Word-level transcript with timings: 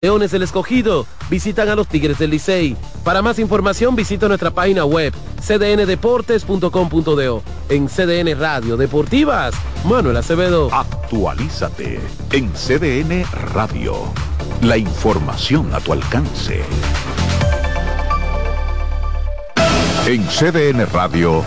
Leones 0.00 0.30
del 0.30 0.44
Escogido 0.44 1.08
visitan 1.28 1.68
a 1.68 1.74
los 1.74 1.88
Tigres 1.88 2.20
del 2.20 2.30
Licey. 2.30 2.76
Para 3.02 3.20
más 3.20 3.40
información 3.40 3.96
visita 3.96 4.28
nuestra 4.28 4.52
página 4.52 4.84
web 4.84 5.12
cdndeportes.com.do. 5.40 7.42
En 7.68 7.88
CDN 7.88 8.38
Radio 8.38 8.76
Deportivas, 8.76 9.56
Manuel 9.84 10.16
Acevedo. 10.16 10.72
Actualízate 10.72 11.98
en 12.30 12.52
CDN 12.52 13.24
Radio. 13.52 13.96
La 14.62 14.76
información 14.76 15.74
a 15.74 15.80
tu 15.80 15.92
alcance. 15.92 16.62
En 20.06 20.24
CDN 20.28 20.86
Radio, 20.92 21.42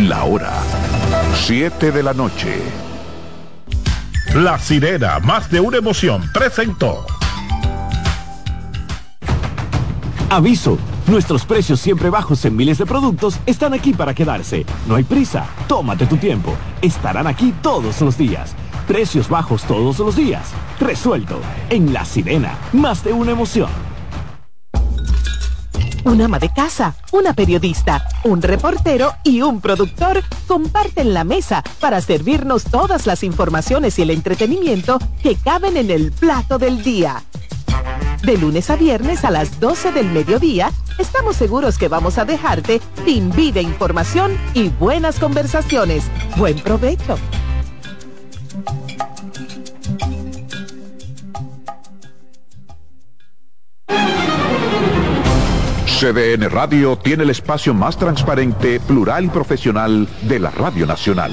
la 0.00 0.24
hora 0.24 0.54
7 1.46 1.92
de 1.92 2.02
la 2.02 2.14
noche. 2.14 2.60
La 4.34 4.58
sirena, 4.58 5.20
más 5.20 5.48
de 5.52 5.60
una 5.60 5.76
emoción, 5.76 6.28
presentó. 6.32 7.06
Aviso, 10.32 10.78
nuestros 11.08 11.44
precios 11.44 11.78
siempre 11.78 12.08
bajos 12.08 12.42
en 12.46 12.56
miles 12.56 12.78
de 12.78 12.86
productos 12.86 13.38
están 13.44 13.74
aquí 13.74 13.92
para 13.92 14.14
quedarse. 14.14 14.64
No 14.88 14.94
hay 14.94 15.04
prisa, 15.04 15.46
tómate 15.68 16.06
tu 16.06 16.16
tiempo. 16.16 16.56
Estarán 16.80 17.26
aquí 17.26 17.52
todos 17.60 18.00
los 18.00 18.16
días. 18.16 18.54
Precios 18.88 19.28
bajos 19.28 19.62
todos 19.64 19.98
los 19.98 20.16
días. 20.16 20.52
Resuelto. 20.80 21.38
En 21.68 21.92
La 21.92 22.06
Sirena, 22.06 22.56
más 22.72 23.04
de 23.04 23.12
una 23.12 23.32
emoción. 23.32 23.68
Un 26.04 26.22
ama 26.22 26.38
de 26.38 26.50
casa, 26.50 26.96
una 27.12 27.34
periodista, 27.34 28.02
un 28.24 28.40
reportero 28.40 29.12
y 29.24 29.42
un 29.42 29.60
productor 29.60 30.22
comparten 30.46 31.12
la 31.12 31.24
mesa 31.24 31.62
para 31.78 32.00
servirnos 32.00 32.64
todas 32.64 33.06
las 33.06 33.22
informaciones 33.22 33.98
y 33.98 34.02
el 34.02 34.08
entretenimiento 34.08 34.98
que 35.22 35.36
caben 35.36 35.76
en 35.76 35.90
el 35.90 36.10
plato 36.10 36.56
del 36.56 36.82
día. 36.82 37.22
De 38.22 38.36
lunes 38.38 38.70
a 38.70 38.76
viernes 38.76 39.24
a 39.24 39.30
las 39.32 39.58
12 39.58 39.90
del 39.90 40.06
mediodía, 40.06 40.70
estamos 40.98 41.34
seguros 41.34 41.76
que 41.76 41.88
vamos 41.88 42.18
a 42.18 42.24
dejarte 42.24 42.80
sin 43.04 43.32
vida, 43.32 43.60
información 43.60 44.38
y 44.54 44.68
buenas 44.68 45.18
conversaciones. 45.18 46.04
Buen 46.36 46.56
provecho. 46.60 47.18
CDN 56.02 56.48
Radio 56.50 56.96
tiene 56.96 57.24
el 57.24 57.30
espacio 57.30 57.74
más 57.74 57.96
transparente, 57.96 58.80
plural 58.80 59.24
y 59.24 59.28
profesional 59.28 60.08
de 60.22 60.38
la 60.40 60.50
Radio 60.50 60.86
Nacional. 60.86 61.32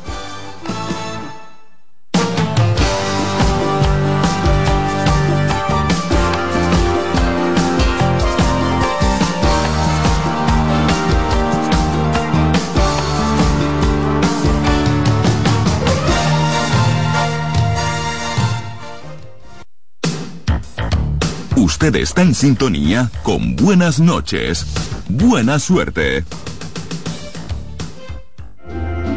Usted 21.83 21.95
está 21.95 22.21
en 22.21 22.35
sintonía 22.35 23.09
con 23.23 23.55
Buenas 23.55 23.99
noches. 23.99 24.67
Buena 25.09 25.57
suerte. 25.57 26.23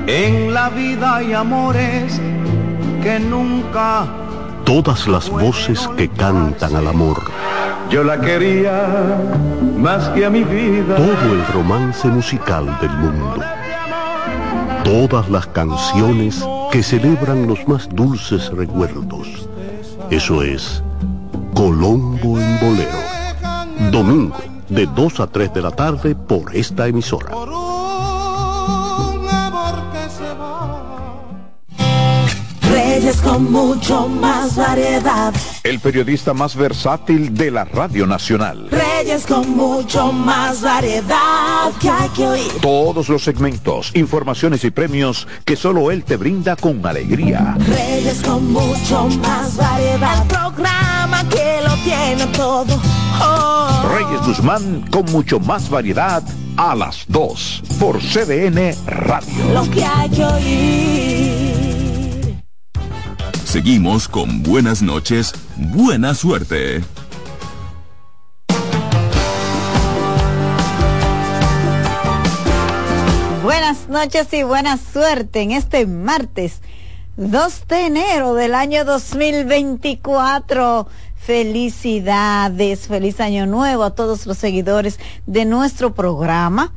En 0.06 0.54
la 0.54 0.70
vida 0.70 1.16
hay 1.16 1.34
amores 1.34 2.18
que 3.02 3.20
nunca. 3.20 4.06
Todas 4.64 5.06
las 5.06 5.28
voces 5.28 5.86
que 5.98 6.08
cantan 6.08 6.74
al 6.74 6.88
amor. 6.88 7.30
Yo 7.90 8.02
la 8.02 8.18
quería 8.18 9.18
más 9.76 10.08
que 10.14 10.24
a 10.24 10.30
mi 10.30 10.42
vida. 10.42 10.96
Todo 10.96 11.34
el 11.34 11.46
romance 11.48 12.08
musical 12.08 12.64
del 12.80 12.92
mundo. 12.92 13.44
Todas 14.84 15.28
las 15.28 15.46
canciones 15.48 16.42
que 16.72 16.82
celebran 16.82 17.46
los 17.46 17.68
más 17.68 17.90
dulces 17.90 18.48
recuerdos. 18.48 19.50
Eso 20.08 20.42
es 20.42 20.82
Colombo 21.64 22.38
en 22.38 22.60
Bolero. 22.60 23.90
Domingo, 23.90 24.36
de 24.68 24.84
2 24.84 25.20
a 25.20 25.26
3 25.26 25.54
de 25.54 25.62
la 25.62 25.70
tarde 25.70 26.14
por 26.14 26.54
esta 26.54 26.86
emisora. 26.86 27.30
Reyes 32.70 33.16
con 33.22 33.50
mucho 33.50 34.08
más 34.08 34.56
variedad. 34.56 35.32
El 35.62 35.80
periodista 35.80 36.34
más 36.34 36.54
versátil 36.54 37.32
de 37.32 37.50
la 37.50 37.64
Radio 37.64 38.06
Nacional. 38.06 38.68
Reyes 38.70 39.24
con 39.24 39.56
mucho 39.56 40.12
más 40.12 40.60
variedad 40.60 41.72
que 41.80 41.88
hay 41.88 42.08
que 42.10 42.26
oír. 42.26 42.52
Todos 42.60 43.08
los 43.08 43.24
segmentos, 43.24 43.90
informaciones 43.94 44.64
y 44.64 44.70
premios 44.70 45.26
que 45.46 45.56
solo 45.56 45.90
él 45.90 46.04
te 46.04 46.18
brinda 46.18 46.56
con 46.56 46.84
alegría. 46.84 47.56
Reyes 47.66 48.20
con 48.20 48.52
mucho 48.52 49.08
más 49.22 49.56
variedad. 49.56 50.20
El 50.20 50.28
programa 50.28 50.93
todo. 52.32 52.80
Oh. 53.20 53.82
Reyes 53.88 54.26
Guzmán 54.26 54.84
con 54.90 55.04
mucho 55.12 55.38
más 55.38 55.68
variedad 55.68 56.22
a 56.56 56.74
las 56.74 57.04
2 57.08 57.62
por 57.78 58.00
CDN 58.00 58.74
Radio. 58.86 59.52
Lo 59.52 59.70
que 59.70 59.84
hay 59.84 60.08
que 60.10 60.24
oír. 60.24 61.54
Seguimos 63.44 64.08
con 64.08 64.42
buenas 64.42 64.82
noches, 64.82 65.34
buena 65.56 66.14
suerte. 66.14 66.82
Buenas 73.42 73.88
noches 73.88 74.32
y 74.32 74.42
buena 74.42 74.78
suerte 74.78 75.42
en 75.42 75.52
este 75.52 75.86
martes 75.86 76.62
2 77.16 77.68
de 77.68 77.86
enero 77.86 78.34
del 78.34 78.56
año 78.56 78.84
2024. 78.84 80.88
Felicidades, 81.14 82.88
feliz 82.88 83.20
año 83.20 83.46
nuevo 83.46 83.84
a 83.84 83.94
todos 83.94 84.26
los 84.26 84.36
seguidores 84.36 84.98
de 85.24 85.44
nuestro 85.44 85.94
programa. 85.94 86.72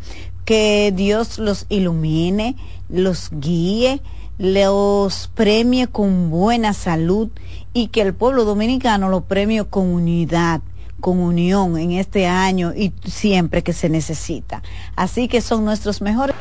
Que 0.45 0.93
Dios 0.95 1.39
los 1.39 1.65
ilumine, 1.69 2.55
los 2.87 3.31
guíe, 3.31 3.99
los 4.37 5.31
premie 5.33 5.87
con 5.87 6.29
buena 6.29 6.73
salud 6.73 7.29
y 7.73 7.87
que 7.87 8.01
el 8.01 8.13
pueblo 8.13 8.45
dominicano 8.45 9.09
lo 9.09 9.21
premie 9.21 9.65
con 9.65 9.87
unidad 9.87 10.61
con 10.99 11.19
unión 11.19 11.77
en 11.77 11.91
este 11.91 12.25
año 12.25 12.73
y 12.75 12.91
siempre 13.05 13.63
que 13.63 13.73
se 13.73 13.89
necesita. 13.89 14.63
Así 14.95 15.27
que 15.27 15.41
son 15.41 15.65
nuestros 15.65 16.01
mejores. 16.01 16.35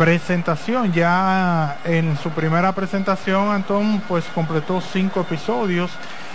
Presentación, 0.00 0.94
ya 0.94 1.76
en 1.84 2.16
su 2.16 2.30
primera 2.30 2.72
presentación, 2.72 3.50
Antón 3.50 4.00
pues 4.08 4.24
completó 4.34 4.80
cinco 4.80 5.20
episodios 5.20 5.90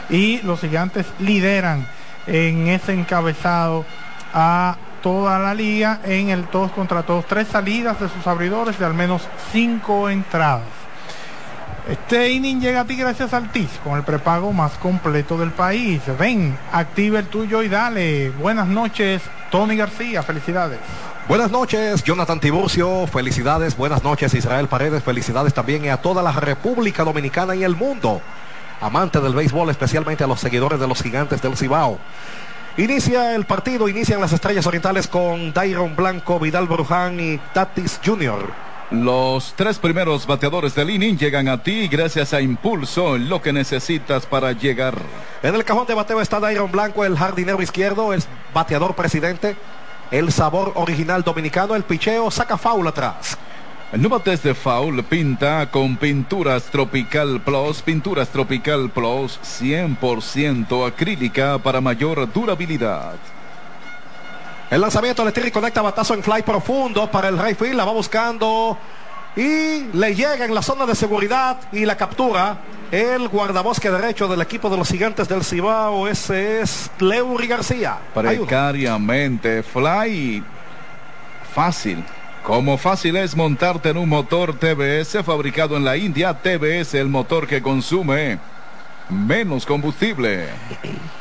y 0.07 0.39
los 0.43 0.59
gigantes 0.59 1.07
lideran 1.17 1.87
en 2.27 2.67
ese 2.67 2.93
encabezado 2.93 3.83
a 4.35 4.77
toda 5.01 5.39
la 5.39 5.55
liga 5.55 5.99
en 6.03 6.29
el 6.29 6.43
todos 6.43 6.73
contra 6.73 7.01
todos, 7.01 7.25
tres 7.25 7.47
salidas 7.47 7.99
de 7.99 8.07
sus 8.07 8.27
abridores 8.27 8.77
de 8.77 8.85
al 8.85 8.93
menos 8.93 9.27
cinco 9.51 10.11
entradas. 10.11 10.67
Este 11.89 12.29
inning 12.33 12.61
llega 12.61 12.81
a 12.81 12.85
ti 12.85 12.95
gracias 12.95 13.33
al 13.33 13.51
TIS, 13.51 13.79
con 13.83 13.97
el 13.97 14.03
prepago 14.03 14.53
más 14.53 14.73
completo 14.73 15.39
del 15.39 15.49
país. 15.49 16.03
Ven, 16.19 16.55
activa 16.71 17.17
el 17.17 17.29
tuyo 17.29 17.63
y 17.63 17.69
dale. 17.69 18.29
Buenas 18.29 18.67
noches, 18.67 19.23
Tony 19.49 19.75
García, 19.75 20.21
felicidades. 20.21 20.81
Buenas 21.27 21.49
noches, 21.49 22.03
Jonathan 22.03 22.39
Tiburcio. 22.39 23.07
Felicidades, 23.07 23.75
buenas 23.75 24.03
noches, 24.03 24.31
Israel 24.35 24.67
Paredes. 24.67 25.03
Felicidades 25.03 25.55
también 25.55 25.89
a 25.89 25.97
toda 25.97 26.21
la 26.21 26.31
República 26.31 27.03
Dominicana 27.03 27.55
y 27.55 27.63
el 27.63 27.75
mundo. 27.75 28.21
Amante 28.79 29.19
del 29.19 29.33
béisbol, 29.33 29.71
especialmente 29.71 30.23
a 30.23 30.27
los 30.27 30.39
seguidores 30.39 30.79
de 30.79 30.87
los 30.87 31.01
gigantes 31.01 31.41
del 31.41 31.57
Cibao. 31.57 31.97
Inicia 32.77 33.33
el 33.33 33.45
partido, 33.45 33.89
inician 33.89 34.21
las 34.21 34.33
estrellas 34.33 34.67
orientales 34.67 35.07
con 35.07 35.51
Dairon 35.51 35.95
Blanco, 35.95 36.39
Vidal 36.39 36.67
Bruján 36.67 37.19
y 37.19 37.39
Tatis 37.55 37.99
Jr. 38.05 38.47
Los 38.91 39.55
tres 39.55 39.79
primeros 39.79 40.27
bateadores 40.27 40.75
del 40.75 40.91
inning 40.91 41.17
llegan 41.17 41.47
a 41.47 41.63
ti 41.63 41.87
gracias 41.87 42.35
a 42.35 42.41
Impulso, 42.41 43.17
lo 43.17 43.41
que 43.41 43.51
necesitas 43.51 44.27
para 44.27 44.51
llegar. 44.51 44.95
En 45.41 45.55
el 45.55 45.63
cajón 45.63 45.87
de 45.87 45.95
bateo 45.95 46.21
está 46.21 46.39
Dairon 46.39 46.71
Blanco, 46.71 47.03
el 47.03 47.17
jardinero 47.17 47.63
izquierdo, 47.63 48.13
el 48.13 48.23
bateador 48.53 48.95
presidente, 48.95 49.57
el 50.17 50.31
sabor 50.31 50.71
original 50.75 51.23
dominicano, 51.23 51.75
el 51.75 51.83
picheo, 51.83 52.31
saca 52.31 52.57
foul 52.57 52.87
atrás. 52.87 53.37
No 53.91 54.07
bates 54.07 54.43
de 54.43 54.55
foul, 54.55 55.03
pinta 55.03 55.69
con 55.69 55.97
Pinturas 55.97 56.63
Tropical 56.63 57.41
Plus. 57.41 57.81
Pinturas 57.81 58.29
Tropical 58.29 58.89
Plus 58.89 59.37
100% 59.43 60.87
acrílica 60.87 61.57
para 61.57 61.81
mayor 61.81 62.31
durabilidad. 62.31 63.15
El 64.71 64.79
lanzamiento 64.79 65.25
de 65.25 65.33
Terry 65.33 65.51
conecta 65.51 65.81
batazo 65.81 66.13
en 66.13 66.23
fly 66.23 66.43
profundo 66.43 67.11
para 67.11 67.27
el 67.27 67.37
right 67.37 67.57
field. 67.57 67.75
La 67.75 67.83
va 67.83 67.91
buscando 67.91 68.77
y 69.35 69.89
le 69.93 70.15
llega 70.15 70.45
en 70.45 70.53
la 70.53 70.61
zona 70.61 70.85
de 70.85 70.95
seguridad 70.95 71.59
y 71.71 71.85
la 71.85 71.97
captura 71.97 72.61
el 72.91 73.27
guardabosque 73.27 73.91
derecho 73.91 74.27
del 74.27 74.41
equipo 74.41 74.69
de 74.69 74.77
los 74.77 74.87
gigantes 74.87 75.27
del 75.27 75.43
Cibao. 75.43 76.07
Ese 76.07 76.61
es 76.61 76.89
Leury 76.99 77.47
García. 77.47 77.97
Precariamente, 78.13 79.63
fly 79.63 80.43
fácil. 81.53 82.03
Como 82.43 82.77
fácil 82.77 83.15
es 83.17 83.35
montarte 83.35 83.89
en 83.89 83.97
un 83.97 84.07
motor 84.07 84.53
TBS 84.53 85.23
fabricado 85.23 85.75
en 85.77 85.83
la 85.83 85.97
India, 85.97 86.33
TBS 86.33 86.93
el 86.93 87.09
motor 87.09 87.47
que 87.47 87.61
consume 87.61 88.39
menos 89.09 89.65
combustible. 89.65 90.49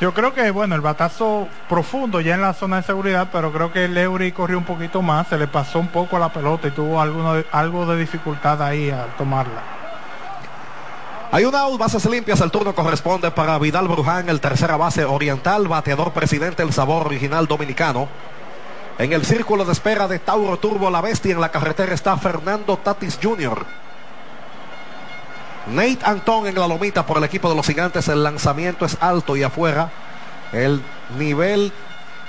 Yo 0.01 0.13
creo 0.13 0.33
que, 0.33 0.51
bueno, 0.51 0.75
el 0.75 0.81
batazo 0.81 1.47
profundo 1.69 2.21
ya 2.21 2.35
en 2.35 2.41
la 2.41 2.53
zona 2.53 2.77
de 2.77 2.83
seguridad, 2.83 3.29
pero 3.31 3.51
creo 3.51 3.71
que 3.71 3.87
Leury 3.87 4.31
corrió 4.31 4.57
un 4.57 4.65
poquito 4.65 5.01
más, 5.01 5.27
se 5.27 5.37
le 5.37 5.47
pasó 5.47 5.79
un 5.79 5.87
poco 5.87 6.17
a 6.17 6.19
la 6.19 6.33
pelota 6.33 6.67
y 6.67 6.71
tuvo 6.71 6.99
alguno 6.99 7.35
algo 7.51 7.85
de 7.85 7.99
dificultad 7.99 8.61
ahí 8.61 8.89
al 8.89 9.15
tomarla. 9.15 9.61
Hay 11.31 11.43
una 11.43 11.61
out, 11.61 11.77
bases 11.77 12.05
limpias, 12.05 12.39
el 12.39 12.51
turno 12.51 12.73
corresponde 12.73 13.29
para 13.31 13.57
Vidal 13.59 13.87
Bruján, 13.87 14.29
el 14.29 14.39
tercera 14.39 14.77
base 14.77 15.03
oriental, 15.03 15.67
bateador 15.67 16.13
presidente, 16.13 16.63
el 16.63 16.71
sabor 16.71 17.07
original 17.07 17.47
dominicano. 17.47 18.07
En 18.97 19.11
el 19.11 19.25
círculo 19.25 19.65
de 19.65 19.73
espera 19.73 20.07
de 20.07 20.19
Tauro 20.19 20.57
Turbo 20.57 20.89
La 20.89 21.01
Bestia 21.01 21.33
en 21.33 21.41
la 21.41 21.51
carretera 21.51 21.93
está 21.93 22.15
Fernando 22.15 22.77
Tatis 22.77 23.19
Jr. 23.21 23.65
Nate 25.67 25.99
Antón 26.03 26.45
en 26.47 26.55
la 26.55 26.67
lomita 26.67 27.05
por 27.05 27.17
el 27.17 27.23
equipo 27.23 27.49
de 27.49 27.55
los 27.55 27.65
gigantes. 27.65 28.07
El 28.07 28.23
lanzamiento 28.23 28.85
es 28.85 28.97
alto 29.01 29.35
y 29.35 29.43
afuera. 29.43 29.89
El 30.53 30.81
nivel 31.17 31.71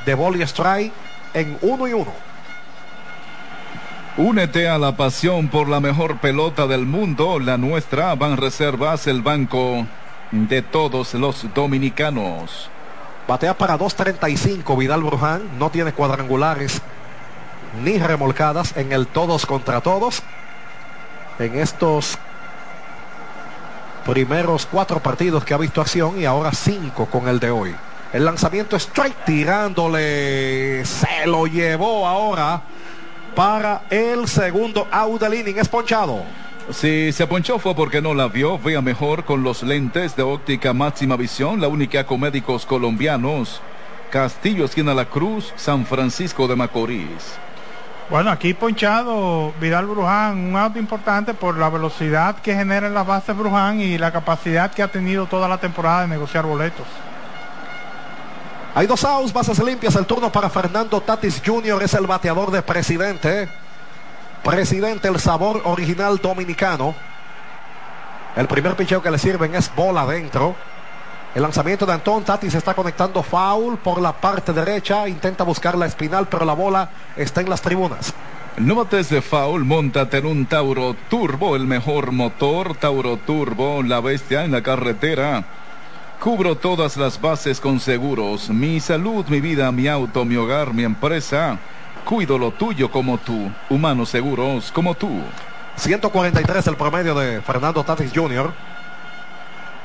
de 0.06 0.14
ball 0.14 0.36
y 0.36 0.42
strike 0.42 0.92
en 1.34 1.58
uno 1.60 1.86
y 1.86 1.92
uno. 1.92 2.12
Únete 4.16 4.66
a 4.66 4.78
la 4.78 4.96
pasión 4.96 5.48
por 5.48 5.68
la 5.68 5.80
mejor 5.80 6.18
pelota 6.18 6.66
del 6.66 6.86
mundo, 6.86 7.38
la 7.38 7.58
nuestra. 7.58 8.14
Van 8.14 8.38
Reservas, 8.38 9.06
el 9.06 9.20
banco 9.20 9.86
de 10.30 10.62
todos 10.62 11.12
los 11.12 11.52
dominicanos. 11.52 12.70
Batea 13.28 13.58
para 13.58 13.78
2.35 13.78 14.78
Vidal 14.78 15.02
Bruján. 15.02 15.42
No 15.58 15.68
tiene 15.68 15.92
cuadrangulares 15.92 16.80
ni 17.84 17.98
remolcadas 17.98 18.74
en 18.76 18.92
el 18.92 19.06
todos 19.06 19.44
contra 19.44 19.82
todos. 19.82 20.22
En 21.38 21.58
estos 21.58 22.18
primeros 24.06 24.66
cuatro 24.66 25.00
partidos 25.00 25.44
que 25.44 25.52
ha 25.52 25.58
visto 25.58 25.80
acción 25.80 26.20
y 26.20 26.24
ahora 26.24 26.52
cinco 26.52 27.06
con 27.06 27.28
el 27.28 27.40
de 27.40 27.50
hoy. 27.50 27.74
El 28.12 28.24
lanzamiento 28.24 28.76
strike 28.76 29.24
tirándole. 29.24 30.84
Se 30.84 31.26
lo 31.26 31.46
llevó 31.46 32.06
ahora 32.06 32.62
para 33.34 33.82
el 33.90 34.28
segundo 34.28 34.86
out 34.90 35.20
del 35.20 35.34
inning. 35.34 35.58
Es 35.58 35.68
ponchado. 35.68 36.22
Si 36.70 37.12
se 37.12 37.26
ponchó 37.26 37.58
fue 37.58 37.74
porque 37.74 38.00
no 38.00 38.14
la 38.14 38.28
vio. 38.28 38.58
Vea 38.58 38.80
mejor 38.80 39.24
con 39.24 39.42
los 39.42 39.62
lentes 39.62 40.14
de 40.16 40.22
óptica 40.22 40.72
máxima 40.72 41.16
visión, 41.16 41.60
la 41.60 41.68
única 41.68 42.06
con 42.06 42.20
médicos 42.20 42.64
colombianos. 42.64 43.60
Castillo, 44.10 44.64
esquina 44.64 44.94
La 44.94 45.06
Cruz, 45.06 45.52
San 45.56 45.84
Francisco 45.84 46.46
de 46.46 46.54
Macorís. 46.54 47.38
Bueno, 48.08 48.30
aquí 48.30 48.54
ponchado 48.54 49.52
Vidal 49.60 49.86
Bruján, 49.86 50.38
un 50.38 50.56
auto 50.56 50.78
importante 50.78 51.34
por 51.34 51.58
la 51.58 51.68
velocidad 51.68 52.36
que 52.36 52.54
genera 52.54 52.86
en 52.86 52.94
las 52.94 53.04
bases 53.04 53.36
Bruján 53.36 53.80
y 53.80 53.98
la 53.98 54.12
capacidad 54.12 54.70
que 54.70 54.84
ha 54.84 54.88
tenido 54.88 55.26
toda 55.26 55.48
la 55.48 55.58
temporada 55.58 56.02
de 56.02 56.08
negociar 56.08 56.46
boletos. 56.46 56.86
Hay 58.76 58.86
dos 58.86 59.04
outs, 59.04 59.32
bases 59.32 59.58
limpias. 59.58 59.96
El 59.96 60.06
turno 60.06 60.30
para 60.30 60.48
Fernando 60.48 61.00
Tatis 61.00 61.42
Jr. 61.44 61.82
es 61.82 61.94
el 61.94 62.06
bateador 62.06 62.52
de 62.52 62.62
presidente. 62.62 63.48
Presidente, 64.44 65.08
el 65.08 65.18
sabor 65.18 65.62
original 65.64 66.18
dominicano. 66.18 66.94
El 68.36 68.46
primer 68.46 68.76
picheo 68.76 69.02
que 69.02 69.10
le 69.10 69.18
sirven 69.18 69.56
es 69.56 69.74
bola 69.74 70.02
adentro. 70.02 70.54
El 71.36 71.42
lanzamiento 71.42 71.84
de 71.84 71.92
Antón 71.92 72.24
Tatis 72.24 72.54
está 72.54 72.72
conectando 72.72 73.22
foul 73.22 73.76
por 73.76 74.00
la 74.00 74.14
parte 74.14 74.54
derecha. 74.54 75.06
Intenta 75.06 75.44
buscar 75.44 75.76
la 75.76 75.84
espinal, 75.84 76.26
pero 76.28 76.46
la 76.46 76.54
bola 76.54 76.88
está 77.14 77.42
en 77.42 77.50
las 77.50 77.60
tribunas. 77.60 78.14
No 78.56 78.74
bates 78.74 79.10
de 79.10 79.20
foul, 79.20 79.66
montate 79.66 80.16
en 80.16 80.24
un 80.24 80.46
Tauro 80.46 80.96
Turbo, 81.10 81.54
el 81.54 81.66
mejor 81.66 82.10
motor. 82.12 82.74
Tauro 82.76 83.18
Turbo, 83.18 83.82
la 83.82 84.00
bestia 84.00 84.46
en 84.46 84.52
la 84.52 84.62
carretera. 84.62 85.44
Cubro 86.22 86.56
todas 86.56 86.96
las 86.96 87.20
bases 87.20 87.60
con 87.60 87.80
seguros. 87.80 88.48
Mi 88.48 88.80
salud, 88.80 89.26
mi 89.26 89.42
vida, 89.42 89.70
mi 89.72 89.88
auto, 89.88 90.24
mi 90.24 90.36
hogar, 90.36 90.72
mi 90.72 90.84
empresa. 90.84 91.58
Cuido 92.06 92.38
lo 92.38 92.52
tuyo 92.52 92.90
como 92.90 93.18
tú. 93.18 93.50
Humanos 93.68 94.08
seguros 94.08 94.72
como 94.72 94.94
tú. 94.94 95.20
143 95.76 96.66
el 96.66 96.76
promedio 96.76 97.14
de 97.14 97.42
Fernando 97.42 97.84
Tatis 97.84 98.10
Jr. 98.14 98.54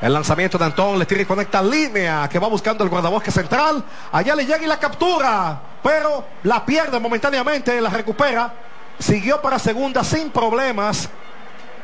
El 0.01 0.13
lanzamiento 0.13 0.57
de 0.57 0.65
Antón 0.65 0.97
le 0.97 1.05
tira 1.05 1.21
y 1.21 1.25
conecta 1.25 1.61
línea 1.61 2.27
que 2.27 2.39
va 2.39 2.47
buscando 2.47 2.83
el 2.83 2.89
guardabosque 2.89 3.29
central. 3.29 3.83
Allá 4.11 4.35
le 4.35 4.45
llega 4.45 4.63
y 4.63 4.67
la 4.67 4.79
captura, 4.79 5.61
pero 5.83 6.25
la 6.43 6.65
pierde 6.65 6.99
momentáneamente, 6.99 7.79
la 7.79 7.91
recupera. 7.91 8.51
Siguió 8.97 9.39
para 9.41 9.59
segunda 9.59 10.03
sin 10.03 10.31
problemas. 10.31 11.07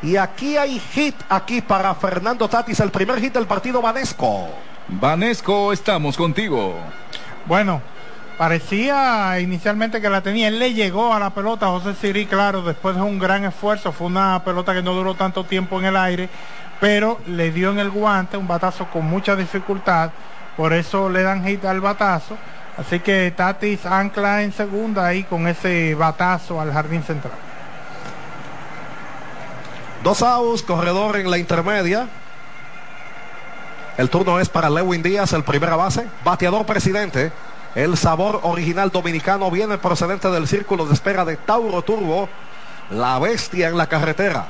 Y 0.02 0.18
aquí 0.18 0.58
hay 0.58 0.80
hit 0.80 1.16
aquí 1.30 1.62
para 1.62 1.94
Fernando 1.94 2.48
Tatis, 2.48 2.80
el 2.80 2.90
primer 2.90 3.20
hit 3.20 3.34
del 3.34 3.46
partido 3.46 3.82
Vanesco. 3.82 4.48
Vanesco, 4.88 5.72
estamos 5.72 6.18
contigo. 6.18 6.76
Bueno, 7.46 7.82
parecía 8.38 9.40
inicialmente 9.40 10.00
que 10.00 10.10
la 10.10 10.22
tenía. 10.22 10.48
Él 10.48 10.60
le 10.60 10.74
llegó 10.74 11.14
a 11.14 11.20
la 11.20 11.32
pelota, 11.32 11.68
José 11.68 11.94
Siri, 11.96 12.26
claro, 12.26 12.62
después 12.62 12.96
de 12.96 13.02
un 13.02 13.20
gran 13.20 13.44
esfuerzo. 13.46 13.92
Fue 13.92 14.08
una 14.08 14.44
pelota 14.44 14.74
que 14.74 14.84
no 14.84 14.94
duró 14.94 15.16
tanto 15.16 15.44
tiempo 15.44 15.80
en 15.80 15.86
el 15.86 15.98
aire, 15.98 16.30
pero 16.80 17.20
le 17.28 17.52
dio 17.52 17.72
en 17.72 17.80
el 17.80 17.90
guante 17.90 18.38
un 18.38 18.48
batazo 18.48 18.86
con 18.92 19.06
mucha 19.06 19.36
dificultad. 19.36 20.12
Por 20.56 20.74
eso 20.74 21.10
le 21.10 21.24
dan 21.24 21.46
hit 21.46 21.66
al 21.66 21.82
batazo. 21.82 22.38
Así 22.78 23.00
que 23.00 23.32
Tatis 23.36 23.86
ancla 23.86 24.44
en 24.44 24.54
segunda 24.54 25.08
ahí 25.08 25.24
con 25.24 25.48
ese 25.48 25.96
batazo 25.96 26.62
al 26.62 26.72
jardín 26.72 27.04
central. 27.04 27.34
Dos 30.04 30.22
outs, 30.22 30.62
corredor 30.62 31.18
en 31.18 31.30
la 31.32 31.40
intermedia. 31.40 32.08
El 33.98 34.12
turno 34.12 34.40
es 34.40 34.48
para 34.48 34.70
Lewin 34.70 35.02
Díaz, 35.02 35.34
el 35.34 35.44
primera 35.44 35.76
base. 35.76 36.08
Bateador 36.24 36.66
presidente. 36.68 37.32
El 37.74 37.98
sabor 37.98 38.42
original 38.44 38.92
dominicano 38.92 39.50
viene 39.50 39.80
procedente 39.80 40.30
del 40.30 40.48
círculo 40.48 40.86
de 40.86 40.94
espera 40.94 41.26
de 41.26 41.36
Tauro 41.36 41.82
Turbo. 41.82 42.30
La 42.92 43.18
bestia 43.18 43.70
en 43.70 43.78
la 43.78 43.88
carretera. 43.88 44.46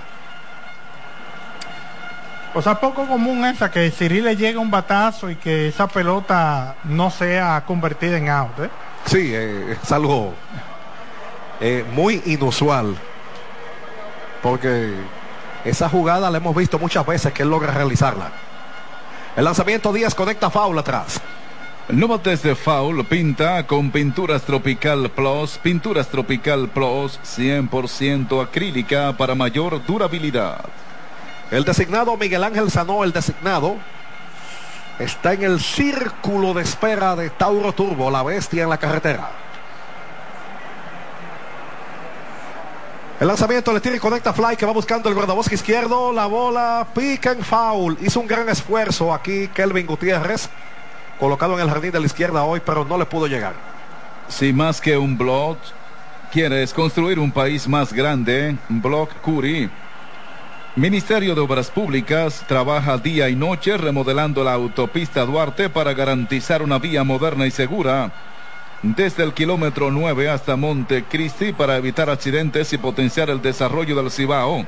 O 2.54 2.62
sea, 2.62 2.80
poco 2.80 3.06
común 3.06 3.46
esa 3.46 3.70
que 3.70 3.92
Cyril 3.92 4.24
le 4.24 4.36
llega 4.36 4.60
un 4.60 4.72
batazo 4.72 5.30
y 5.30 5.36
que 5.36 5.68
esa 5.68 5.88
pelota 5.88 6.75
no 6.86 7.12
sea 7.12 7.63
convertida 7.66 8.18
en 8.18 8.30
out. 8.30 8.60
¿eh? 8.60 8.70
Sí, 9.06 9.32
eh, 9.34 9.77
es 9.82 9.92
algo 9.92 10.34
eh, 11.60 11.86
muy 11.94 12.22
inusual. 12.25 12.96
Porque 14.42 14.94
esa 15.66 15.89
jugada 15.89 16.30
la 16.30 16.38
hemos 16.38 16.56
visto 16.56 16.80
muchas 16.80 17.06
veces 17.06 17.34
que 17.34 17.44
él 17.44 17.50
logra 17.50 17.74
realizarla. 17.74 18.32
El 19.36 19.44
lanzamiento 19.44 19.94
Díaz 19.94 20.16
conecta 20.16 20.50
foul 20.50 20.80
atrás. 20.80 21.22
No 21.89 22.08
bates 22.08 22.44
de 22.44 22.56
foul, 22.56 23.06
pinta 23.06 23.66
con 23.66 23.92
Pinturas 23.92 24.44
Tropical 24.44 25.10
Plus. 25.10 25.58
Pinturas 25.58 26.08
Tropical 26.08 26.70
Plus 26.70 27.20
100% 27.24 28.44
acrílica 28.44 29.16
para 29.16 29.36
mayor 29.36 29.86
durabilidad. 29.86 30.66
El 31.50 31.63
designado 31.63 32.18
Miguel 32.18 32.44
Ángel 32.44 32.70
Sanó, 32.70 33.04
el 33.04 33.13
designado, 33.13 33.77
está 35.00 35.34
en 35.34 35.44
el 35.44 35.62
círculo 35.62 36.54
de 36.54 36.63
espera 36.63 37.16
de 37.16 37.30
Tauro 37.30 37.74
Turbo, 37.74 38.12
la 38.12 38.24
bestia 38.24 38.63
en 38.63 38.70
la 38.70 38.77
carretera. 38.77 39.30
El 43.20 43.27
lanzamiento 43.27 43.74
le 43.74 43.80
tira 43.80 43.96
y 43.96 44.00
conecta 44.00 44.32
Fly 44.32 44.58
que 44.58 44.66
va 44.66 44.74
buscando 44.74 45.10
el 45.10 45.16
guardabosque 45.16 45.56
izquierdo. 45.56 46.13
La 46.13 46.27
bola 46.27 46.86
pica 46.94 47.32
en 47.32 47.42
foul. 47.42 47.98
Hizo 48.00 48.20
un 48.20 48.27
gran 48.27 48.48
esfuerzo 48.48 49.12
aquí 49.12 49.48
Kelvin 49.48 49.88
Gutiérrez. 49.88 50.50
Colocado 51.20 51.56
en 51.56 51.62
el 51.62 51.70
jardín 51.70 51.92
de 51.92 52.00
la 52.00 52.06
izquierda 52.06 52.44
hoy, 52.44 52.62
pero 52.63 52.86
no 52.86 52.96
le 52.96 53.06
pudo 53.06 53.25
llegar. 53.25 53.56
Si 54.27 54.54
más 54.54 54.80
que 54.80 54.98
un 55.00 55.18
blog, 55.18 55.58
quieres 56.32 56.74
construir 56.74 57.18
un 57.18 57.32
país 57.32 57.68
más 57.68 57.92
grande, 57.92 58.56
Block 58.70 59.12
Curi. 59.22 59.68
Ministerio 60.77 61.34
de 61.34 61.41
Obras 61.41 61.72
Públicas 61.72 62.46
trabaja 62.48 63.00
día 63.00 63.29
y 63.29 63.36
noche 63.36 63.75
remodelando 63.77 64.43
la 64.43 64.53
autopista 64.53 65.25
Duarte 65.25 65.72
para 65.72 65.96
garantizar 65.96 66.62
una 66.62 66.77
vía 66.77 67.03
moderna 67.03 67.48
y 67.48 67.51
segura 67.51 68.12
desde 68.84 69.24
el 69.24 69.34
kilómetro 69.34 69.89
9 69.89 70.29
hasta 70.29 70.55
Montecristi 70.55 71.51
para 71.51 71.77
evitar 71.77 72.12
accidentes 72.12 72.72
y 72.74 72.77
potenciar 72.77 73.31
el 73.31 73.41
desarrollo 73.41 73.96
del 73.96 74.12
Cibao. 74.12 74.67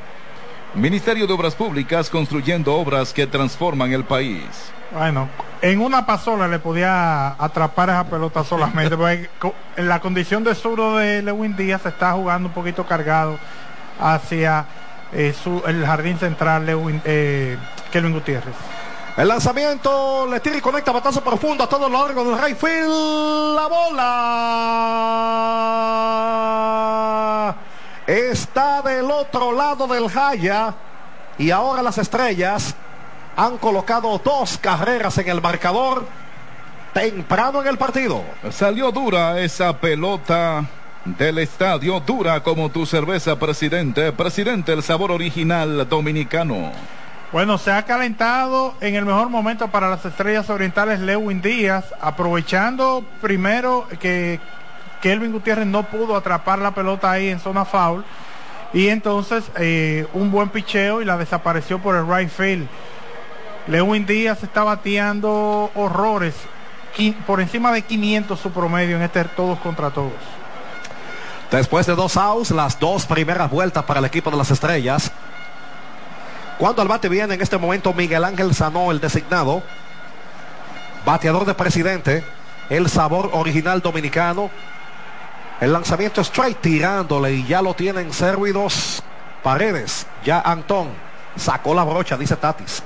Ministerio 0.73 1.27
de 1.27 1.33
Obras 1.33 1.53
Públicas 1.53 2.09
construyendo 2.09 2.73
obras 2.73 3.13
que 3.13 3.27
transforman 3.27 3.93
el 3.93 4.03
país. 4.03 4.41
Bueno, 4.91 5.29
en 5.61 5.79
una 5.79 6.07
pasola 6.07 6.47
le 6.47 6.57
podía 6.57 7.35
atrapar 7.37 7.89
esa 7.89 8.05
pelota 8.05 8.43
solamente. 8.43 8.95
en 9.77 9.87
la 9.87 9.99
condición 9.99 10.43
de 10.43 10.55
sur 10.55 10.97
de 10.97 11.21
Lewin 11.21 11.55
Díaz 11.55 11.83
se 11.83 11.89
está 11.89 12.13
jugando 12.13 12.47
un 12.47 12.53
poquito 12.55 12.87
cargado 12.87 13.37
hacia 13.99 14.65
eh, 15.13 15.33
el 15.67 15.85
jardín 15.85 16.17
central 16.17 16.65
Lewin, 16.65 17.01
eh, 17.05 17.57
Kelvin 17.91 18.13
Gutiérrez. 18.13 18.55
El 19.17 19.27
lanzamiento 19.27 20.27
le 20.27 20.39
tira 20.39 20.57
y 20.57 20.61
conecta 20.61 20.91
batazo 20.93 21.21
profundo 21.21 21.63
a 21.63 21.67
todo 21.67 21.89
lo 21.89 22.05
largo 22.05 22.23
del 22.23 22.39
Rayfield. 22.39 23.55
La 23.55 23.67
bola 23.67 24.35
está 28.07 28.81
del 28.81 29.11
otro 29.11 29.51
lado 29.51 29.87
del 29.87 30.09
Jaya. 30.09 30.73
Y 31.37 31.51
ahora 31.51 31.81
las 31.81 31.97
estrellas 31.97 32.75
han 33.35 33.57
colocado 33.57 34.17
dos 34.23 34.57
carreras 34.57 35.17
en 35.17 35.27
el 35.29 35.41
marcador 35.41 36.05
temprano 36.93 37.61
en 37.61 37.67
el 37.67 37.77
partido. 37.77 38.23
Salió 38.51 38.91
dura 38.91 39.39
esa 39.39 39.77
pelota 39.77 40.65
del 41.05 41.39
estadio, 41.39 41.99
dura 41.99 42.41
como 42.41 42.69
tu 42.69 42.85
cerveza, 42.85 43.37
presidente. 43.37 44.11
Presidente, 44.11 44.73
el 44.73 44.83
sabor 44.83 45.11
original 45.11 45.87
dominicano. 45.87 46.71
Bueno, 47.31 47.57
se 47.57 47.71
ha 47.71 47.83
calentado 47.83 48.73
en 48.81 48.95
el 48.95 49.05
mejor 49.05 49.29
momento 49.29 49.67
para 49.67 49.89
las 49.89 50.03
estrellas 50.03 50.49
orientales 50.49 50.99
Lewin 50.99 51.41
Díaz, 51.41 51.85
aprovechando 52.01 53.03
primero 53.21 53.87
que 53.99 54.39
Kelvin 55.01 55.31
Gutiérrez 55.31 55.67
no 55.67 55.83
pudo 55.83 56.15
atrapar 56.15 56.59
la 56.59 56.71
pelota 56.71 57.11
ahí 57.11 57.29
en 57.29 57.39
zona 57.39 57.65
foul 57.65 58.03
y 58.73 58.87
entonces 58.87 59.43
eh, 59.57 60.07
un 60.13 60.31
buen 60.31 60.49
picheo 60.49 61.01
y 61.01 61.05
la 61.05 61.17
desapareció 61.17 61.79
por 61.79 61.95
el 61.95 62.07
right 62.07 62.29
field. 62.29 62.67
Lewin 63.67 64.05
Díaz 64.07 64.41
está 64.43 64.63
bateando 64.63 65.69
horrores, 65.75 66.33
por 67.27 67.39
encima 67.39 67.71
de 67.71 67.83
500 67.83 68.39
su 68.39 68.51
promedio 68.51 68.97
en 68.97 69.03
este 69.03 69.23
todos 69.25 69.59
contra 69.59 69.91
todos. 69.91 70.38
Después 71.51 71.87
de 71.87 71.95
dos 71.95 72.15
outs, 72.15 72.51
las 72.51 72.79
dos 72.79 73.05
primeras 73.05 73.49
vueltas 73.49 73.83
para 73.83 73.99
el 73.99 74.05
equipo 74.05 74.29
de 74.29 74.37
las 74.37 74.51
estrellas. 74.51 75.11
Cuando 76.59 76.81
al 76.81 76.87
bate 76.87 77.09
viene 77.09 77.33
en 77.33 77.41
este 77.41 77.57
momento 77.57 77.93
Miguel 77.93 78.23
Ángel 78.23 78.53
Sanó, 78.53 78.91
el 78.91 78.99
designado. 78.99 79.63
Bateador 81.05 81.45
de 81.45 81.55
presidente. 81.55 82.23
El 82.69 82.87
sabor 82.89 83.31
original 83.33 83.81
dominicano. 83.81 84.51
El 85.59 85.73
lanzamiento 85.73 86.21
straight 86.21 86.61
tirándole 86.61 87.33
y 87.33 87.45
ya 87.45 87.61
lo 87.61 87.73
tienen 87.73 88.13
servidos 88.13 89.01
Paredes. 89.41 90.05
Ya 90.23 90.41
Antón 90.41 90.89
sacó 91.35 91.73
la 91.73 91.83
brocha, 91.83 92.15
dice 92.17 92.35
Tatis. 92.35 92.83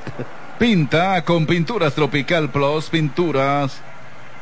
Pinta 0.58 1.24
con 1.26 1.46
pinturas 1.46 1.94
Tropical 1.94 2.50
Plus, 2.50 2.90
pinturas 2.90 3.82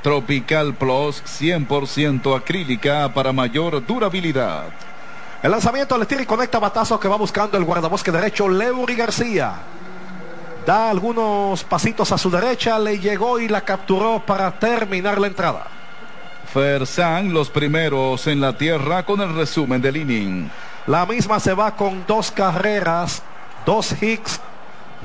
Tropical 0.01 0.73
Plus 0.73 1.23
100% 1.23 2.35
acrílica 2.35 3.13
para 3.13 3.31
mayor 3.31 3.85
durabilidad. 3.85 4.69
El 5.43 5.51
lanzamiento 5.51 5.97
le 5.97 6.05
tira 6.05 6.23
y 6.23 6.25
conecta 6.25 6.59
batazo 6.59 6.99
que 6.99 7.07
va 7.07 7.17
buscando 7.17 7.57
el 7.57 7.63
guardabosque 7.63 8.11
derecho, 8.11 8.49
Leury 8.49 8.95
García. 8.95 9.53
Da 10.65 10.89
algunos 10.89 11.63
pasitos 11.63 12.11
a 12.11 12.17
su 12.17 12.29
derecha, 12.29 12.77
le 12.77 12.99
llegó 12.99 13.39
y 13.39 13.47
la 13.47 13.61
capturó 13.61 14.23
para 14.25 14.51
terminar 14.59 15.19
la 15.19 15.27
entrada. 15.27 15.67
Fersan, 16.51 17.33
los 17.33 17.49
primeros 17.49 18.27
en 18.27 18.41
la 18.41 18.57
tierra 18.57 19.03
con 19.03 19.21
el 19.21 19.33
resumen 19.35 19.81
del 19.81 19.97
inning. 19.97 20.49
La 20.87 21.05
misma 21.05 21.39
se 21.39 21.53
va 21.53 21.75
con 21.75 22.05
dos 22.07 22.31
carreras, 22.31 23.23
dos 23.65 24.01
hits. 24.01 24.39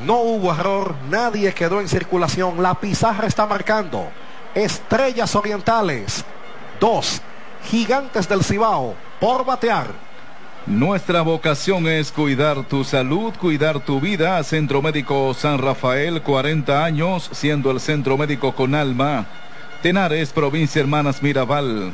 No 0.04 0.16
hubo 0.20 0.52
error, 0.52 0.94
nadie 1.08 1.52
quedó 1.54 1.80
en 1.80 1.88
circulación. 1.88 2.62
La 2.62 2.74
pizarra 2.74 3.26
está 3.26 3.46
marcando. 3.46 4.10
Estrellas 4.56 5.36
Orientales, 5.36 6.24
dos. 6.80 7.20
Gigantes 7.68 8.26
del 8.26 8.42
Cibao, 8.42 8.94
por 9.20 9.44
batear. 9.44 9.88
Nuestra 10.64 11.20
vocación 11.20 11.86
es 11.86 12.10
cuidar 12.10 12.64
tu 12.64 12.82
salud, 12.82 13.34
cuidar 13.38 13.80
tu 13.80 14.00
vida. 14.00 14.42
Centro 14.44 14.80
Médico 14.80 15.34
San 15.34 15.58
Rafael, 15.58 16.22
40 16.22 16.82
años, 16.82 17.28
siendo 17.32 17.70
el 17.70 17.80
centro 17.80 18.16
médico 18.16 18.54
con 18.54 18.74
alma. 18.74 19.26
Tenares, 19.82 20.32
provincia 20.32 20.80
Hermanas 20.80 21.22
Mirabal. 21.22 21.92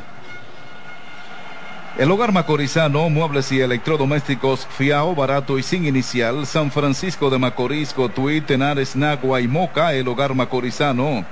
El 1.99 2.11
hogar 2.12 2.31
macorizano, 2.31 3.11
muebles 3.11 3.50
y 3.50 3.61
electrodomésticos, 3.61 4.69
fiao, 4.71 5.16
barato 5.16 5.59
y 5.59 5.64
sin 5.64 5.85
inicial. 5.85 6.47
San 6.47 6.71
Francisco 6.71 7.28
de 7.28 7.38
Macorís, 7.38 7.92
Cotuí, 7.92 8.40
Tenares, 8.40 8.95
Nagua 8.95 9.40
y 9.40 9.49
Moca, 9.49 9.95
el 9.95 10.07
hogar 10.07 10.33
macorizano. 10.37 11.26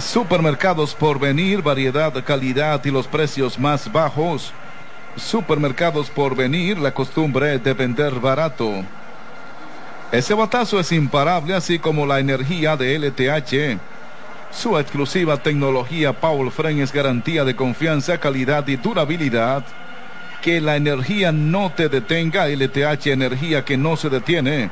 Supermercados 0.00 0.92
por 0.92 1.20
venir, 1.20 1.62
variedad, 1.62 2.12
calidad 2.24 2.84
y 2.84 2.90
los 2.90 3.06
precios 3.06 3.60
más 3.60 3.92
bajos. 3.92 4.52
Supermercados 5.16 6.10
por 6.10 6.34
venir, 6.34 6.78
la 6.78 6.92
costumbre 6.92 7.58
de 7.58 7.74
vender 7.74 8.14
barato. 8.14 8.82
Ese 10.10 10.34
batazo 10.34 10.80
es 10.80 10.90
imparable, 10.90 11.54
así 11.54 11.78
como 11.78 12.06
la 12.06 12.18
energía 12.18 12.76
de 12.76 12.98
LTH. 12.98 13.78
Su 14.50 14.76
exclusiva 14.80 15.36
tecnología 15.36 16.12
Paul 16.12 16.50
Fren 16.50 16.80
es 16.80 16.92
garantía 16.92 17.44
de 17.44 17.54
confianza, 17.54 18.18
calidad 18.18 18.66
y 18.66 18.74
durabilidad. 18.74 19.64
Que 20.42 20.60
la 20.60 20.74
energía 20.74 21.30
no 21.30 21.70
te 21.70 21.88
detenga, 21.88 22.48
LTH 22.48 23.06
Energía 23.06 23.64
que 23.64 23.76
no 23.76 23.96
se 23.96 24.10
detiene. 24.10 24.70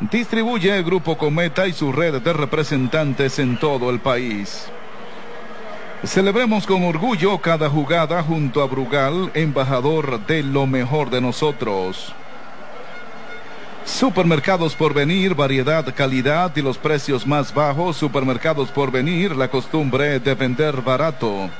Distribuye 0.00 0.76
el 0.76 0.84
Grupo 0.84 1.18
Cometa 1.18 1.66
y 1.66 1.72
su 1.72 1.90
red 1.90 2.22
de 2.22 2.32
representantes 2.32 3.40
en 3.40 3.58
todo 3.58 3.90
el 3.90 3.98
país. 3.98 4.68
Celebremos 6.04 6.68
con 6.68 6.84
orgullo 6.84 7.36
cada 7.38 7.68
jugada 7.68 8.22
junto 8.22 8.62
a 8.62 8.66
Brugal, 8.66 9.32
embajador 9.34 10.24
de 10.24 10.44
lo 10.44 10.68
mejor 10.68 11.10
de 11.10 11.20
nosotros. 11.20 12.14
Supermercados 13.84 14.76
por 14.76 14.94
venir, 14.94 15.34
variedad, 15.34 15.92
calidad 15.92 16.54
y 16.54 16.62
los 16.62 16.78
precios 16.78 17.26
más 17.26 17.52
bajos. 17.52 17.96
Supermercados 17.96 18.70
por 18.70 18.92
venir, 18.92 19.34
la 19.34 19.48
costumbre 19.48 20.20
de 20.20 20.34
vender 20.36 20.80
barato. 20.80 21.50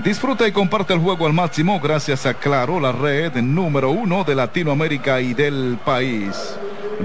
Disfruta 0.00 0.46
y 0.46 0.52
comparte 0.52 0.92
el 0.92 0.98
juego 0.98 1.24
al 1.26 1.32
máximo 1.32 1.80
gracias 1.80 2.26
a 2.26 2.34
Claro, 2.34 2.80
la 2.80 2.92
red 2.92 3.36
número 3.36 3.90
uno 3.90 4.24
de 4.24 4.34
Latinoamérica 4.34 5.20
y 5.20 5.34
del 5.34 5.78
país. 5.84 6.58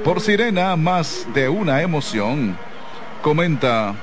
Por 0.03 0.21
Sirena, 0.21 0.75
más 0.75 1.27
de 1.33 1.47
una 1.47 1.81
emoción. 1.81 2.57
Comenta 3.21 3.93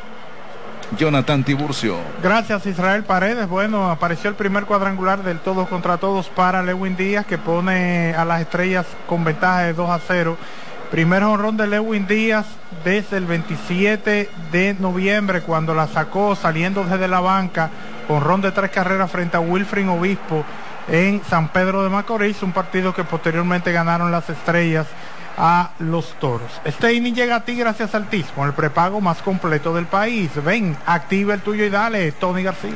Jonathan 0.97 1.43
Tiburcio. 1.43 1.97
Gracias 2.23 2.65
Israel 2.67 3.03
Paredes. 3.03 3.49
Bueno, 3.49 3.91
apareció 3.91 4.31
el 4.31 4.37
primer 4.37 4.65
cuadrangular 4.67 5.25
del 5.25 5.41
todos 5.41 5.69
contra 5.69 5.99
todos 5.99 6.29
para 6.29 6.63
Lewin 6.63 6.97
Díaz 6.97 7.27
que 7.27 7.39
pone 7.39 8.15
a 8.15 8.25
las 8.25 8.41
estrellas 8.41 8.87
con 9.07 9.25
ventaja 9.25 9.63
de 9.63 9.73
2 9.75 9.91
a 9.91 9.99
0 9.99 10.39
Primer 10.91 11.23
honrón 11.23 11.59
de 11.59 11.67
Lewin 11.67 12.07
Díaz 12.07 12.47
desde 12.83 13.19
el 13.19 13.27
27 13.27 14.31
de 14.51 14.77
noviembre 14.81 15.43
cuando 15.43 15.75
la 15.75 15.87
sacó 15.87 16.35
saliendo 16.35 16.85
desde 16.85 17.09
la 17.09 17.21
banca, 17.21 17.71
honrón 18.09 18.41
de 18.41 18.53
tres 18.53 18.71
carreras 18.71 19.11
frente 19.11 19.37
a 19.37 19.41
Wilfrin 19.41 19.91
Obispo 19.91 20.47
en 20.89 21.23
San 21.29 21.49
Pedro 21.49 21.83
de 21.83 21.91
Macorís, 21.91 22.43
un 22.43 22.53
partido 22.53 22.95
que 22.95 23.05
posteriormente 23.05 23.71
ganaron 23.71 24.11
las 24.11 24.31
estrellas 24.31 24.87
a 25.39 25.71
los 25.79 26.15
toros. 26.19 26.51
Este 26.65 26.93
inning 26.93 27.15
llega 27.15 27.37
a 27.37 27.45
ti 27.45 27.55
gracias 27.55 27.95
al 27.95 28.09
TIS, 28.09 28.27
con 28.35 28.47
el 28.49 28.55
prepago 28.55 29.01
más 29.01 29.23
completo 29.23 29.73
del 29.75 29.87
país. 29.87 30.31
Ven, 30.45 30.77
activa 30.85 31.35
el 31.35 31.41
tuyo 31.41 31.65
y 31.65 31.71
dale, 31.71 32.13
Tony 32.13 32.43
García. 32.43 32.73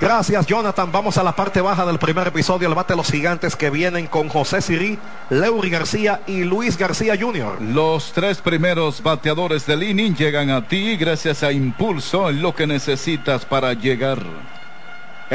Gracias, 0.00 0.46
Jonathan. 0.46 0.92
Vamos 0.92 1.18
a 1.18 1.22
la 1.22 1.34
parte 1.34 1.60
baja 1.60 1.84
del 1.84 1.98
primer 1.98 2.28
episodio. 2.28 2.68
El 2.68 2.74
bate 2.74 2.92
de 2.92 2.96
los 2.96 3.10
gigantes 3.10 3.56
que 3.56 3.70
vienen 3.70 4.06
con 4.06 4.28
José 4.28 4.60
Sirí, 4.60 4.98
Leury 5.30 5.70
García 5.70 6.20
y 6.26 6.44
Luis 6.44 6.78
García 6.78 7.16
Jr. 7.18 7.60
Los 7.60 8.12
tres 8.12 8.38
primeros 8.38 9.02
bateadores 9.02 9.66
del 9.66 9.82
inning 9.82 10.14
llegan 10.14 10.50
a 10.50 10.66
ti 10.68 10.96
gracias 10.96 11.42
a 11.42 11.52
Impulso, 11.52 12.30
lo 12.30 12.54
que 12.54 12.66
necesitas 12.66 13.44
para 13.44 13.72
llegar. 13.74 14.18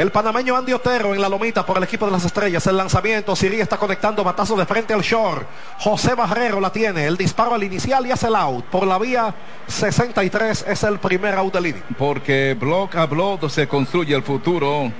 El 0.00 0.10
panameño 0.10 0.56
Andy 0.56 0.72
Otero 0.72 1.14
en 1.14 1.20
la 1.20 1.28
lomita 1.28 1.66
por 1.66 1.76
el 1.76 1.82
equipo 1.82 2.06
de 2.06 2.12
las 2.12 2.24
estrellas. 2.24 2.66
El 2.66 2.78
lanzamiento. 2.78 3.36
Siri 3.36 3.60
está 3.60 3.76
conectando 3.76 4.24
batazo 4.24 4.56
de 4.56 4.64
frente 4.64 4.94
al 4.94 5.02
short. 5.02 5.46
José 5.78 6.14
Barrero 6.14 6.58
la 6.58 6.72
tiene. 6.72 7.06
El 7.06 7.18
disparo 7.18 7.52
al 7.52 7.62
inicial 7.62 8.06
y 8.06 8.10
hace 8.10 8.28
el 8.28 8.34
out. 8.34 8.64
Por 8.64 8.86
la 8.86 8.98
vía 8.98 9.34
63 9.66 10.64
es 10.68 10.82
el 10.84 10.98
primer 11.00 11.34
out 11.34 11.52
del 11.52 11.66
inning. 11.66 11.82
Porque 11.98 12.56
block 12.58 12.96
a 12.96 13.04
block 13.04 13.46
se 13.50 13.68
construye 13.68 14.14
el 14.14 14.22
futuro. 14.22 14.90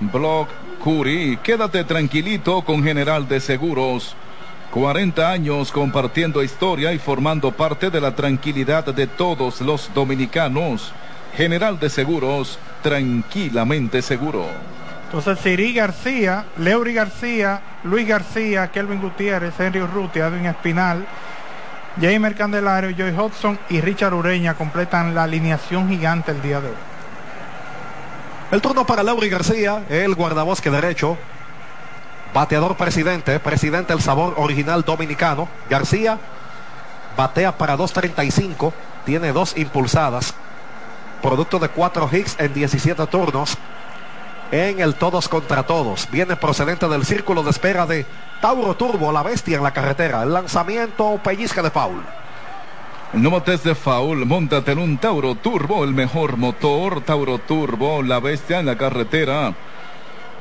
Block 0.00 0.48
Curi. 0.82 1.36
Quédate 1.42 1.84
tranquilito 1.84 2.62
con 2.62 2.82
General 2.82 3.28
de 3.28 3.40
Seguros. 3.40 4.16
40 4.70 5.30
años 5.30 5.70
compartiendo 5.70 6.42
historia 6.42 6.94
y 6.94 6.98
formando 6.98 7.52
parte 7.52 7.90
de 7.90 8.00
la 8.00 8.16
tranquilidad 8.16 8.86
de 8.86 9.06
todos 9.06 9.60
los 9.60 9.92
dominicanos. 9.92 10.94
General 11.36 11.78
de 11.78 11.90
Seguros, 11.90 12.58
tranquilamente 12.82 14.02
seguro. 14.02 14.46
Entonces 15.06 15.38
Siri 15.40 15.72
García, 15.72 16.44
Leury 16.58 16.94
García, 16.94 17.60
Luis 17.84 18.06
García, 18.06 18.68
Kelvin 18.68 19.00
Gutiérrez, 19.00 19.54
Henry 19.58 19.80
Urrutia, 19.80 20.26
Edwin 20.26 20.46
Espinal, 20.46 21.06
Jamer 22.00 22.34
Candelario, 22.34 22.90
Joy 22.90 23.16
Hudson 23.16 23.58
y 23.68 23.80
Richard 23.80 24.14
Ureña 24.14 24.54
completan 24.54 25.14
la 25.14 25.24
alineación 25.24 25.88
gigante 25.88 26.32
el 26.32 26.42
día 26.42 26.60
de 26.60 26.68
hoy. 26.68 26.74
El 28.50 28.60
turno 28.60 28.84
para 28.84 29.02
Leury 29.02 29.28
García, 29.28 29.84
el 29.88 30.14
guardabosque 30.14 30.70
derecho, 30.70 31.16
bateador 32.32 32.76
presidente, 32.76 33.38
presidente 33.40 33.92
del 33.92 34.02
sabor 34.02 34.34
original 34.36 34.82
dominicano. 34.82 35.48
García 35.70 36.18
batea 37.16 37.56
para 37.56 37.76
2.35, 37.76 38.72
tiene 39.04 39.32
dos 39.32 39.56
impulsadas, 39.56 40.34
producto 41.24 41.58
de 41.58 41.70
cuatro 41.70 42.06
hits 42.12 42.36
en 42.38 42.52
17 42.52 43.06
turnos 43.06 43.56
en 44.52 44.78
el 44.78 44.94
todos 44.94 45.26
contra 45.26 45.62
todos. 45.62 46.06
Viene 46.10 46.36
procedente 46.36 46.86
del 46.86 47.06
círculo 47.06 47.42
de 47.42 47.48
espera 47.48 47.86
de 47.86 48.04
Tauro 48.42 48.76
Turbo, 48.76 49.10
la 49.10 49.22
bestia 49.22 49.56
en 49.56 49.62
la 49.62 49.72
carretera. 49.72 50.22
El 50.22 50.34
lanzamiento 50.34 51.18
pellizca 51.24 51.62
de 51.62 51.70
foul. 51.70 52.02
No 53.14 53.30
mates 53.30 53.62
de 53.62 53.74
foul, 53.74 54.26
montate 54.26 54.72
en 54.72 54.78
un 54.80 54.98
Tauro 54.98 55.34
Turbo, 55.36 55.82
el 55.82 55.94
mejor 55.94 56.36
motor. 56.36 57.00
Tauro 57.00 57.38
Turbo, 57.38 58.02
la 58.02 58.20
bestia 58.20 58.60
en 58.60 58.66
la 58.66 58.76
carretera. 58.76 59.54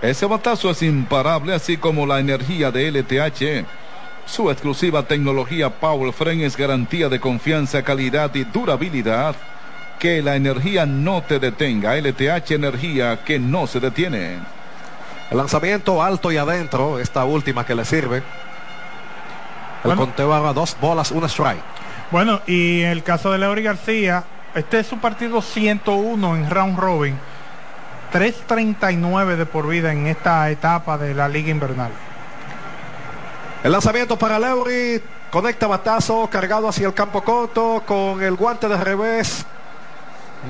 Ese 0.02 0.26
batazo 0.26 0.70
es 0.70 0.82
imparable, 0.82 1.54
así 1.54 1.78
como 1.78 2.06
la 2.06 2.20
energía 2.20 2.72
de 2.72 2.92
LTH. 2.92 3.66
Su 4.26 4.52
exclusiva 4.52 5.04
tecnología 5.04 5.70
Power 5.70 6.12
Frame 6.12 6.46
es 6.46 6.58
garantía 6.58 7.08
de 7.08 7.22
confianza, 7.22 7.84
calidad 7.84 8.36
y 8.36 8.44
durabilidad 8.44 9.34
que 10.04 10.22
la 10.22 10.36
energía 10.36 10.86
no 10.86 11.24
te 11.24 11.40
detenga. 11.40 11.96
LTH 11.96 12.52
Energía 12.52 13.24
que 13.24 13.40
no 13.40 13.68
se 13.68 13.80
detiene. 13.80 14.38
El 15.32 15.38
lanzamiento 15.38 16.04
alto 16.04 16.30
y 16.30 16.36
adentro, 16.36 17.00
esta 17.00 17.24
última 17.24 17.66
que 17.66 17.74
le 17.74 17.86
sirve. 17.86 18.22
El 19.86 19.96
conteo 19.96 20.34
a 20.34 20.52
dos 20.52 20.76
bolas, 20.82 21.10
una 21.12 21.30
strike. 21.30 21.64
Bueno, 22.12 22.42
y 22.46 22.82
en 22.82 22.90
el 22.90 23.02
caso 23.02 23.32
de 23.32 23.38
Leury 23.38 23.64
García, 23.64 24.26
este 24.54 24.80
es 24.80 24.88
su 24.88 24.98
partido 24.98 25.42
101 25.42 26.36
en 26.36 26.50
round 26.50 26.78
robin. 26.78 27.18
3.39 28.12 29.38
de 29.38 29.46
por 29.46 29.70
vida 29.70 29.94
en 29.94 30.08
esta 30.08 30.50
etapa 30.50 30.98
de 30.98 31.14
la 31.14 31.30
liga 31.30 31.50
invernal. 31.50 31.94
El 33.64 33.72
lanzamiento 33.72 34.18
para 34.18 34.38
Leury, 34.38 35.02
conecta 35.32 35.66
batazo, 35.66 36.28
cargado 36.30 36.68
hacia 36.68 36.88
el 36.88 36.94
campo 36.94 37.24
corto, 37.24 37.84
con 37.88 38.22
el 38.22 38.36
guante 38.36 38.68
de 38.68 38.76
revés, 38.76 39.46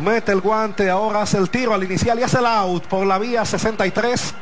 Mete 0.02 0.32
el 0.32 0.42
guante, 0.42 0.90
ahora 0.90 1.22
hace 1.22 1.38
el 1.38 1.50
tiro 1.50 1.74
al 1.74 1.84
inicial 1.84 2.20
y 2.20 2.24
hace 2.24 2.40
el 2.40 2.46
out 2.48 2.86
por 2.88 3.06
la 3.06 3.20
vía 3.20 3.46
63. 3.46 4.34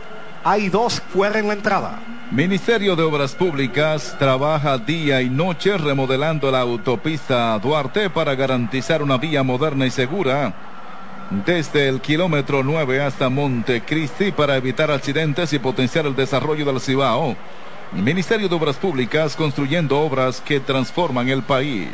Hay 0.43 0.69
dos 0.69 1.01
fuera 1.01 1.39
en 1.39 1.47
la 1.47 1.53
entrada. 1.53 1.99
Ministerio 2.31 2.95
de 2.95 3.03
Obras 3.03 3.35
Públicas 3.35 4.15
trabaja 4.17 4.77
día 4.77 5.21
y 5.21 5.29
noche 5.29 5.77
remodelando 5.77 6.49
la 6.49 6.61
autopista 6.61 7.59
Duarte 7.59 8.09
para 8.09 8.35
garantizar 8.35 9.03
una 9.03 9.17
vía 9.17 9.43
moderna 9.43 9.85
y 9.85 9.91
segura. 9.91 10.53
Desde 11.45 11.89
el 11.89 11.99
kilómetro 11.99 12.63
9 12.63 13.01
hasta 13.01 13.29
Montecristi 13.29 14.31
para 14.31 14.55
evitar 14.55 14.89
accidentes 14.89 15.51
y 15.51 15.59
potenciar 15.59 16.05
el 16.05 16.15
desarrollo 16.15 16.65
del 16.65 16.79
Cibao. 16.79 17.35
Ministerio 17.91 18.47
de 18.47 18.55
Obras 18.55 18.77
Públicas 18.77 19.35
construyendo 19.35 19.99
obras 19.99 20.39
que 20.39 20.61
transforman 20.61 21.27
el 21.27 21.43
país. 21.43 21.91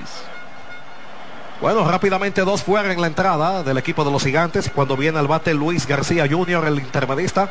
Bueno, 1.60 1.90
rápidamente 1.90 2.42
dos 2.42 2.62
fuera 2.62 2.94
en 2.94 3.02
la 3.02 3.08
entrada 3.08 3.64
del 3.64 3.80
equipo 3.80 4.06
de 4.06 4.12
los 4.12 4.24
gigantes. 4.24 4.70
Cuando 4.74 4.96
viene 4.96 5.18
al 5.18 5.28
bate 5.28 5.56
Luis 5.56 5.88
García 5.88 6.28
Jr., 6.30 6.66
el 6.68 6.80
intermedista. 6.80 7.50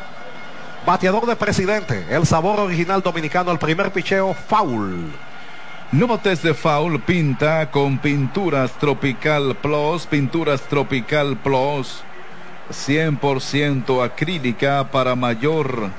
Bateador 0.85 1.25
de 1.25 1.35
presidente. 1.35 2.05
El 2.09 2.25
sabor 2.25 2.61
original 2.61 3.01
dominicano. 3.01 3.51
El 3.51 3.59
primer 3.59 3.91
picheo, 3.91 4.33
foul. 4.33 5.11
No 5.91 6.07
bates 6.07 6.41
de 6.41 6.53
foul, 6.53 7.01
pinta 7.01 7.69
con 7.69 7.97
Pinturas 7.97 8.71
Tropical 8.79 9.57
Plus. 9.57 10.05
Pinturas 10.05 10.61
Tropical 10.61 11.35
Plus. 11.35 12.03
100% 12.71 14.05
acrílica 14.05 14.89
para 14.89 15.15
mayor 15.15 15.91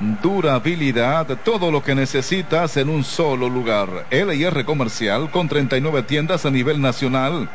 durabilidad, 0.00 1.26
todo 1.44 1.70
lo 1.70 1.82
que 1.82 1.94
necesitas 1.94 2.76
en 2.76 2.88
un 2.88 3.04
solo 3.04 3.48
lugar. 3.48 4.06
LIR 4.10 4.64
Comercial 4.64 5.30
con 5.30 5.48
39 5.48 6.02
tiendas 6.02 6.44
a 6.46 6.50
nivel 6.50 6.80
nacional. 6.80 7.48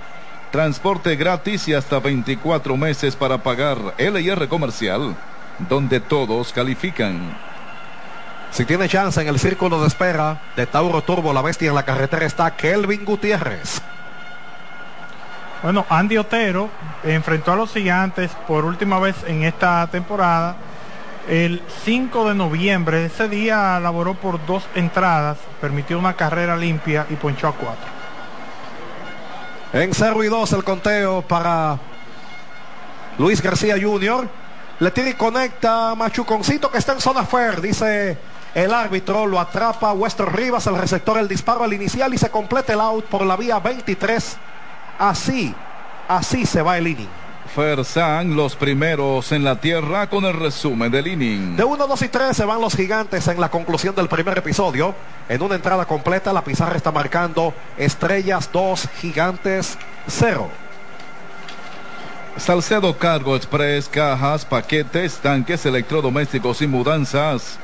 Transporte 0.51 1.15
gratis 1.15 1.67
y 1.67 1.73
hasta 1.73 1.99
24 1.99 2.75
meses 2.77 3.15
para 3.15 3.37
pagar. 3.37 3.77
LIR 3.97 4.47
Comercial, 4.47 5.15
donde 5.67 5.99
todos 5.99 6.53
califican. 6.53 7.37
Si 8.51 8.65
tiene 8.65 8.89
chance 8.89 9.21
en 9.21 9.27
el 9.27 9.37
círculo 9.37 9.79
de 9.79 9.87
espera 9.87 10.41
de 10.55 10.65
Tauro 10.65 11.01
Turbo, 11.03 11.33
la 11.33 11.41
bestia 11.41 11.69
en 11.69 11.75
la 11.75 11.83
carretera 11.83 12.25
está 12.25 12.55
Kelvin 12.55 13.05
Gutiérrez. 13.05 13.81
Bueno, 15.61 15.85
Andy 15.89 16.17
Otero 16.17 16.69
enfrentó 17.03 17.51
a 17.51 17.55
los 17.57 17.73
gigantes 17.73 18.31
por 18.47 18.65
última 18.65 18.97
vez 18.99 19.15
en 19.27 19.43
esta 19.43 19.85
temporada 19.87 20.55
el 21.27 21.61
5 21.83 22.29
de 22.29 22.35
noviembre. 22.35 23.05
Ese 23.05 23.27
día 23.27 23.79
laboró 23.79 24.15
por 24.15 24.45
dos 24.45 24.63
entradas, 24.75 25.37
permitió 25.59 25.99
una 25.99 26.15
carrera 26.15 26.55
limpia 26.55 27.05
y 27.09 27.15
ponchó 27.15 27.47
a 27.47 27.53
cuatro. 27.53 27.99
En 29.71 29.93
0 29.93 30.23
y 30.23 30.27
2 30.27 30.53
el 30.53 30.63
conteo 30.63 31.21
para 31.21 31.77
Luis 33.19 33.41
García 33.41 33.75
Jr. 33.79 34.27
Le 34.79 34.91
tira 34.91 35.09
y 35.09 35.13
conecta 35.13 35.93
Machuconcito 35.93 36.71
que 36.71 36.79
está 36.79 36.93
en 36.93 37.01
zona 37.01 37.23
fair, 37.23 37.61
dice 37.61 38.17
el 38.55 38.73
árbitro. 38.73 39.27
Lo 39.27 39.39
atrapa 39.39 39.91
Western 39.93 40.33
Rivas, 40.33 40.65
el 40.67 40.75
receptor, 40.75 41.17
el 41.17 41.27
disparo 41.27 41.63
al 41.63 41.73
inicial 41.73 42.13
y 42.13 42.17
se 42.17 42.29
completa 42.29 42.73
el 42.73 42.79
out 42.79 43.05
por 43.05 43.25
la 43.25 43.35
vía 43.35 43.59
23. 43.59 44.37
Así, 44.97 45.53
así 46.07 46.45
se 46.45 46.61
va 46.61 46.77
el 46.77 46.87
inning. 46.87 47.28
Fersan, 47.53 48.35
los 48.35 48.55
primeros 48.55 49.31
en 49.31 49.43
la 49.43 49.59
tierra 49.59 50.07
con 50.07 50.25
el 50.25 50.33
resumen 50.33 50.91
del 50.91 51.07
inning. 51.07 51.55
De 51.55 51.63
1, 51.63 51.87
2 51.87 52.01
y 52.03 52.07
3 52.07 52.37
se 52.37 52.45
van 52.45 52.61
los 52.61 52.75
gigantes 52.75 53.27
en 53.27 53.41
la 53.41 53.49
conclusión 53.49 53.95
del 53.95 54.07
primer 54.07 54.37
episodio. 54.37 54.93
En 55.27 55.41
una 55.41 55.55
entrada 55.55 55.85
completa, 55.85 56.31
la 56.31 56.43
pizarra 56.43 56.77
está 56.77 56.91
marcando 56.91 57.55
estrellas 57.77 58.49
2, 58.51 58.89
gigantes 59.01 59.77
0. 60.07 60.49
Salcedo 62.37 62.95
Cargo 62.97 63.35
Express, 63.35 63.89
cajas, 63.89 64.45
paquetes, 64.45 65.17
tanques, 65.17 65.65
electrodomésticos 65.65 66.61
y 66.61 66.67
mudanzas. 66.67 67.57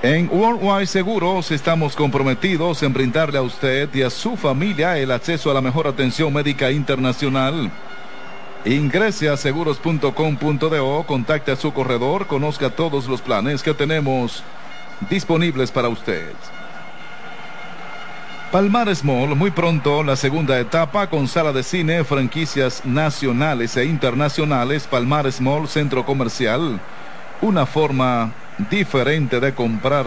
En 0.03 0.31
Worldwide 0.33 0.87
Seguros 0.87 1.51
estamos 1.51 1.95
comprometidos 1.95 2.83
en 2.83 2.95
brindarle 2.95 3.39
a 3.39 3.43
usted 3.43 3.95
y 3.95 4.03
a 4.03 4.09
su 4.09 4.37
familia 4.37 4.97
el 4.97 5.11
acceso 5.11 5.51
a 5.51 5.55
la 5.55 5.61
mejor 5.61 5.87
atención 5.87 6.33
médica 6.33 6.71
internacional. 6.71 7.71
Ingrese 8.65 9.29
a 9.29 9.37
seguros.com.do, 9.37 11.05
contacte 11.07 11.53
a 11.53 11.57
su 11.57 11.73
corredor, 11.73 12.27
conozca 12.27 12.71
todos 12.71 13.07
los 13.07 13.21
planes 13.21 13.63
que 13.63 13.75
tenemos 13.75 14.43
disponibles 15.09 15.71
para 15.71 15.89
usted. 15.89 16.33
Palmar 18.51 18.89
Mall, 19.05 19.37
muy 19.37 19.53
pronto 19.53 20.03
la 20.03 20.17
segunda 20.17 20.59
etapa 20.59 21.07
con 21.07 21.29
sala 21.29 21.53
de 21.53 21.63
cine, 21.63 22.03
franquicias 22.03 22.85
nacionales 22.85 23.77
e 23.77 23.85
internacionales, 23.85 24.89
Palmar 24.89 25.29
Mall 25.39 25.69
Centro 25.69 26.05
Comercial, 26.05 26.81
una 27.41 27.65
forma 27.65 28.33
diferente 28.69 29.39
de 29.39 29.55
comprar. 29.55 30.07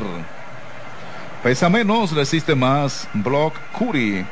Pesa 1.41 1.69
menos, 1.69 2.11
resiste 2.11 2.53
más, 2.53 3.07
Block 3.13 3.55
Curie. 3.71 4.25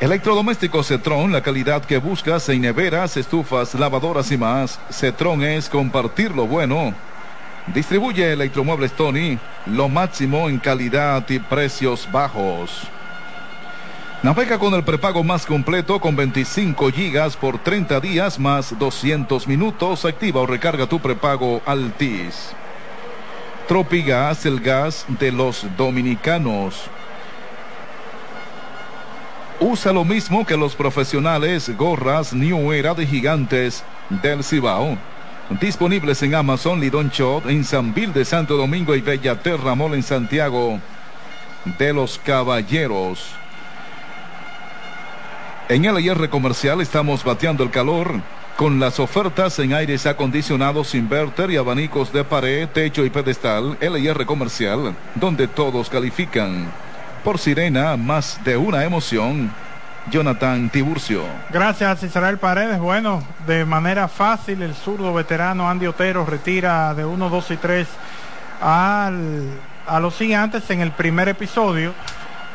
Electrodomésticos 0.00 0.88
Cetron, 0.88 1.30
la 1.30 1.40
calidad 1.40 1.84
que 1.84 1.98
buscas 1.98 2.48
en 2.48 2.62
neveras, 2.62 3.16
estufas, 3.16 3.74
lavadoras 3.74 4.32
y 4.32 4.36
más. 4.36 4.80
Cetron 4.90 5.44
es 5.44 5.68
compartir 5.68 6.32
lo 6.32 6.48
bueno. 6.48 6.92
Distribuye 7.74 8.32
Electromuebles 8.32 8.92
Tony, 8.92 9.38
lo 9.66 9.88
máximo 9.90 10.48
en 10.48 10.58
calidad 10.58 11.28
y 11.28 11.38
precios 11.38 12.08
bajos. 12.10 12.88
Navega 14.22 14.58
con 14.58 14.72
el 14.74 14.82
prepago 14.82 15.22
más 15.22 15.44
completo 15.44 16.00
con 16.00 16.16
25 16.16 16.90
gigas 16.90 17.36
por 17.36 17.58
30 17.58 18.00
días 18.00 18.38
más 18.38 18.76
200 18.78 19.46
minutos. 19.46 20.06
Activa 20.06 20.40
o 20.40 20.46
recarga 20.46 20.86
tu 20.86 20.98
prepago 20.98 21.60
Altis. 21.66 22.52
Tropigas, 23.68 24.46
el 24.46 24.60
gas 24.60 25.04
de 25.06 25.30
los 25.30 25.66
dominicanos. 25.76 26.90
Usa 29.60 29.92
lo 29.92 30.04
mismo 30.04 30.46
que 30.46 30.56
los 30.56 30.74
profesionales 30.74 31.76
gorras 31.76 32.32
New 32.32 32.72
Era 32.72 32.94
de 32.94 33.06
gigantes 33.06 33.84
del 34.08 34.42
Cibao. 34.42 34.96
Disponibles 35.50 36.22
en 36.22 36.34
Amazon, 36.34 36.78
Lidon 36.78 37.08
Shop, 37.08 37.48
en 37.48 37.64
San 37.64 37.94
Bill 37.94 38.12
de 38.12 38.26
Santo 38.26 38.58
Domingo 38.58 38.94
y 38.94 39.00
Bellaterra 39.00 39.74
Mall 39.74 39.94
en 39.94 40.02
Santiago 40.02 40.78
de 41.78 41.92
los 41.94 42.18
Caballeros. 42.18 43.30
En 45.70 45.86
el 45.86 46.00
IR 46.00 46.28
comercial 46.28 46.82
estamos 46.82 47.24
bateando 47.24 47.64
el 47.64 47.70
calor 47.70 48.20
con 48.58 48.78
las 48.78 49.00
ofertas 49.00 49.58
en 49.58 49.72
aires 49.72 50.04
acondicionados, 50.04 50.94
inverter 50.94 51.50
y 51.50 51.56
abanicos 51.56 52.12
de 52.12 52.24
pared, 52.24 52.68
techo 52.68 53.06
y 53.06 53.10
pedestal. 53.10 53.78
LIR 53.80 54.26
comercial, 54.26 54.94
donde 55.14 55.48
todos 55.48 55.88
califican. 55.88 56.70
Por 57.24 57.38
Sirena, 57.38 57.96
más 57.96 58.44
de 58.44 58.58
una 58.58 58.84
emoción. 58.84 59.50
Jonathan 60.10 60.70
Tiburcio. 60.70 61.22
Gracias 61.50 62.02
Israel 62.02 62.38
Paredes. 62.38 62.78
Bueno, 62.78 63.22
de 63.46 63.64
manera 63.64 64.08
fácil 64.08 64.62
el 64.62 64.74
zurdo 64.74 65.12
veterano 65.12 65.68
Andy 65.68 65.86
Otero 65.86 66.24
retira 66.24 66.94
de 66.94 67.04
1, 67.04 67.28
2 67.28 67.50
y 67.50 67.56
3 67.56 67.88
al, 68.60 69.50
a 69.86 70.00
los 70.00 70.16
gigantes 70.16 70.68
en 70.70 70.80
el 70.80 70.92
primer 70.92 71.28
episodio. 71.28 71.92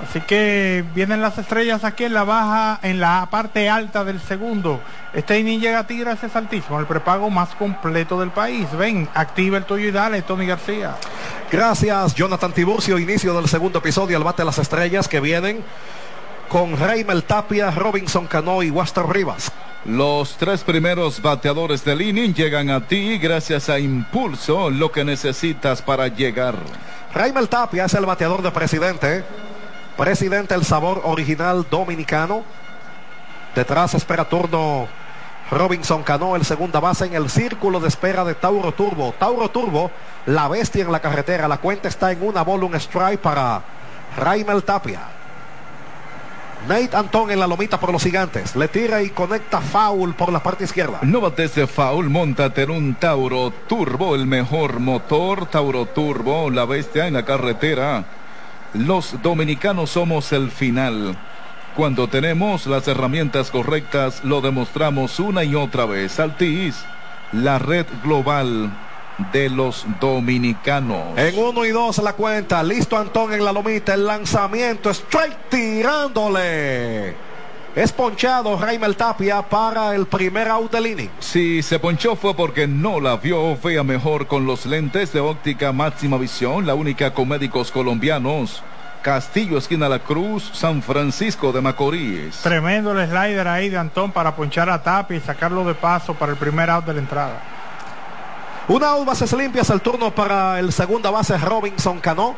Así 0.01 0.19
que 0.21 0.83
vienen 0.93 1.21
las 1.21 1.37
estrellas 1.37 1.83
aquí 1.83 2.03
en 2.03 2.13
la 2.13 2.23
baja, 2.23 2.79
en 2.81 2.99
la 2.99 3.27
parte 3.29 3.69
alta 3.69 4.03
del 4.03 4.19
segundo. 4.19 4.81
Este 5.13 5.39
inning 5.39 5.61
llega 5.61 5.79
a 5.79 5.87
ti 5.87 5.97
gracias 5.97 6.35
altísimo, 6.35 6.79
el 6.79 6.87
prepago 6.87 7.29
más 7.29 7.49
completo 7.55 8.19
del 8.19 8.31
país. 8.31 8.67
Ven, 8.77 9.07
activa 9.13 9.57
el 9.57 9.63
tuyo 9.63 9.87
y 9.87 9.91
dale, 9.91 10.21
Tony 10.23 10.45
García. 10.45 10.95
Gracias, 11.51 12.15
Jonathan 12.15 12.51
Tiburcio. 12.51 12.97
Inicio 12.97 13.33
del 13.33 13.47
segundo 13.47 13.79
episodio, 13.79 14.17
al 14.17 14.23
bate 14.23 14.41
de 14.41 14.47
las 14.47 14.57
estrellas 14.57 15.07
que 15.07 15.21
vienen 15.21 15.63
con 16.49 16.77
Raimel 16.77 17.23
Tapia, 17.23 17.71
Robinson 17.71 18.27
Cano 18.27 18.63
y 18.63 18.69
Waster 18.69 19.05
Rivas. 19.05 19.51
Los 19.85 20.37
tres 20.37 20.63
primeros 20.63 21.21
bateadores 21.21 21.83
del 21.83 22.01
inning 22.01 22.33
llegan 22.33 22.69
a 22.69 22.87
ti 22.87 23.17
gracias 23.17 23.69
a 23.69 23.79
Impulso, 23.79 24.69
lo 24.69 24.91
que 24.91 25.03
necesitas 25.03 25.81
para 25.81 26.07
llegar. 26.07 26.55
Raimel 27.13 27.49
Tapia 27.49 27.85
es 27.85 27.93
el 27.93 28.05
bateador 28.05 28.41
de 28.41 28.51
presidente. 28.51 29.23
Presidente 29.97 30.55
el 30.55 30.63
sabor 30.63 31.01
original 31.03 31.65
dominicano. 31.69 32.43
Detrás 33.55 33.93
espera 33.93 34.27
turno 34.27 34.87
Robinson 35.51 36.01
Cano, 36.03 36.35
el 36.35 36.45
segunda 36.45 36.79
base 36.79 37.05
en 37.05 37.13
el 37.13 37.29
círculo 37.29 37.79
de 37.79 37.89
espera 37.89 38.23
de 38.23 38.35
Tauro 38.35 38.71
Turbo. 38.71 39.13
Tauro 39.19 39.49
Turbo, 39.49 39.91
la 40.25 40.47
bestia 40.47 40.83
en 40.83 40.91
la 40.91 41.01
carretera. 41.01 41.47
La 41.47 41.57
cuenta 41.57 41.89
está 41.89 42.11
en 42.11 42.25
una 42.25 42.43
bola, 42.43 42.65
un 42.65 42.75
strike 42.75 43.19
para 43.19 43.61
Raimel 44.17 44.63
Tapia. 44.63 45.22
Nate 46.67 46.95
Antón 46.95 47.29
en 47.29 47.39
la 47.39 47.47
lomita 47.47 47.79
por 47.79 47.91
los 47.91 48.03
gigantes. 48.03 48.55
Le 48.55 48.67
tira 48.67 49.01
y 49.01 49.09
conecta 49.09 49.59
foul 49.59 50.13
por 50.15 50.31
la 50.31 50.41
parte 50.41 50.63
izquierda. 50.63 50.99
No 51.01 51.19
bates 51.19 51.55
de 51.55 51.67
foul, 51.67 52.09
montate 52.09 52.63
en 52.63 52.71
un 52.71 52.95
Tauro 52.95 53.51
Turbo, 53.67 54.15
el 54.15 54.25
mejor 54.25 54.79
motor. 54.79 55.45
Tauro 55.47 55.85
Turbo, 55.87 56.49
la 56.49 56.65
bestia 56.65 57.07
en 57.07 57.15
la 57.15 57.25
carretera. 57.25 58.05
Los 58.73 59.21
dominicanos 59.21 59.91
somos 59.91 60.31
el 60.31 60.51
final. 60.51 61.17
Cuando 61.75 62.07
tenemos 62.07 62.65
las 62.67 62.87
herramientas 62.87 63.51
correctas, 63.51 64.23
lo 64.23 64.41
demostramos 64.41 65.19
una 65.19 65.43
y 65.43 65.55
otra 65.55 65.85
vez. 65.85 66.19
Altis, 66.19 66.85
la 67.33 67.59
red 67.59 67.85
global 68.03 68.71
de 69.31 69.49
los 69.49 69.85
dominicanos. 69.99 71.17
En 71.17 71.37
uno 71.37 71.65
y 71.65 71.69
dos 71.69 71.97
la 71.99 72.13
cuenta. 72.13 72.63
Listo 72.63 72.97
Antón 72.97 73.33
en 73.33 73.43
la 73.43 73.51
lomita. 73.51 73.93
El 73.93 74.05
lanzamiento. 74.05 74.89
Strike 74.89 75.49
tirándole. 75.49 77.15
Es 77.75 77.91
ponchado 77.91 78.55
Raimel 78.59 78.95
Tapia 78.95 79.41
para 79.41 79.95
el 79.95 80.05
primer 80.05 80.47
out 80.47 80.71
del 80.71 80.85
inning. 80.85 81.09
Si 81.19 81.63
se 81.63 81.79
ponchó 81.79 82.15
fue 82.15 82.35
porque 82.35 82.67
no 82.67 82.99
la 82.99 83.17
vio. 83.17 83.57
Vea 83.57 83.83
mejor 83.83 84.27
con 84.27 84.45
los 84.45 84.67
lentes 84.67 85.11
de 85.11 85.19
óptica 85.19 85.71
máxima 85.71 86.17
visión. 86.17 86.67
La 86.67 86.75
única 86.75 87.13
con 87.13 87.29
médicos 87.29 87.71
colombianos. 87.71 88.61
Castillo, 89.01 89.57
esquina 89.57 89.89
La 89.89 89.99
Cruz, 89.99 90.49
San 90.53 90.81
Francisco 90.81 91.51
de 91.51 91.59
Macorís. 91.59 92.37
Tremendo 92.37 92.97
el 92.97 93.09
slider 93.09 93.47
ahí 93.49 93.69
de 93.69 93.77
Antón 93.77 94.11
para 94.11 94.33
ponchar 94.35 94.69
a 94.69 94.81
Tapia 94.81 95.17
y 95.17 95.19
sacarlo 95.19 95.65
de 95.65 95.73
paso 95.73 96.13
para 96.13 96.31
el 96.31 96.37
primer 96.37 96.69
out 96.69 96.85
de 96.85 96.93
la 96.93 96.99
entrada. 96.99 97.41
Una 98.69 98.91
out 98.91 99.05
bases 99.05 99.33
limpias, 99.33 99.69
el 99.71 99.81
turno 99.81 100.15
para 100.15 100.57
el 100.57 100.71
segunda 100.71 101.11
base 101.11 101.37
Robinson 101.37 101.99
Cano. 101.99 102.35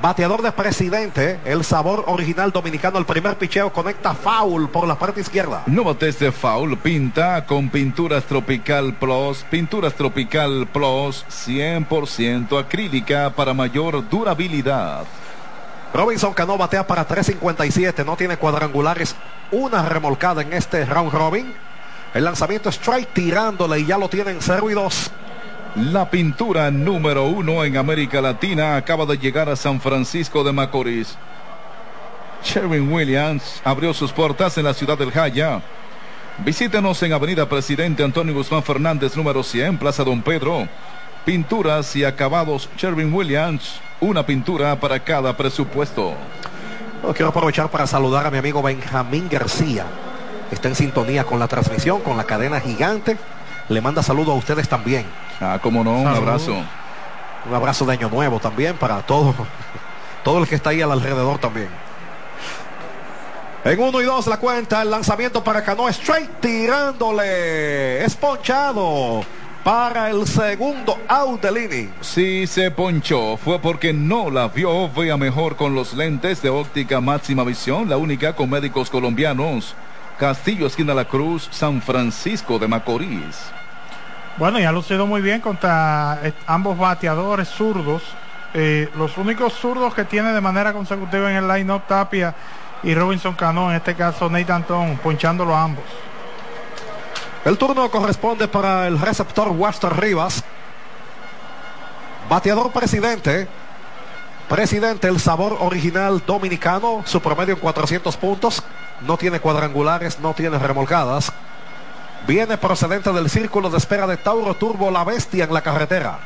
Bateador 0.00 0.40
de 0.40 0.50
presidente, 0.50 1.40
el 1.44 1.62
sabor 1.62 2.04
original 2.06 2.50
dominicano. 2.50 2.98
El 2.98 3.04
primer 3.04 3.36
picheo 3.36 3.70
conecta 3.70 4.14
foul 4.14 4.70
por 4.70 4.88
la 4.88 4.98
parte 4.98 5.20
izquierda. 5.20 5.62
No 5.66 5.84
bates 5.84 6.18
de 6.18 6.32
foul, 6.32 6.78
pinta 6.78 7.44
con 7.44 7.68
Pinturas 7.68 8.24
Tropical 8.24 8.94
Plus. 8.94 9.44
Pinturas 9.50 9.92
Tropical 9.92 10.68
Plus 10.72 11.26
100% 11.28 12.58
acrílica 12.58 13.30
para 13.36 13.52
mayor 13.52 14.08
durabilidad. 14.08 15.04
Robinson 15.92 16.32
Cano 16.32 16.56
batea 16.56 16.86
para 16.86 17.06
3.57, 17.06 18.06
no 18.06 18.16
tiene 18.16 18.38
cuadrangulares, 18.38 19.14
una 19.50 19.86
remolcada 19.86 20.40
en 20.40 20.54
este 20.54 20.86
round 20.86 21.12
robin. 21.12 21.52
El 22.14 22.24
lanzamiento 22.24 22.70
strike 22.70 23.12
tirándole 23.12 23.80
y 23.80 23.86
ya 23.86 23.98
lo 23.98 24.08
tienen 24.08 24.38
0 24.40 24.70
y 24.70 24.72
2. 24.74 25.10
La 25.74 26.10
pintura 26.10 26.70
número 26.70 27.24
uno 27.24 27.64
en 27.64 27.78
América 27.78 28.20
Latina 28.20 28.76
acaba 28.76 29.06
de 29.06 29.16
llegar 29.16 29.48
a 29.48 29.56
San 29.56 29.80
Francisco 29.80 30.44
de 30.44 30.52
Macorís. 30.52 31.16
Sherwin 32.44 32.92
Williams 32.92 33.62
abrió 33.64 33.94
sus 33.94 34.12
puertas 34.12 34.58
en 34.58 34.64
la 34.64 34.74
ciudad 34.74 34.98
del 34.98 35.10
Jaya. 35.10 35.62
Visítenos 36.44 37.02
en 37.02 37.14
Avenida 37.14 37.48
Presidente 37.48 38.04
Antonio 38.04 38.34
Guzmán 38.34 38.62
Fernández, 38.62 39.16
número 39.16 39.42
100, 39.42 39.78
Plaza 39.78 40.04
Don 40.04 40.20
Pedro. 40.20 40.68
Pinturas 41.24 41.96
y 41.96 42.04
acabados 42.04 42.68
Sherwin 42.76 43.14
Williams, 43.14 43.80
una 43.98 44.26
pintura 44.26 44.78
para 44.78 45.00
cada 45.00 45.34
presupuesto. 45.34 46.12
quiero 47.14 47.28
aprovechar 47.28 47.70
para 47.70 47.86
saludar 47.86 48.26
a 48.26 48.30
mi 48.30 48.36
amigo 48.36 48.60
Benjamín 48.60 49.26
García. 49.30 49.86
Está 50.50 50.68
en 50.68 50.74
sintonía 50.74 51.24
con 51.24 51.38
la 51.38 51.48
transmisión, 51.48 52.02
con 52.02 52.18
la 52.18 52.24
cadena 52.24 52.60
gigante. 52.60 53.16
Le 53.70 53.80
manda 53.80 54.02
saludo 54.02 54.32
a 54.32 54.34
ustedes 54.34 54.68
también. 54.68 55.06
Ah, 55.42 55.58
como 55.60 55.82
no, 55.82 55.98
un 55.98 56.06
abrazo. 56.06 56.54
Un 57.44 57.54
abrazo 57.54 57.84
de 57.84 57.94
año 57.94 58.08
nuevo 58.08 58.38
también 58.38 58.76
para 58.76 59.02
todo, 59.02 59.34
todo 60.24 60.38
el 60.38 60.48
que 60.48 60.54
está 60.54 60.70
ahí 60.70 60.80
al 60.80 60.92
alrededor 60.92 61.38
también. 61.38 61.68
En 63.64 63.80
uno 63.80 64.00
y 64.00 64.04
dos 64.04 64.28
la 64.28 64.38
cuenta, 64.38 64.82
el 64.82 64.90
lanzamiento 64.90 65.42
para 65.42 65.62
Cano 65.64 65.88
Straight 65.88 66.40
tirándole. 66.40 68.04
Es 68.04 68.14
ponchado 68.14 69.24
para 69.64 70.10
el 70.10 70.26
segundo 70.26 70.98
out 71.08 71.42
del 71.42 71.64
inning. 71.64 71.94
Si 72.00 72.46
se 72.46 72.70
ponchó 72.70 73.36
fue 73.36 73.58
porque 73.58 73.92
no 73.92 74.30
la 74.30 74.48
vio. 74.48 74.88
Vea 74.90 75.16
mejor 75.16 75.56
con 75.56 75.74
los 75.74 75.94
lentes 75.94 76.40
de 76.42 76.50
óptica 76.50 77.00
máxima 77.00 77.42
visión, 77.42 77.88
la 77.88 77.96
única 77.96 78.34
con 78.34 78.48
médicos 78.48 78.90
colombianos. 78.90 79.74
Castillo, 80.18 80.66
esquina 80.66 80.94
La 80.94 81.04
Cruz, 81.04 81.48
San 81.50 81.82
Francisco 81.82 82.58
de 82.60 82.68
Macorís. 82.68 83.52
Bueno, 84.36 84.58
ya 84.58 84.70
ha 84.70 84.72
lucido 84.72 85.06
muy 85.06 85.20
bien 85.20 85.40
contra 85.40 86.18
ambos 86.46 86.78
bateadores 86.78 87.48
zurdos. 87.48 88.02
Eh, 88.54 88.90
los 88.96 89.16
únicos 89.18 89.52
zurdos 89.52 89.94
que 89.94 90.04
tiene 90.04 90.32
de 90.32 90.40
manera 90.40 90.72
consecutiva 90.72 91.30
en 91.30 91.36
el 91.36 91.48
line-up 91.48 91.82
Tapia 91.86 92.34
y 92.82 92.94
Robinson 92.94 93.34
Cano, 93.34 93.70
en 93.70 93.76
este 93.76 93.94
caso 93.94 94.28
Nate 94.28 94.52
Anton, 94.52 94.98
ponchándolo 95.02 95.54
a 95.54 95.62
ambos. 95.62 95.84
El 97.44 97.58
turno 97.58 97.90
corresponde 97.90 98.48
para 98.48 98.86
el 98.86 98.98
receptor 98.98 99.48
Wester 99.48 99.94
Rivas. 99.96 100.42
Bateador 102.28 102.72
presidente. 102.72 103.48
Presidente, 104.48 105.08
el 105.08 105.20
sabor 105.20 105.58
original 105.60 106.22
dominicano. 106.26 107.02
Su 107.04 107.20
promedio 107.20 107.54
en 107.54 107.60
400 107.60 108.16
puntos. 108.16 108.62
No 109.02 109.16
tiene 109.16 109.40
cuadrangulares, 109.40 110.20
no 110.20 110.32
tiene 110.34 110.58
remolcadas. 110.58 111.32
Viene 112.26 112.56
procedente 112.56 113.12
del 113.12 113.28
círculo 113.28 113.68
de 113.68 113.78
espera 113.78 114.06
de 114.06 114.16
Tauro 114.16 114.54
Turbo, 114.54 114.90
la 114.90 115.04
bestia 115.04 115.44
en 115.44 115.52
la 115.52 115.60
carretera. 115.60 116.18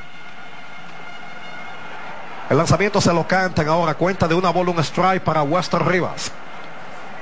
El 2.50 2.58
lanzamiento 2.58 3.00
se 3.00 3.12
lo 3.12 3.26
cantan 3.26 3.66
ahora. 3.68 3.94
Cuenta 3.94 4.28
de 4.28 4.34
una 4.34 4.50
bola, 4.50 4.70
un 4.70 4.78
strike 4.78 5.22
para 5.22 5.42
Wester 5.42 5.84
Rivas. 5.84 6.30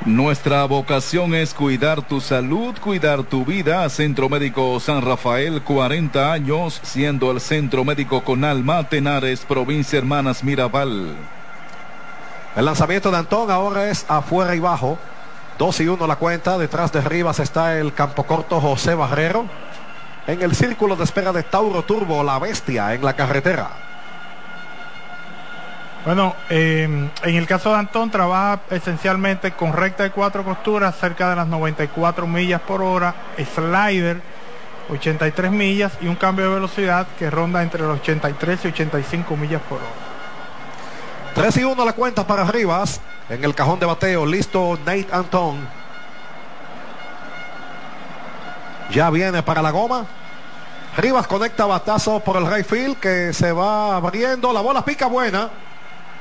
Nuestra 0.05 0.65
vocación 0.67 1.35
es 1.35 1.55
cuidar 1.55 2.03
tu 2.03 2.21
salud, 2.21 2.75
cuidar 2.79 3.23
tu 3.23 3.45
vida. 3.45 3.89
Centro 3.89 4.29
Médico 4.29 4.79
San 4.81 5.01
Rafael, 5.01 5.63
40 5.63 6.31
años, 6.31 6.81
siendo 6.83 7.31
el 7.31 7.41
centro 7.41 7.85
médico 7.85 8.23
con 8.23 8.45
alma, 8.45 8.87
Tenares, 8.89 9.47
provincia 9.47 9.99
Hermanas 9.99 10.45
Mirabal. 10.45 11.15
El 12.55 12.65
lanzamiento 12.67 13.11
de 13.11 13.17
Antón 13.17 13.51
ahora 13.51 13.89
es 13.89 14.05
afuera 14.09 14.55
y 14.55 14.61
bajo. 14.61 14.99
2 15.59 15.81
y 15.81 15.89
1 15.89 16.07
la 16.07 16.17
cuenta. 16.17 16.59
Detrás 16.59 16.93
de 16.93 17.01
Rivas 17.01 17.41
está 17.41 17.79
el 17.79 17.93
campo 17.93 18.25
corto 18.25 18.61
José 18.61 18.95
Barrero. 18.95 19.47
En 20.27 20.43
el 20.43 20.55
círculo 20.55 20.97
de 20.97 21.05
espera 21.05 21.33
de 21.33 21.43
Tauro 21.43 21.83
Turbo, 21.83 22.23
la 22.23 22.39
bestia 22.39 22.95
en 22.95 23.05
la 23.05 23.15
carretera. 23.15 23.71
Bueno, 26.05 26.35
eh, 26.51 26.83
en 27.23 27.35
el 27.35 27.47
caso 27.47 27.71
de 27.71 27.79
Antón 27.79 28.11
trabaja 28.11 28.61
esencialmente 28.71 29.53
con 29.53 29.73
recta 29.73 30.03
de 30.03 30.11
cuatro 30.11 30.45
costuras 30.45 30.97
cerca 30.97 31.31
de 31.31 31.37
las 31.37 31.47
94 31.47 32.27
millas 32.27 32.61
por 32.61 32.83
hora, 32.83 33.15
slider 33.55 34.21
83 34.91 35.51
millas 35.51 35.93
y 36.01 36.07
un 36.07 36.17
cambio 36.17 36.49
de 36.49 36.55
velocidad 36.55 37.07
que 37.19 37.31
ronda 37.31 37.63
entre 37.63 37.83
los 37.83 38.01
83 38.01 38.65
y 38.65 38.69
85 38.69 39.37
millas 39.37 39.63
por 39.63 39.79
hora. 39.79 39.87
3 41.35 41.57
y 41.57 41.65
1 41.65 41.85
la 41.85 41.93
cuenta 41.95 42.27
para 42.27 42.45
Rivas. 42.45 43.01
En 43.29 43.43
el 43.43 43.55
cajón 43.55 43.81
de 43.81 43.87
bateo, 43.87 44.27
listo 44.27 44.79
Nate 44.85 45.09
Antón. 45.11 45.67
Ya 48.91 49.09
viene 49.11 49.43
para 49.43 49.63
la 49.63 49.71
goma. 49.71 50.07
Rivas 50.97 51.27
conecta 51.27 51.65
batazo 51.65 52.21
por 52.21 52.37
el 52.37 52.47
right 52.51 52.67
field 52.67 52.99
que 52.99 53.33
se 53.33 53.51
va 53.51 53.97
abriendo. 53.97 54.53
La 54.53 54.61
bola 54.61 54.85
pica 54.85 55.07
buena. 55.07 55.51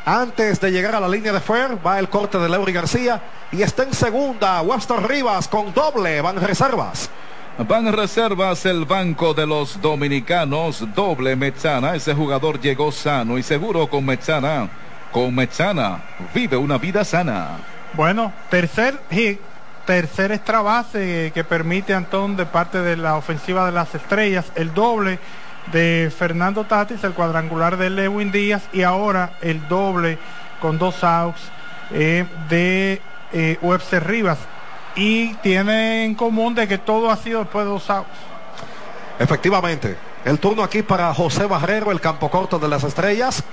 Antes 0.06 0.60
de 0.60 0.72
llegar 0.72 0.96
a 0.96 1.00
la 1.00 1.08
línea 1.08 1.32
de 1.32 1.40
Fer, 1.40 1.78
va 1.86 2.00
el 2.00 2.10
corte 2.10 2.38
de 2.38 2.50
Leury 2.50 2.74
García 2.74 3.22
y 3.52 3.62
está 3.62 3.84
en 3.84 3.94
segunda 3.94 4.62
Webster 4.62 5.02
Rivas 5.08 5.48
con 5.48 5.74
doble, 5.74 6.20
van 6.22 6.42
reservas. 6.42 7.10
Van 7.58 7.92
reservas 7.94 8.66
el 8.66 8.86
banco 8.86 9.34
de 9.34 9.46
los 9.46 9.80
dominicanos, 9.80 10.88
doble 10.94 11.36
Mechana. 11.36 11.96
Ese 11.96 12.14
jugador 12.14 12.60
llegó 12.60 12.92
sano 12.92 13.38
y 13.38 13.44
seguro 13.44 13.88
con 13.88 14.06
Mechana. 14.06 14.70
Con 15.14 15.36
Mechana, 15.36 16.00
vive 16.34 16.58
una 16.58 16.80
vida 16.80 17.06
sana. 17.06 17.60
Bueno, 17.94 18.34
tercer 18.50 19.00
hit, 19.12 19.40
tercer 19.86 20.32
extra 20.32 20.64
base 20.64 21.32
que 21.36 21.44
permite 21.44 21.94
Antón 21.94 22.36
de 22.36 22.48
parte 22.48 22.80
de 22.82 22.98
la 22.98 23.16
ofensiva 23.16 23.64
de 23.68 23.72
las 23.74 23.94
estrellas, 23.94 24.52
el 24.56 24.74
doble 24.74 25.20
de 25.72 26.12
Fernando 26.18 26.64
Tatis, 26.64 27.04
el 27.04 27.14
cuadrangular 27.14 27.78
de 27.78 27.92
Lewin 27.92 28.32
Díaz 28.32 28.64
y 28.74 28.82
ahora 28.82 29.34
el 29.42 29.68
doble 29.68 30.18
con 30.60 30.80
dos 30.80 31.04
outs 31.04 31.42
eh, 31.92 32.26
de 32.50 33.00
eh, 33.34 33.60
Webster 33.62 34.08
Rivas. 34.08 34.40
Y 34.96 35.36
tiene 35.36 36.06
en 36.06 36.16
común 36.16 36.56
de 36.56 36.68
que 36.68 36.80
todo 36.80 37.12
ha 37.12 37.18
sido 37.18 37.42
después 37.42 37.66
de 37.66 37.72
dos 37.72 37.88
outs. 37.88 38.10
Efectivamente, 39.20 39.96
el 40.26 40.40
turno 40.40 40.64
aquí 40.64 40.82
para 40.82 41.14
José 41.14 41.46
Barrero, 41.46 41.92
el 41.92 42.02
campo 42.02 42.32
corto 42.32 42.58
de 42.58 42.68
las 42.68 42.84
estrellas. 42.84 43.44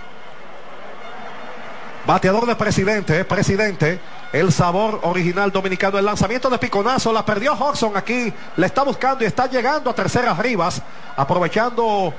Bateador 2.06 2.46
de 2.46 2.56
presidente, 2.56 3.24
presidente, 3.24 4.00
el 4.32 4.52
sabor 4.52 5.00
original 5.02 5.52
dominicano. 5.52 5.98
El 5.98 6.06
lanzamiento 6.06 6.48
de 6.48 6.58
piconazo 6.58 7.12
la 7.12 7.24
perdió 7.24 7.52
Hodgson 7.54 7.96
aquí. 7.96 8.32
Le 8.56 8.66
está 8.66 8.82
buscando 8.82 9.22
y 9.22 9.26
está 9.26 9.46
llegando 9.46 9.90
a 9.90 9.94
terceras 9.94 10.38
Rivas. 10.38 10.82
Aprovechando 11.16 12.14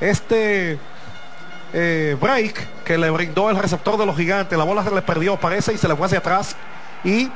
este 0.00 0.78
eh, 1.72 2.16
break 2.20 2.84
que 2.84 2.98
le 2.98 3.10
brindó 3.10 3.48
el 3.48 3.56
receptor 3.56 3.96
de 3.96 4.06
los 4.06 4.16
gigantes. 4.16 4.58
La 4.58 4.64
bola 4.64 4.82
se 4.82 4.90
le 4.90 5.02
perdió, 5.02 5.36
parece, 5.36 5.72
y 5.72 5.78
se 5.78 5.86
le 5.86 5.94
fue 5.94 6.06
hacia 6.06 6.18
atrás. 6.18 6.56
Y 7.04 7.30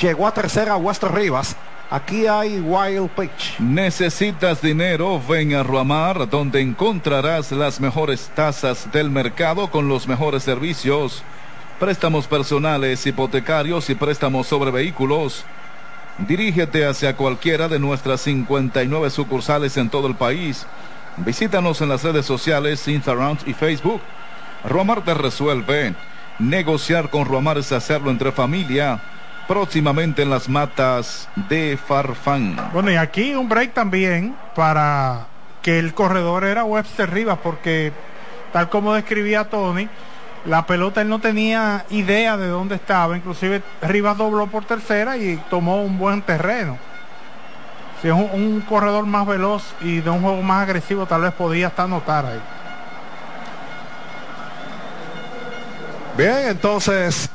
llegó 0.00 0.26
a 0.26 0.32
tercera 0.32 0.76
Wester 0.76 1.12
Rivas. 1.12 1.56
Aquí 1.90 2.26
hay 2.26 2.60
Wild 2.60 3.08
Pitch. 3.10 3.58
Necesitas 3.60 4.60
dinero, 4.60 5.22
ven 5.26 5.54
a 5.54 5.62
Ruamar, 5.62 6.28
donde 6.28 6.60
encontrarás 6.60 7.50
las 7.50 7.80
mejores 7.80 8.28
tasas 8.34 8.92
del 8.92 9.08
mercado 9.08 9.70
con 9.70 9.88
los 9.88 10.06
mejores 10.06 10.42
servicios. 10.42 11.22
Préstamos 11.80 12.26
personales, 12.26 13.06
hipotecarios 13.06 13.88
y 13.88 13.94
préstamos 13.94 14.46
sobre 14.46 14.70
vehículos. 14.70 15.46
Dirígete 16.18 16.84
hacia 16.84 17.16
cualquiera 17.16 17.68
de 17.68 17.78
nuestras 17.78 18.20
59 18.20 19.08
sucursales 19.08 19.74
en 19.78 19.88
todo 19.88 20.08
el 20.08 20.14
país. 20.14 20.66
Visítanos 21.16 21.80
en 21.80 21.88
las 21.88 22.02
redes 22.04 22.26
sociales, 22.26 22.86
Instagram 22.86 23.38
y 23.46 23.54
Facebook. 23.54 24.02
Ruamar 24.68 25.02
te 25.06 25.14
resuelve. 25.14 25.94
Negociar 26.38 27.08
con 27.08 27.24
Ruamar 27.24 27.56
es 27.56 27.72
hacerlo 27.72 28.10
entre 28.10 28.30
familia 28.30 29.00
próximamente 29.48 30.22
en 30.22 30.30
las 30.30 30.48
matas 30.48 31.28
de 31.48 31.78
Farfán. 31.82 32.56
Bueno, 32.72 32.92
y 32.92 32.96
aquí 32.96 33.34
un 33.34 33.48
break 33.48 33.72
también 33.72 34.36
para 34.54 35.26
que 35.62 35.78
el 35.78 35.94
corredor 35.94 36.44
era 36.44 36.64
Webster 36.64 37.10
Rivas, 37.10 37.38
porque 37.42 37.92
tal 38.52 38.68
como 38.68 38.92
describía 38.92 39.48
Tony, 39.48 39.88
la 40.44 40.66
pelota 40.66 41.00
él 41.00 41.08
no 41.08 41.18
tenía 41.18 41.86
idea 41.88 42.36
de 42.36 42.46
dónde 42.46 42.74
estaba, 42.74 43.16
inclusive 43.16 43.62
Rivas 43.80 44.18
dobló 44.18 44.46
por 44.48 44.64
tercera 44.66 45.16
y 45.16 45.40
tomó 45.48 45.82
un 45.82 45.98
buen 45.98 46.20
terreno. 46.22 46.78
Si 48.02 48.08
es 48.08 48.14
un, 48.14 48.28
un 48.32 48.60
corredor 48.60 49.06
más 49.06 49.26
veloz 49.26 49.64
y 49.80 50.00
de 50.00 50.10
un 50.10 50.20
juego 50.20 50.42
más 50.42 50.62
agresivo, 50.62 51.06
tal 51.06 51.22
vez 51.22 51.32
podía 51.32 51.68
hasta 51.68 51.84
anotar 51.84 52.26
ahí. 52.26 52.40
Bien, 56.16 56.48
entonces 56.48 57.30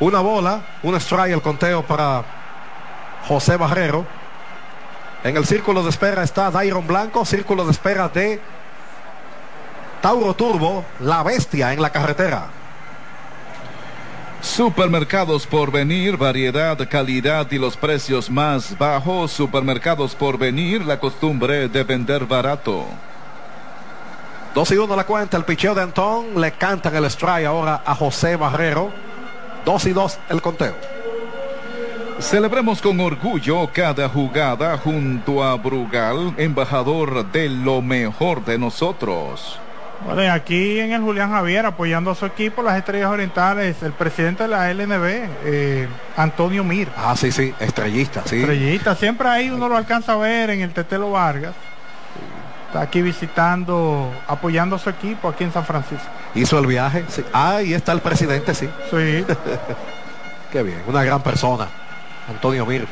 una 0.00 0.20
bola, 0.20 0.62
un 0.82 0.94
strike 0.96 1.32
el 1.32 1.42
conteo 1.42 1.82
para 1.82 2.24
José 3.28 3.56
Barrero. 3.56 4.06
En 5.22 5.36
el 5.36 5.44
círculo 5.44 5.82
de 5.82 5.90
espera 5.90 6.22
está 6.22 6.50
Dairon 6.50 6.86
Blanco, 6.86 7.24
círculo 7.24 7.64
de 7.66 7.70
espera 7.70 8.08
de 8.08 8.40
Tauro 10.00 10.34
Turbo, 10.34 10.84
la 11.00 11.22
bestia 11.22 11.74
en 11.74 11.82
la 11.82 11.90
carretera. 11.90 12.46
Supermercados 14.40 15.46
por 15.46 15.70
venir, 15.70 16.16
variedad, 16.16 16.78
calidad 16.88 17.46
y 17.50 17.58
los 17.58 17.76
precios 17.76 18.30
más 18.30 18.78
bajos. 18.78 19.30
Supermercados 19.30 20.14
por 20.14 20.38
venir, 20.38 20.82
la 20.86 20.98
costumbre 20.98 21.68
de 21.68 21.84
vender 21.84 22.24
barato. 22.24 22.86
2 24.54 24.70
y 24.72 24.76
1 24.78 24.96
la 24.96 25.04
cuenta, 25.04 25.36
el 25.36 25.44
picheo 25.44 25.74
de 25.74 25.82
Antón, 25.82 26.40
le 26.40 26.52
cantan 26.52 26.96
el 26.96 27.04
strike 27.04 27.46
ahora 27.46 27.82
a 27.84 27.94
José 27.94 28.36
Barrero. 28.36 28.90
2 29.64 29.86
y 29.86 29.92
2 29.92 30.18
el 30.30 30.42
conteo. 30.42 30.74
Celebremos 32.20 32.82
con 32.82 33.00
orgullo 33.00 33.70
cada 33.72 34.08
jugada 34.08 34.76
junto 34.76 35.42
a 35.42 35.56
Brugal, 35.56 36.34
embajador 36.36 37.30
de 37.32 37.48
lo 37.48 37.80
mejor 37.80 38.44
de 38.44 38.58
nosotros. 38.58 39.58
Bueno, 40.04 40.22
y 40.22 40.26
aquí 40.26 40.80
en 40.80 40.92
el 40.92 41.02
Julián 41.02 41.30
Javier 41.30 41.66
apoyando 41.66 42.10
a 42.10 42.14
su 42.14 42.26
equipo, 42.26 42.62
las 42.62 42.78
Estrellas 42.78 43.10
Orientales, 43.10 43.82
el 43.82 43.92
presidente 43.92 44.44
de 44.44 44.48
la 44.48 44.70
LNB, 44.70 45.28
eh, 45.44 45.88
Antonio 46.16 46.64
Mir. 46.64 46.88
Ah, 46.96 47.14
sí, 47.16 47.30
sí, 47.32 47.54
estrellista, 47.60 48.22
sí. 48.24 48.40
Estrellista, 48.40 48.94
siempre 48.94 49.28
ahí 49.28 49.50
uno 49.50 49.68
lo 49.68 49.76
alcanza 49.76 50.12
a 50.12 50.16
ver 50.16 50.50
en 50.50 50.60
el 50.60 50.72
Tetelo 50.72 51.10
Vargas. 51.10 51.54
Está 52.70 52.82
aquí 52.82 53.02
visitando, 53.02 54.12
apoyando 54.28 54.76
a 54.76 54.78
su 54.78 54.88
equipo 54.90 55.28
aquí 55.28 55.42
en 55.42 55.52
San 55.52 55.64
Francisco. 55.64 56.06
Hizo 56.36 56.56
el 56.56 56.68
viaje. 56.68 57.04
Sí. 57.08 57.24
Ah, 57.32 57.56
ahí 57.56 57.74
está 57.74 57.90
el 57.90 58.00
presidente, 58.00 58.54
sí. 58.54 58.70
Sí. 58.88 59.24
Qué 60.52 60.62
bien, 60.62 60.80
una 60.86 61.02
gran 61.02 61.20
persona. 61.20 61.66
Antonio 62.28 62.64
Mir. 62.64 62.86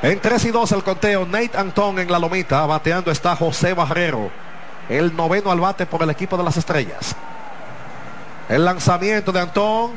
En 0.00 0.18
3 0.18 0.46
y 0.46 0.50
2 0.52 0.72
el 0.72 0.82
conteo, 0.82 1.26
Nate 1.26 1.50
Antón 1.58 1.98
en 1.98 2.10
la 2.10 2.18
lomita, 2.18 2.64
bateando 2.64 3.10
está 3.10 3.36
José 3.36 3.74
Barrero, 3.74 4.30
el 4.88 5.14
noveno 5.14 5.50
al 5.50 5.60
bate 5.60 5.84
por 5.84 6.02
el 6.02 6.08
equipo 6.08 6.38
de 6.38 6.44
las 6.44 6.56
estrellas. 6.56 7.14
El 8.48 8.64
lanzamiento 8.64 9.32
de 9.32 9.40
Antón 9.40 9.90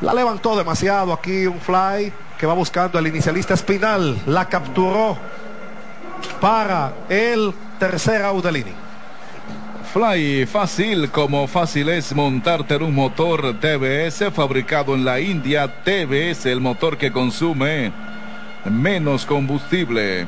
la 0.00 0.12
levantó 0.12 0.56
demasiado 0.56 1.12
aquí 1.12 1.46
un 1.46 1.60
fly 1.60 2.12
que 2.36 2.46
va 2.46 2.54
buscando 2.54 2.98
el 2.98 3.06
inicialista 3.06 3.54
Espinal, 3.54 4.20
la 4.26 4.46
capturó 4.46 5.16
para 6.40 6.92
el 7.08 7.54
tercer 7.78 8.22
out 8.22 8.44
del 8.44 8.56
inning. 8.58 8.86
Fly 9.92 10.46
fácil 10.46 11.10
como 11.10 11.46
fácil 11.46 11.88
es 11.88 12.14
montarte 12.14 12.74
en 12.74 12.82
un 12.82 12.94
motor 12.94 13.54
TBS 13.58 14.30
fabricado 14.32 14.94
en 14.94 15.04
la 15.04 15.20
India. 15.20 15.66
TBS, 15.68 16.46
el 16.46 16.60
motor 16.60 16.98
que 16.98 17.10
consume 17.10 17.92
menos 18.64 19.24
combustible. 19.24 20.26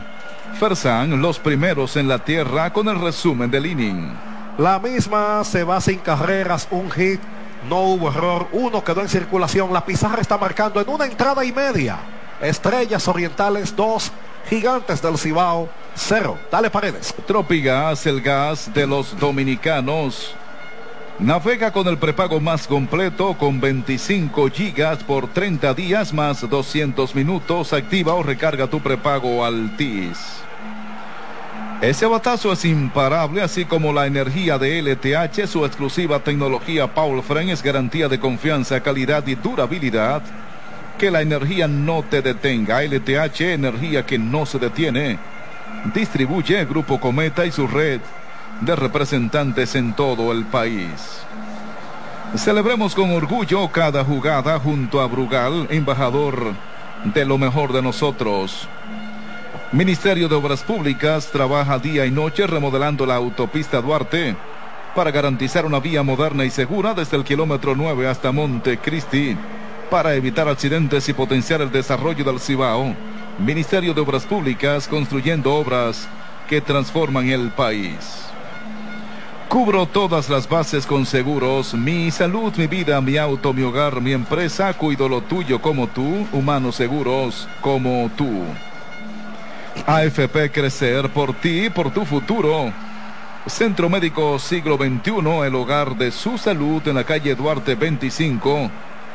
Fersan, 0.58 1.20
los 1.20 1.38
primeros 1.38 1.96
en 1.96 2.08
la 2.08 2.18
tierra 2.18 2.72
con 2.72 2.88
el 2.88 2.98
resumen 3.00 3.50
del 3.50 3.66
inning. 3.66 4.12
La 4.56 4.78
misma 4.78 5.44
se 5.44 5.64
va 5.64 5.80
sin 5.80 5.98
carreras, 5.98 6.66
un 6.70 6.90
hit, 6.90 7.20
no 7.68 7.80
hubo 7.82 8.08
error, 8.08 8.48
uno 8.52 8.82
quedó 8.82 9.02
en 9.02 9.08
circulación, 9.08 9.72
la 9.72 9.84
pizarra 9.84 10.20
está 10.20 10.38
marcando 10.38 10.80
en 10.80 10.88
una 10.88 11.06
entrada 11.06 11.44
y 11.44 11.52
media. 11.52 11.98
Estrellas 12.40 13.06
Orientales 13.06 13.74
2, 13.76 14.12
Gigantes 14.48 15.02
del 15.02 15.18
Cibao 15.18 15.68
0. 15.94 16.38
Dale 16.50 16.70
paredes. 16.70 17.14
Tropigas, 17.26 18.06
el 18.06 18.20
gas 18.20 18.72
de 18.72 18.86
los 18.86 19.18
dominicanos. 19.18 20.34
Navega 21.18 21.72
con 21.72 21.88
el 21.88 21.98
prepago 21.98 22.38
más 22.38 22.68
completo 22.68 23.34
con 23.36 23.60
25 23.60 24.50
gigas 24.50 25.02
por 25.02 25.26
30 25.26 25.74
días 25.74 26.12
más 26.12 26.48
200 26.48 27.14
minutos. 27.14 27.72
Activa 27.72 28.14
o 28.14 28.22
recarga 28.22 28.68
tu 28.68 28.80
prepago 28.80 29.44
Altis. 29.44 30.18
Ese 31.80 32.06
batazo 32.06 32.52
es 32.52 32.64
imparable, 32.64 33.40
así 33.40 33.64
como 33.64 33.92
la 33.92 34.06
energía 34.06 34.58
de 34.58 34.82
LTH, 34.82 35.46
su 35.46 35.64
exclusiva 35.64 36.18
tecnología 36.18 36.92
Paul 36.92 37.22
Fren 37.22 37.50
es 37.50 37.62
garantía 37.62 38.08
de 38.08 38.18
confianza, 38.18 38.80
calidad 38.80 39.24
y 39.28 39.36
durabilidad. 39.36 40.22
Que 40.98 41.10
la 41.12 41.22
energía 41.22 41.68
no 41.68 42.02
te 42.02 42.22
detenga. 42.22 42.82
LTH, 42.82 43.40
energía 43.52 44.04
que 44.04 44.18
no 44.18 44.46
se 44.46 44.58
detiene. 44.58 45.18
Distribuye 45.94 46.64
Grupo 46.64 46.98
Cometa 46.98 47.46
y 47.46 47.52
su 47.52 47.68
red 47.68 48.00
de 48.60 48.74
representantes 48.74 49.76
en 49.76 49.94
todo 49.94 50.32
el 50.32 50.44
país. 50.46 51.22
Celebremos 52.34 52.96
con 52.96 53.12
orgullo 53.12 53.68
cada 53.70 54.04
jugada 54.04 54.58
junto 54.58 55.00
a 55.00 55.06
Brugal, 55.06 55.68
embajador 55.70 56.54
de 57.04 57.24
lo 57.24 57.38
mejor 57.38 57.72
de 57.72 57.80
nosotros. 57.80 58.68
Ministerio 59.70 60.28
de 60.28 60.34
Obras 60.34 60.62
Públicas 60.62 61.30
trabaja 61.30 61.78
día 61.78 62.06
y 62.06 62.10
noche 62.10 62.44
remodelando 62.46 63.06
la 63.06 63.14
autopista 63.14 63.80
Duarte 63.80 64.34
para 64.96 65.12
garantizar 65.12 65.64
una 65.64 65.78
vía 65.78 66.02
moderna 66.02 66.44
y 66.44 66.50
segura 66.50 66.92
desde 66.92 67.16
el 67.16 67.22
kilómetro 67.22 67.76
9 67.76 68.08
hasta 68.08 68.32
Montecristi 68.32 69.36
para 69.88 70.14
evitar 70.14 70.48
accidentes 70.48 71.08
y 71.08 71.12
potenciar 71.12 71.60
el 71.60 71.70
desarrollo 71.70 72.24
del 72.24 72.40
Cibao. 72.40 72.94
Ministerio 73.38 73.94
de 73.94 74.00
Obras 74.00 74.24
Públicas 74.24 74.88
construyendo 74.88 75.54
obras 75.54 76.08
que 76.48 76.60
transforman 76.60 77.28
el 77.28 77.50
país. 77.50 78.24
Cubro 79.48 79.86
todas 79.86 80.28
las 80.28 80.48
bases 80.48 80.86
con 80.86 81.06
seguros. 81.06 81.72
Mi 81.72 82.10
salud, 82.10 82.52
mi 82.56 82.66
vida, 82.66 83.00
mi 83.00 83.16
auto, 83.16 83.52
mi 83.52 83.62
hogar, 83.62 84.00
mi 84.00 84.12
empresa. 84.12 84.74
Cuido 84.74 85.08
lo 85.08 85.22
tuyo 85.22 85.60
como 85.60 85.86
tú. 85.86 86.26
Humanos 86.32 86.76
seguros 86.76 87.48
como 87.62 88.10
tú. 88.16 88.44
AFP 89.86 90.50
Crecer 90.52 91.08
por 91.10 91.32
ti, 91.32 91.70
por 91.70 91.90
tu 91.90 92.04
futuro. 92.04 92.72
Centro 93.46 93.88
Médico 93.88 94.38
Siglo 94.38 94.76
XXI, 94.76 95.46
el 95.46 95.54
hogar 95.54 95.96
de 95.96 96.10
su 96.10 96.36
salud 96.36 96.86
en 96.86 96.96
la 96.96 97.04
calle 97.04 97.34
Duarte 97.34 97.74
25, 97.74 98.70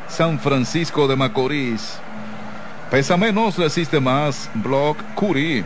San 0.08 0.38
Francisco 0.38 1.08
de 1.08 1.16
Macorís. 1.16 1.98
Pesa 2.90 3.16
menos, 3.16 3.58
resiste 3.58 3.98
más. 4.00 4.50
Block 4.54 4.98
Curi. 5.14 5.64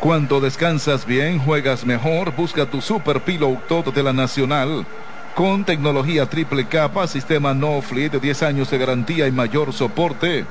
Cuando 0.00 0.40
descansas 0.40 1.06
bien, 1.06 1.38
juegas 1.38 1.86
mejor. 1.86 2.34
Busca 2.34 2.66
tu 2.66 2.80
Super 2.80 3.22
Pillow 3.22 3.60
Todo 3.68 3.90
de 3.90 4.02
la 4.02 4.12
Nacional. 4.12 4.86
Con 5.34 5.64
tecnología 5.64 6.26
triple 6.26 6.66
capa, 6.66 7.06
sistema 7.06 7.54
no 7.54 7.80
fleet 7.80 8.10
de 8.10 8.20
10 8.20 8.42
años 8.42 8.70
de 8.70 8.78
garantía 8.78 9.26
y 9.26 9.32
mayor 9.32 9.72
soporte. 9.72 10.44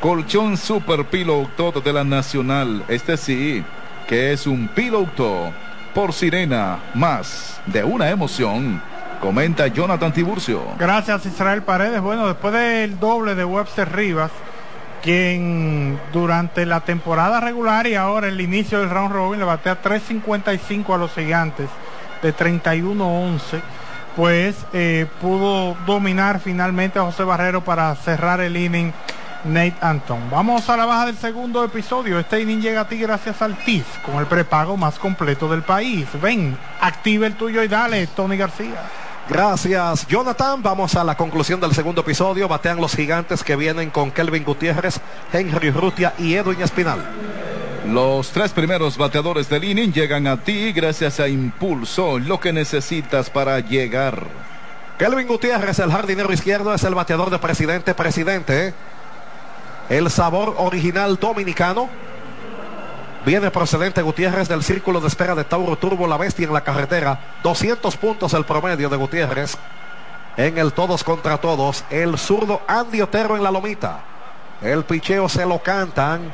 Colchón 0.00 0.56
Super 0.56 1.04
Pillow 1.06 1.48
Todo 1.56 1.80
de 1.80 1.92
la 1.92 2.04
Nacional. 2.04 2.84
Este 2.88 3.16
sí, 3.16 3.64
que 4.08 4.32
es 4.32 4.46
un 4.46 4.68
Pillow 4.68 5.06
Todo 5.16 5.52
por 5.94 6.12
Sirena. 6.12 6.78
Más 6.94 7.60
de 7.66 7.84
una 7.84 8.10
emoción. 8.10 8.82
Comenta 9.20 9.66
Jonathan 9.68 10.12
Tiburcio. 10.12 10.62
Gracias 10.78 11.26
Israel 11.26 11.62
Paredes. 11.62 12.00
Bueno, 12.00 12.26
después 12.26 12.52
del 12.52 12.98
doble 12.98 13.34
de 13.34 13.44
Webster 13.44 13.90
Rivas, 13.92 14.30
quien 15.02 15.98
durante 16.12 16.66
la 16.66 16.80
temporada 16.80 17.40
regular 17.40 17.86
y 17.86 17.94
ahora 17.94 18.28
el 18.28 18.40
inicio 18.40 18.80
del 18.80 18.90
round 18.90 19.12
robin 19.12 19.38
le 19.38 19.46
batea 19.46 19.80
3.55 19.82 20.94
a 20.94 20.98
los 20.98 21.12
gigantes 21.12 21.68
de 22.22 22.34
31-11, 22.34 23.60
pues 24.16 24.56
eh, 24.72 25.06
pudo 25.20 25.76
dominar 25.86 26.40
finalmente 26.40 26.98
a 26.98 27.02
José 27.02 27.24
Barrero 27.24 27.62
para 27.62 27.94
cerrar 27.94 28.40
el 28.40 28.56
inning 28.56 28.92
Nate 29.44 29.76
Anton. 29.80 30.28
Vamos 30.30 30.68
a 30.68 30.76
la 30.76 30.86
baja 30.86 31.06
del 31.06 31.16
segundo 31.16 31.62
episodio. 31.62 32.18
Este 32.18 32.40
inning 32.40 32.60
llega 32.60 32.82
a 32.82 32.88
ti 32.88 32.98
gracias 32.98 33.40
al 33.42 33.56
TIS, 33.56 33.84
con 34.04 34.16
el 34.16 34.26
prepago 34.26 34.76
más 34.76 34.98
completo 34.98 35.48
del 35.48 35.62
país. 35.62 36.08
Ven, 36.20 36.56
activa 36.80 37.26
el 37.26 37.34
tuyo 37.34 37.62
y 37.62 37.68
dale, 37.68 38.06
Tony 38.08 38.36
García. 38.36 39.05
Gracias, 39.28 40.06
Jonathan. 40.06 40.62
Vamos 40.62 40.94
a 40.94 41.02
la 41.02 41.16
conclusión 41.16 41.60
del 41.60 41.74
segundo 41.74 42.02
episodio. 42.02 42.46
Batean 42.46 42.80
los 42.80 42.94
gigantes 42.94 43.42
que 43.42 43.56
vienen 43.56 43.90
con 43.90 44.12
Kelvin 44.12 44.44
Gutiérrez, 44.44 45.00
Henry 45.32 45.70
Rutia 45.70 46.14
y 46.18 46.34
Edwin 46.34 46.62
Espinal. 46.62 47.04
Los 47.88 48.30
tres 48.30 48.52
primeros 48.52 48.96
bateadores 48.96 49.48
del 49.48 49.64
inning 49.64 49.92
llegan 49.92 50.26
a 50.26 50.36
ti 50.42 50.72
gracias 50.72 51.18
a 51.18 51.28
Impulso, 51.28 52.18
lo 52.18 52.38
que 52.38 52.52
necesitas 52.52 53.28
para 53.28 53.58
llegar. 53.60 54.26
Kelvin 54.98 55.26
Gutiérrez, 55.26 55.78
el 55.80 55.90
jardinero 55.90 56.32
izquierdo, 56.32 56.72
es 56.72 56.84
el 56.84 56.94
bateador 56.94 57.30
de 57.30 57.38
presidente, 57.38 57.94
presidente. 57.94 58.74
El 59.88 60.08
sabor 60.10 60.54
original 60.58 61.16
dominicano. 61.20 61.88
Viene 63.26 63.50
procedente 63.50 64.02
Gutiérrez 64.02 64.46
del 64.46 64.62
círculo 64.62 65.00
de 65.00 65.08
espera 65.08 65.34
de 65.34 65.42
Tauro 65.42 65.76
Turbo, 65.76 66.06
la 66.06 66.16
bestia 66.16 66.46
en 66.46 66.52
la 66.52 66.60
carretera. 66.60 67.18
200 67.42 67.96
puntos 67.96 68.32
el 68.34 68.44
promedio 68.44 68.88
de 68.88 68.96
Gutiérrez. 68.96 69.58
En 70.36 70.56
el 70.58 70.72
todos 70.72 71.02
contra 71.02 71.36
todos, 71.36 71.82
el 71.90 72.18
zurdo 72.18 72.62
Andy 72.68 73.00
Otero 73.00 73.36
en 73.36 73.42
la 73.42 73.50
lomita. 73.50 73.98
El 74.62 74.84
picheo 74.84 75.28
se 75.28 75.44
lo 75.44 75.60
cantan. 75.60 76.32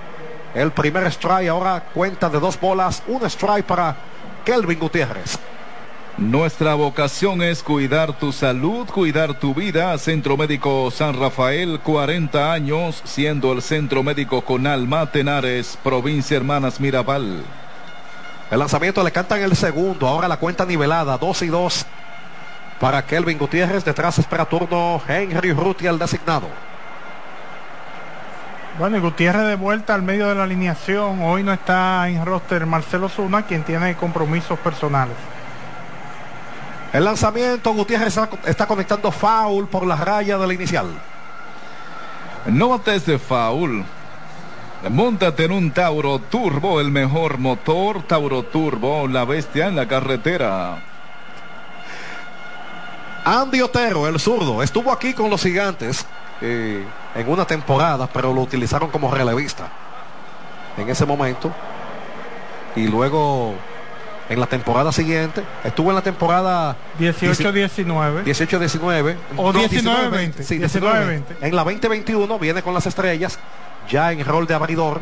El 0.54 0.70
primer 0.72 1.06
strike 1.06 1.48
ahora 1.48 1.80
cuenta 1.94 2.28
de 2.28 2.38
dos 2.38 2.60
bolas, 2.60 3.02
un 3.06 3.24
strike 3.24 3.64
para 3.64 3.96
Kelvin 4.44 4.78
Gutiérrez. 4.78 5.38
Nuestra 6.18 6.74
vocación 6.74 7.40
es 7.40 7.62
cuidar 7.62 8.12
tu 8.12 8.32
salud, 8.32 8.86
cuidar 8.86 9.32
tu 9.32 9.54
vida. 9.54 9.96
Centro 9.96 10.36
Médico 10.36 10.90
San 10.90 11.18
Rafael, 11.18 11.80
40 11.80 12.52
años, 12.52 13.00
siendo 13.04 13.50
el 13.52 13.62
centro 13.62 14.02
médico 14.02 14.42
con 14.42 14.66
alma, 14.66 15.10
Tenares, 15.10 15.78
provincia 15.82 16.36
Hermanas 16.36 16.80
Mirabal. 16.80 17.42
El 18.50 18.58
lanzamiento 18.58 19.02
le 19.02 19.10
cantan 19.10 19.40
el 19.40 19.56
segundo, 19.56 20.06
ahora 20.06 20.28
la 20.28 20.36
cuenta 20.36 20.66
nivelada, 20.66 21.16
2 21.16 21.42
y 21.42 21.46
2 21.46 21.86
para 22.78 23.06
Kelvin 23.06 23.38
Gutiérrez. 23.38 23.82
Detrás 23.82 24.18
espera 24.18 24.44
turno 24.44 25.00
Henry 25.08 25.54
Ruti, 25.54 25.86
el 25.86 25.98
designado. 25.98 26.48
Bueno, 28.78 28.98
y 28.98 29.00
Gutiérrez 29.00 29.46
de 29.46 29.56
vuelta 29.56 29.94
al 29.94 30.02
medio 30.02 30.28
de 30.28 30.34
la 30.34 30.42
alineación. 30.42 31.22
Hoy 31.22 31.42
no 31.42 31.54
está 31.54 32.06
en 32.10 32.24
roster 32.26 32.66
Marcelo 32.66 33.08
Zuna, 33.08 33.46
quien 33.46 33.62
tiene 33.62 33.96
compromisos 33.96 34.58
personales. 34.58 35.16
El 36.92 37.04
lanzamiento, 37.04 37.72
Gutiérrez 37.72 38.18
está, 38.44 38.66
conectando 38.66 39.10
foul 39.10 39.66
por 39.66 39.86
la 39.86 39.96
raya 39.96 40.36
de 40.36 40.46
la 40.46 40.52
inicial. 40.52 40.86
No 42.46 42.68
bates 42.68 43.06
de 43.06 43.18
foul. 43.18 43.84
Móntate 44.90 45.44
en 45.44 45.52
un 45.52 45.70
Tauro 45.70 46.18
Turbo, 46.18 46.80
el 46.80 46.90
mejor 46.90 47.38
motor. 47.38 48.02
Tauro 48.02 48.42
Turbo, 48.42 49.08
la 49.08 49.24
bestia 49.24 49.68
en 49.68 49.76
la 49.76 49.88
carretera. 49.88 50.82
Andy 53.24 53.62
Otero, 53.62 54.06
el 54.06 54.18
zurdo, 54.18 54.62
estuvo 54.62 54.92
aquí 54.92 55.14
con 55.14 55.30
los 55.30 55.42
gigantes 55.42 56.04
eh, 56.40 56.84
en 57.14 57.28
una 57.30 57.46
temporada, 57.46 58.08
pero 58.12 58.34
lo 58.34 58.40
utilizaron 58.40 58.90
como 58.90 59.14
relevista 59.14 59.70
en 60.76 60.90
ese 60.90 61.06
momento. 61.06 61.50
Y 62.74 62.88
luego 62.88 63.54
en 64.28 64.40
la 64.40 64.46
temporada 64.46 64.92
siguiente, 64.92 65.42
estuvo 65.64 65.90
en 65.90 65.96
la 65.96 66.02
temporada 66.02 66.76
18-19. 66.98 68.24
18-19. 68.24 69.16
O 69.36 69.52
19-20. 69.52 70.42
Sí, 70.42 70.58
19-20. 70.58 71.22
En 71.40 71.56
la 71.56 71.64
2021 71.64 72.38
viene 72.38 72.62
con 72.62 72.74
las 72.74 72.86
estrellas, 72.86 73.38
ya 73.88 74.12
en 74.12 74.24
rol 74.24 74.46
de 74.46 74.54
abridor. 74.54 75.00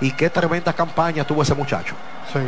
Y 0.00 0.12
qué 0.12 0.30
tremenda 0.30 0.72
campaña 0.72 1.24
tuvo 1.24 1.42
ese 1.42 1.54
muchacho. 1.54 1.94
Sí. 2.32 2.38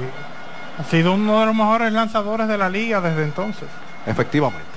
Ha 0.78 0.84
sido 0.84 1.14
uno 1.14 1.40
de 1.40 1.46
los 1.46 1.54
mejores 1.54 1.92
lanzadores 1.92 2.46
de 2.46 2.56
la 2.56 2.68
liga 2.68 3.00
desde 3.00 3.24
entonces. 3.24 3.68
Efectivamente. 4.06 4.70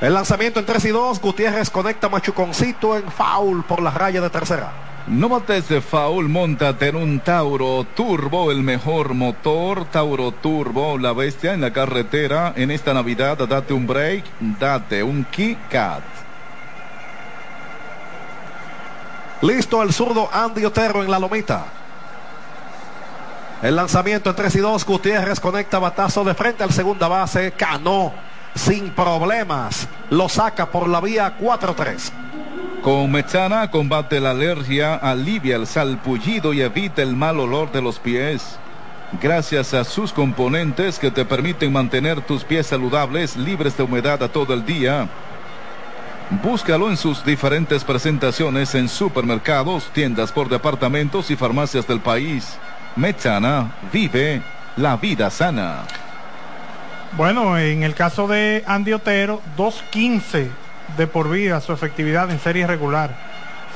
El 0.00 0.14
lanzamiento 0.14 0.60
en 0.60 0.66
3 0.66 0.84
y 0.84 0.88
2. 0.90 1.20
Gutiérrez 1.20 1.70
conecta 1.70 2.08
Machuconcito 2.08 2.96
en 2.96 3.10
foul 3.10 3.64
por 3.64 3.82
la 3.82 3.90
raya 3.90 4.20
de 4.20 4.30
tercera. 4.30 4.70
No 5.06 5.28
mates 5.28 5.68
de 5.68 5.82
foul, 5.82 6.30
montate 6.30 6.88
en 6.88 6.96
un 6.96 7.20
Tauro 7.20 7.84
Turbo, 7.94 8.50
el 8.50 8.62
mejor 8.62 9.12
motor. 9.12 9.84
Tauro 9.84 10.32
Turbo, 10.32 10.96
la 10.96 11.12
bestia 11.12 11.52
en 11.52 11.60
la 11.60 11.74
carretera. 11.74 12.54
En 12.56 12.70
esta 12.70 12.94
Navidad, 12.94 13.36
date 13.36 13.74
un 13.74 13.86
break, 13.86 14.24
date 14.58 15.02
un 15.02 15.26
Cat. 15.70 16.02
Listo 19.42 19.82
el 19.82 19.92
zurdo 19.92 20.30
Andy 20.32 20.64
Otero 20.64 21.04
en 21.04 21.10
la 21.10 21.18
lomita. 21.18 21.66
El 23.60 23.76
lanzamiento 23.76 24.30
en 24.30 24.36
3 24.36 24.56
y 24.56 24.58
2. 24.60 24.86
Gutiérrez 24.86 25.38
conecta 25.38 25.78
batazo 25.78 26.24
de 26.24 26.32
frente 26.32 26.62
al 26.62 26.72
segunda 26.72 27.08
base. 27.08 27.52
Cano 27.52 28.14
sin 28.54 28.90
problemas. 28.92 29.86
Lo 30.08 30.30
saca 30.30 30.70
por 30.70 30.88
la 30.88 31.02
vía 31.02 31.36
4-3. 31.38 32.33
Con 32.84 33.10
Mechana 33.10 33.70
combate 33.70 34.20
la 34.20 34.32
alergia, 34.32 34.96
alivia 34.96 35.56
el 35.56 35.66
salpullido 35.66 36.52
y 36.52 36.60
evita 36.60 37.00
el 37.00 37.16
mal 37.16 37.40
olor 37.40 37.72
de 37.72 37.80
los 37.80 37.98
pies. 37.98 38.58
Gracias 39.22 39.72
a 39.72 39.84
sus 39.84 40.12
componentes 40.12 40.98
que 40.98 41.10
te 41.10 41.24
permiten 41.24 41.72
mantener 41.72 42.20
tus 42.20 42.44
pies 42.44 42.66
saludables, 42.66 43.36
libres 43.36 43.74
de 43.78 43.84
humedad 43.84 44.22
a 44.22 44.28
todo 44.28 44.52
el 44.52 44.66
día. 44.66 45.08
Búscalo 46.42 46.90
en 46.90 46.98
sus 46.98 47.24
diferentes 47.24 47.82
presentaciones 47.84 48.74
en 48.74 48.90
supermercados, 48.90 49.90
tiendas 49.94 50.30
por 50.30 50.50
departamentos 50.50 51.30
y 51.30 51.36
farmacias 51.36 51.86
del 51.86 52.00
país. 52.00 52.58
Mechana 52.96 53.72
vive 53.94 54.42
la 54.76 54.98
vida 54.98 55.30
sana. 55.30 55.84
Bueno, 57.12 57.56
en 57.56 57.82
el 57.82 57.94
caso 57.94 58.28
de 58.28 58.62
Andy 58.66 58.92
Otero, 58.92 59.40
2.15 59.56 60.63
de 60.96 61.06
por 61.06 61.30
vida 61.30 61.60
su 61.60 61.72
efectividad 61.72 62.30
en 62.30 62.38
serie 62.38 62.66
regular. 62.66 63.14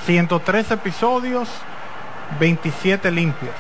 103 0.07 0.71
episodios, 0.71 1.49
27 2.39 3.11
limpias. 3.11 3.55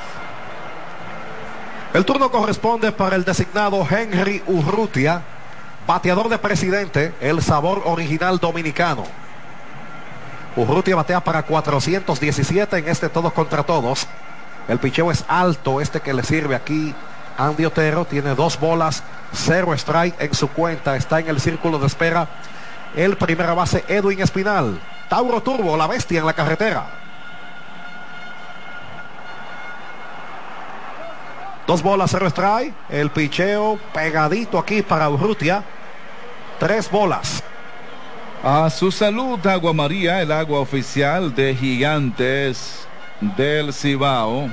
El 1.94 2.04
turno 2.04 2.30
corresponde 2.30 2.92
para 2.92 3.16
el 3.16 3.24
designado 3.24 3.86
Henry 3.88 4.42
Urrutia, 4.46 5.22
bateador 5.86 6.28
de 6.28 6.38
presidente, 6.38 7.14
el 7.20 7.42
sabor 7.42 7.82
original 7.86 8.38
dominicano. 8.38 9.04
Urrutia 10.54 10.96
batea 10.96 11.20
para 11.20 11.42
417 11.42 12.78
en 12.78 12.88
este 12.88 13.08
todos 13.08 13.32
contra 13.32 13.62
todos. 13.62 14.06
El 14.68 14.78
picheo 14.78 15.10
es 15.10 15.24
alto, 15.28 15.80
este 15.80 16.00
que 16.00 16.12
le 16.12 16.22
sirve 16.22 16.54
aquí. 16.54 16.94
Andy 17.38 17.64
Otero 17.64 18.04
tiene 18.04 18.34
dos 18.34 18.58
bolas, 18.58 19.02
cero 19.32 19.72
strike 19.72 20.20
en 20.20 20.34
su 20.34 20.48
cuenta, 20.48 20.96
está 20.96 21.20
en 21.20 21.28
el 21.28 21.40
círculo 21.40 21.78
de 21.78 21.86
espera 21.86 22.28
el 22.96 23.16
primera 23.16 23.54
base 23.54 23.84
Edwin 23.88 24.20
Espinal. 24.20 24.78
Tauro 25.08 25.40
Turbo, 25.40 25.76
la 25.76 25.86
bestia 25.86 26.20
en 26.20 26.26
la 26.26 26.34
carretera. 26.34 26.86
Dos 31.66 31.82
bolas, 31.82 32.10
cero 32.10 32.26
strike. 32.26 32.74
El 32.88 33.10
picheo 33.10 33.78
pegadito 33.92 34.58
aquí 34.58 34.82
para 34.82 35.08
Urrutia. 35.10 35.62
Tres 36.58 36.90
bolas. 36.90 37.42
A 38.42 38.70
su 38.70 38.90
salud, 38.90 39.44
Agua 39.46 39.72
María, 39.72 40.22
el 40.22 40.32
agua 40.32 40.60
oficial 40.60 41.34
de 41.34 41.54
Gigantes 41.54 42.86
del 43.20 43.72
Cibao. 43.72 44.48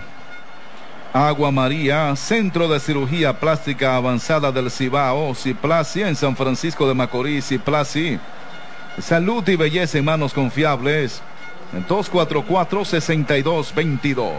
Agua 1.16 1.50
María, 1.50 2.14
Centro 2.18 2.68
de 2.68 2.78
Cirugía 2.78 3.40
Plástica 3.40 3.96
Avanzada 3.96 4.52
del 4.52 4.70
Cibao, 4.70 5.34
Ciplasi 5.34 6.04
en 6.04 6.14
San 6.14 6.36
Francisco 6.36 6.86
de 6.86 6.94
Macorís, 6.94 7.48
Ciplasi. 7.48 8.20
Salud 9.00 9.48
y 9.48 9.56
belleza 9.56 9.98
en 9.98 10.04
manos 10.04 10.34
confiables. 10.34 11.22
244-6222. 11.88 14.34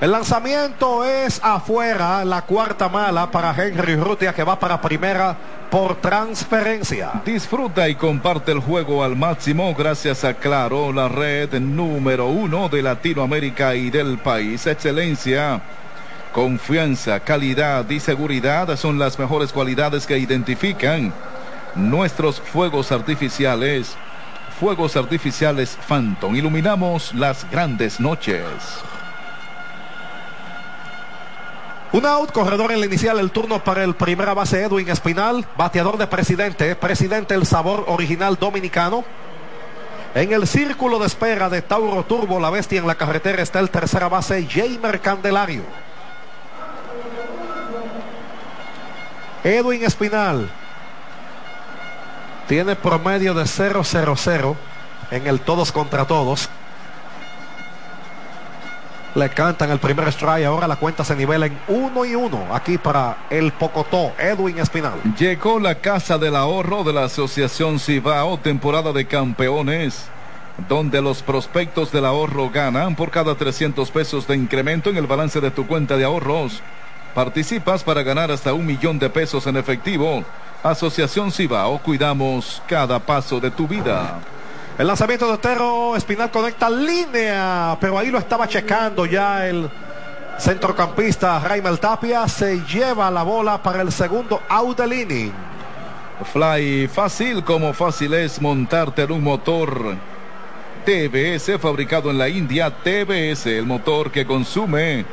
El 0.00 0.12
lanzamiento 0.12 1.04
es 1.04 1.44
afuera, 1.44 2.24
la 2.24 2.40
cuarta 2.40 2.88
mala 2.88 3.30
para 3.30 3.54
Henry 3.54 3.96
Rutia 3.96 4.32
que 4.32 4.44
va 4.44 4.58
para 4.58 4.80
primera 4.80 5.36
por 5.70 5.96
transferencia. 5.96 7.20
Disfruta 7.26 7.86
y 7.86 7.96
comparte 7.96 8.52
el 8.52 8.60
juego 8.60 9.04
al 9.04 9.14
máximo 9.14 9.74
gracias 9.74 10.24
a 10.24 10.32
Claro, 10.32 10.90
la 10.90 11.08
red 11.08 11.52
número 11.60 12.28
uno 12.28 12.70
de 12.70 12.80
Latinoamérica 12.80 13.74
y 13.74 13.90
del 13.90 14.16
país. 14.16 14.66
Excelencia. 14.66 15.60
Confianza, 16.32 17.20
calidad 17.20 17.88
y 17.88 18.00
seguridad 18.00 18.76
son 18.76 18.98
las 18.98 19.18
mejores 19.18 19.52
cualidades 19.52 20.06
que 20.06 20.18
identifican 20.18 21.12
nuestros 21.74 22.40
fuegos 22.40 22.92
artificiales. 22.92 23.96
Fuegos 24.60 24.96
artificiales 24.96 25.78
Phantom. 25.88 26.34
Iluminamos 26.34 27.14
las 27.14 27.48
grandes 27.50 28.00
noches. 28.00 28.44
Un 31.92 32.04
out, 32.04 32.32
corredor 32.32 32.72
en 32.72 32.80
la 32.80 32.86
inicial, 32.86 33.18
el 33.18 33.30
turno 33.30 33.64
para 33.64 33.82
el 33.82 33.94
primera 33.94 34.34
base 34.34 34.62
Edwin 34.62 34.90
Espinal, 34.90 35.46
bateador 35.56 35.96
de 35.96 36.06
presidente, 36.06 36.76
presidente 36.76 37.34
el 37.34 37.46
sabor 37.46 37.84
original 37.86 38.36
dominicano. 38.38 39.04
En 40.14 40.32
el 40.32 40.46
círculo 40.46 40.98
de 40.98 41.06
espera 41.06 41.48
de 41.48 41.62
Tauro 41.62 42.02
Turbo, 42.04 42.40
la 42.40 42.50
bestia 42.50 42.78
en 42.78 42.86
la 42.86 42.96
carretera, 42.96 43.42
está 43.42 43.60
el 43.60 43.70
tercera 43.70 44.08
base 44.08 44.46
Jamer 44.46 45.00
Candelario. 45.00 45.87
Edwin 49.44 49.84
Espinal 49.84 50.48
tiene 52.48 52.74
promedio 52.76 53.34
de 53.34 53.44
0-0-0 53.44 54.56
en 55.10 55.26
el 55.26 55.40
todos 55.40 55.70
contra 55.70 56.06
todos. 56.06 56.48
Le 59.14 59.28
cantan 59.30 59.70
el 59.70 59.78
primer 59.78 60.08
strike. 60.08 60.46
Ahora 60.46 60.66
la 60.66 60.76
cuenta 60.76 61.04
se 61.04 61.16
nivela 61.16 61.46
en 61.46 61.58
1 61.68 62.04
y 62.04 62.14
1. 62.14 62.54
Aquí 62.54 62.78
para 62.78 63.18
el 63.30 63.52
Pocotó, 63.52 64.12
Edwin 64.18 64.58
Espinal. 64.58 65.00
Llegó 65.18 65.58
la 65.58 65.76
casa 65.76 66.18
del 66.18 66.36
ahorro 66.36 66.84
de 66.84 66.92
la 66.92 67.04
Asociación 67.04 67.80
Cibao, 67.80 68.38
temporada 68.38 68.92
de 68.92 69.06
campeones. 69.06 70.08
Donde 70.68 71.00
los 71.00 71.22
prospectos 71.22 71.92
del 71.92 72.04
ahorro 72.04 72.50
ganan 72.50 72.96
por 72.96 73.10
cada 73.10 73.34
300 73.34 73.90
pesos 73.90 74.26
de 74.26 74.36
incremento 74.36 74.90
en 74.90 74.96
el 74.96 75.06
balance 75.06 75.40
de 75.40 75.50
tu 75.50 75.66
cuenta 75.66 75.96
de 75.96 76.04
ahorros. 76.04 76.62
Participas 77.14 77.82
para 77.82 78.02
ganar 78.02 78.30
hasta 78.30 78.52
un 78.52 78.66
millón 78.66 78.98
de 78.98 79.10
pesos 79.10 79.46
en 79.46 79.56
efectivo. 79.56 80.24
Asociación 80.62 81.32
Cibao, 81.32 81.78
cuidamos 81.78 82.62
cada 82.66 82.98
paso 82.98 83.40
de 83.40 83.50
tu 83.50 83.66
vida. 83.66 84.20
El 84.78 84.86
lanzamiento 84.86 85.26
de 85.26 85.32
Otero, 85.32 85.96
Espinal 85.96 86.30
conecta 86.30 86.70
línea, 86.70 87.76
pero 87.80 87.98
ahí 87.98 88.10
lo 88.10 88.18
estaba 88.18 88.46
checando 88.46 89.06
ya 89.06 89.46
el 89.46 89.68
centrocampista 90.38 91.40
Raimel 91.40 91.80
Tapia. 91.80 92.28
Se 92.28 92.60
lleva 92.60 93.10
la 93.10 93.24
bola 93.24 93.62
para 93.62 93.82
el 93.82 93.90
segundo 93.90 94.42
out 94.48 94.78
del 94.78 94.92
inning. 94.92 95.32
Fly 96.32 96.88
fácil 96.88 97.44
como 97.44 97.72
fácil 97.72 98.14
es 98.14 98.40
montarte 98.40 99.02
en 99.02 99.12
un 99.12 99.22
motor 99.22 99.96
TBS 100.84 101.60
fabricado 101.60 102.10
en 102.10 102.18
la 102.18 102.28
India. 102.28 102.70
TBS, 102.70 103.46
el 103.46 103.66
motor 103.66 104.10
que 104.10 104.26
consume 104.26 105.04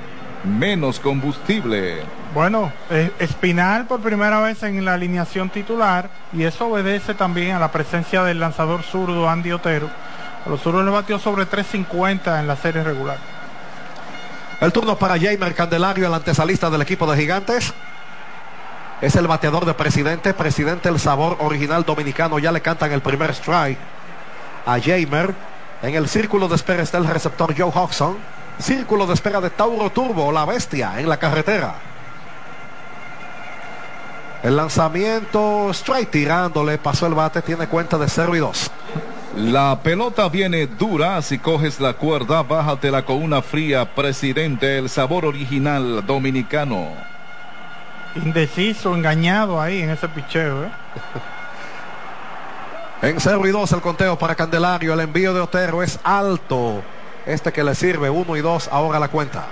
menos 0.46 1.00
combustible. 1.00 2.04
Bueno, 2.34 2.72
eh, 2.90 3.12
Espinal 3.20 3.86
por 3.86 4.02
primera 4.02 4.42
vez 4.42 4.64
en 4.64 4.84
la 4.84 4.94
alineación 4.94 5.50
titular 5.50 6.10
y 6.34 6.44
eso 6.44 6.68
obedece 6.68 7.14
también 7.14 7.56
a 7.56 7.60
la 7.60 7.72
presencia 7.72 8.24
del 8.24 8.40
lanzador 8.40 8.84
zurdo 8.84 9.30
Andy 9.30 9.52
Otero. 9.52 9.90
A 10.46 10.50
los 10.50 10.62
zurdos 10.62 10.86
le 10.86 10.92
batió 10.92 11.18
sobre 11.18 11.46
3.50 11.46 12.40
en 12.40 12.48
la 12.48 12.56
serie 12.56 12.84
regular. 12.84 13.18
El 14.62 14.72
turno 14.72 14.98
para 14.98 15.20
Jamer 15.20 15.54
Candelario, 15.54 16.08
el 16.08 16.14
antesalista 16.14 16.70
del 16.70 16.82
equipo 16.82 17.12
de 17.12 17.18
Gigantes. 17.20 17.74
Es 19.02 19.16
el 19.16 19.28
bateador 19.28 19.66
de 19.66 19.74
presidente, 19.74 20.34
presidente 20.34 20.88
el 20.88 21.00
sabor 21.00 21.38
original 21.42 21.84
dominicano. 21.84 22.40
Ya 22.40 22.52
le 22.52 22.62
cantan 22.62 22.92
el 22.92 23.02
primer 23.02 23.32
strike 23.32 23.78
a 24.66 24.80
Jamer. 24.80 25.34
En 25.82 25.96
el 25.96 26.08
círculo 26.08 26.48
de 26.48 26.56
espera 26.56 26.84
está 26.84 26.98
el 26.98 27.06
receptor 27.06 27.54
Joe 27.58 27.72
Hodgson. 27.74 28.18
Círculo 28.60 29.06
de 29.06 29.14
espera 29.14 29.42
de 29.42 29.50
Tauro 29.50 29.90
Turbo, 29.90 30.32
la 30.32 30.46
bestia 30.46 31.00
en 31.00 31.10
la 31.10 31.18
carretera. 31.18 31.76
El 34.44 34.56
lanzamiento, 34.56 35.72
strike 35.72 36.12
tirándole, 36.12 36.78
pasó 36.78 37.08
el 37.08 37.16
bate, 37.16 37.42
tiene 37.42 37.68
cuenta 37.68 37.98
de 37.98 38.08
0 38.08 38.36
y 38.36 38.40
2. 38.40 38.72
La 39.38 39.80
pelota 39.82 40.30
viene 40.30 40.68
dura, 40.68 41.22
si 41.22 41.40
coges 41.40 41.80
la 41.80 41.94
cuerda, 41.94 42.44
bájatela 42.44 43.04
con 43.04 43.22
una 43.22 43.42
fría, 43.42 43.94
presidente, 43.94 44.78
el 44.78 44.90
sabor 44.90 45.26
original 45.26 46.06
dominicano. 46.06 46.90
Indeciso, 48.16 48.96
engañado 48.96 49.60
ahí 49.60 49.82
en 49.82 49.90
ese 49.90 50.08
picheo. 50.08 50.66
¿eh? 50.66 50.70
en 53.10 53.20
0 53.20 53.48
y 53.48 53.52
2 53.52 53.72
el 53.74 53.82
conteo 53.82 54.18
para 54.18 54.36
Candelario, 54.36 54.94
el 54.94 55.00
envío 55.02 55.34
de 55.34 55.42
Otero 55.42 55.84
es 55.84 56.00
alto. 56.04 56.82
Este 57.26 57.52
que 57.52 57.64
le 57.64 57.74
sirve 57.76 58.10
1 58.10 58.36
y 58.36 58.42
2, 58.42 58.70
ahora 58.72 59.00
la 59.00 59.08
cuenta. 59.08 59.46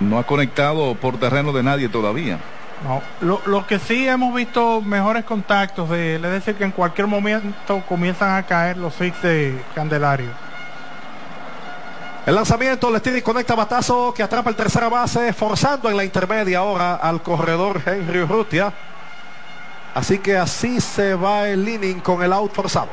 No 0.00 0.18
ha 0.18 0.24
conectado 0.24 0.94
por 0.94 1.18
terreno 1.18 1.52
de 1.52 1.62
nadie 1.62 1.88
todavía. 1.88 2.38
No, 2.84 3.02
lo, 3.20 3.40
lo, 3.46 3.66
que 3.66 3.78
sí 3.78 4.06
hemos 4.06 4.34
visto 4.34 4.82
mejores 4.82 5.24
contactos 5.24 5.88
de 5.88 6.16
él, 6.16 6.24
es 6.26 6.30
decir, 6.32 6.54
que 6.56 6.64
en 6.64 6.72
cualquier 6.72 7.06
momento 7.06 7.82
comienzan 7.88 8.36
a 8.36 8.42
caer 8.42 8.76
los 8.76 8.94
six 8.94 9.20
de 9.22 9.62
Candelario. 9.74 10.28
El 12.26 12.34
lanzamiento, 12.34 12.90
le 12.90 12.98
tira 13.00 13.18
y 13.18 13.22
conecta 13.22 13.54
batazo 13.54 14.12
que 14.12 14.22
atrapa 14.22 14.50
el 14.50 14.56
tercera 14.56 14.88
base, 14.88 15.32
forzando 15.32 15.88
en 15.88 15.96
la 15.96 16.04
intermedia 16.04 16.58
ahora 16.58 16.96
al 16.96 17.22
corredor 17.22 17.80
Henry 17.86 18.24
Rutia. 18.24 18.72
Así 19.94 20.18
que 20.18 20.36
así 20.36 20.80
se 20.80 21.14
va 21.14 21.48
el 21.48 21.66
inning 21.66 22.00
con 22.00 22.22
el 22.22 22.32
out 22.32 22.52
forzado. 22.52 22.88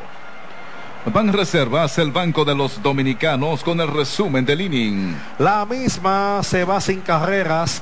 Van 1.05 1.33
Reservas, 1.33 1.97
el 1.97 2.11
banco 2.11 2.45
de 2.45 2.55
los 2.55 2.81
dominicanos, 2.81 3.61
con 3.61 3.81
el 3.81 3.89
resumen 3.89 4.45
del 4.45 4.61
inning. 4.61 5.15
La 5.37 5.65
misma 5.65 6.41
se 6.43 6.63
va 6.63 6.79
sin 6.79 7.01
carreras. 7.01 7.81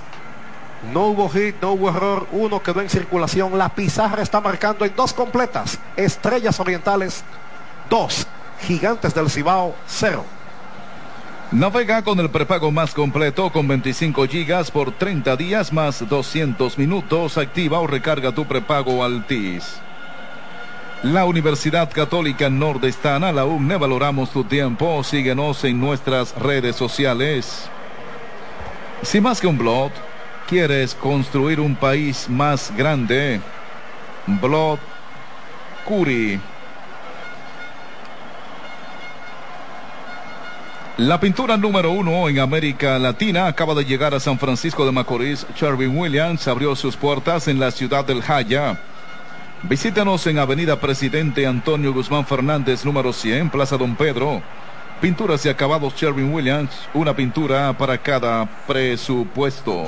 No 0.92 1.08
hubo 1.08 1.30
hit, 1.30 1.56
no 1.62 1.74
hubo 1.74 1.90
error. 1.90 2.28
Uno 2.32 2.64
quedó 2.64 2.82
en 2.82 2.90
circulación. 2.90 3.58
La 3.60 3.70
pizarra 3.70 4.24
está 4.24 4.42
marcando 4.42 4.86
en 4.86 4.96
dos 4.96 5.14
completas. 5.14 5.78
Estrellas 5.96 6.60
Orientales, 6.60 7.24
dos. 7.92 8.26
Gigantes 8.62 9.14
del 9.14 9.30
Cibao, 9.30 9.76
cero. 9.86 10.26
Navega 11.52 12.02
con 12.02 12.20
el 12.20 12.30
prepago 12.30 12.72
más 12.72 12.94
completo 12.94 13.52
con 13.52 13.68
25 13.68 14.26
gigas 14.28 14.72
por 14.72 14.94
30 14.94 15.36
días 15.36 15.72
más 15.72 16.08
200 16.10 16.78
minutos. 16.80 17.38
Activa 17.38 17.80
o 17.80 17.88
recarga 17.88 18.32
tu 18.32 18.46
prepago 18.46 19.04
Altis. 19.04 19.80
La 21.04 21.26
Universidad 21.26 21.92
Católica 21.92 22.48
Nordestana, 22.48 23.32
la 23.32 23.44
UNE, 23.44 23.76
valoramos 23.76 24.30
tu 24.30 24.44
tiempo. 24.44 25.04
Síguenos 25.04 25.64
en 25.64 25.80
nuestras 25.80 26.36
redes 26.36 26.76
sociales. 26.76 27.68
Si 29.02 29.20
más 29.20 29.42
que 29.42 29.48
un 29.48 29.58
blog, 29.58 29.92
quieres 30.48 30.94
construir 30.94 31.60
un 31.60 31.76
país 31.76 32.30
más 32.30 32.72
grande, 32.78 33.42
blog 34.28 34.78
Curi. 35.86 36.40
La 40.98 41.20
pintura 41.20 41.58
número 41.58 41.90
uno 41.90 42.30
en 42.30 42.38
América 42.38 43.00
Latina 43.00 43.48
acaba 43.48 43.74
de 43.74 43.86
llegar 43.86 44.14
a 44.14 44.20
San 44.20 44.38
Francisco 44.38 44.86
de 44.86 44.92
Macorís. 44.92 45.48
Sherwin 45.56 45.98
Williams 45.98 46.48
abrió 46.48 46.76
sus 46.76 46.96
puertas 46.96 47.48
en 47.48 47.60
la 47.60 47.72
ciudad 47.72 48.06
del 48.06 48.22
Jaya. 48.22 48.78
Visítanos 49.64 50.26
en 50.26 50.40
Avenida 50.40 50.80
Presidente 50.80 51.46
Antonio 51.46 51.94
Guzmán 51.94 52.26
Fernández, 52.26 52.84
número 52.84 53.14
100, 53.14 53.52
Plaza 53.52 53.78
Don 53.78 53.96
Pedro. 53.96 54.42
Pinturas 55.00 55.46
y 55.46 55.50
acabados 55.50 55.94
Sherwin 55.96 56.34
Williams, 56.34 56.72
una 56.96 57.16
pintura 57.16 57.78
para 57.78 57.98
cada 58.00 58.48
presupuesto. 58.66 59.86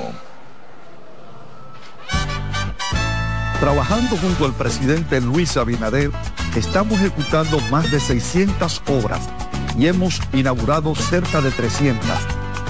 Trabajando 3.58 4.16
junto 4.16 4.44
al 4.44 4.52
presidente 4.52 5.20
Luis 5.20 5.56
Abinader, 5.56 6.10
estamos 6.54 7.00
ejecutando 7.00 7.58
más 7.70 7.90
de 7.90 7.98
600 7.98 8.82
obras 8.86 9.28
y 9.76 9.88
hemos 9.88 10.20
inaugurado 10.32 10.94
cerca 10.94 11.40
de 11.40 11.50
300, 11.50 12.06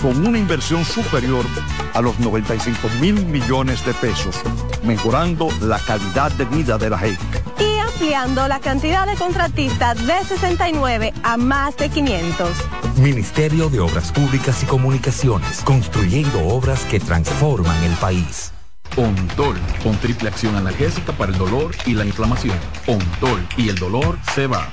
con 0.01 0.27
una 0.27 0.39
inversión 0.39 0.85
superior 0.85 1.45
a 1.93 2.01
los 2.01 2.19
95 2.19 2.79
mil 3.01 3.27
millones 3.27 3.85
de 3.85 3.93
pesos, 3.95 4.41
mejorando 4.85 5.49
la 5.61 5.79
calidad 5.79 6.31
de 6.33 6.45
vida 6.45 6.79
de 6.79 6.91
la 6.91 6.99
gente. 6.99 7.43
Y 7.59 7.79
ampliando 7.79 8.47
la 8.49 8.61
cantidad 8.61 9.07
de 9.07 9.17
contratistas 9.17 10.07
de 10.07 10.25
69 10.25 11.13
a 11.23 11.37
más 11.37 11.77
de 11.77 11.89
500. 11.89 12.51
Ministerio 12.97 13.69
de 13.69 13.81
Obras 13.81 14.13
Públicas 14.13 14.63
y 14.63 14.67
Comunicaciones, 14.67 15.63
construyendo 15.65 16.47
obras 16.47 16.85
que 16.85 17.01
transforman 17.01 17.83
el 17.85 17.93
país. 17.95 18.53
Ontol, 18.97 19.57
con 19.83 19.97
triple 19.97 20.29
acción 20.29 20.55
analgésica 20.57 21.13
para 21.13 21.33
el 21.33 21.39
dolor 21.39 21.75
y 21.87 21.95
la 21.95 22.05
inflamación. 22.05 22.59
Ontol 22.87 23.47
y 23.57 23.69
el 23.69 23.77
dolor 23.77 24.19
se 24.35 24.47
va 24.47 24.73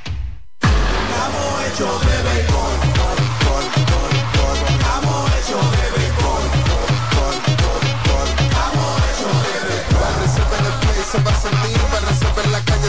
hecho 1.72 1.88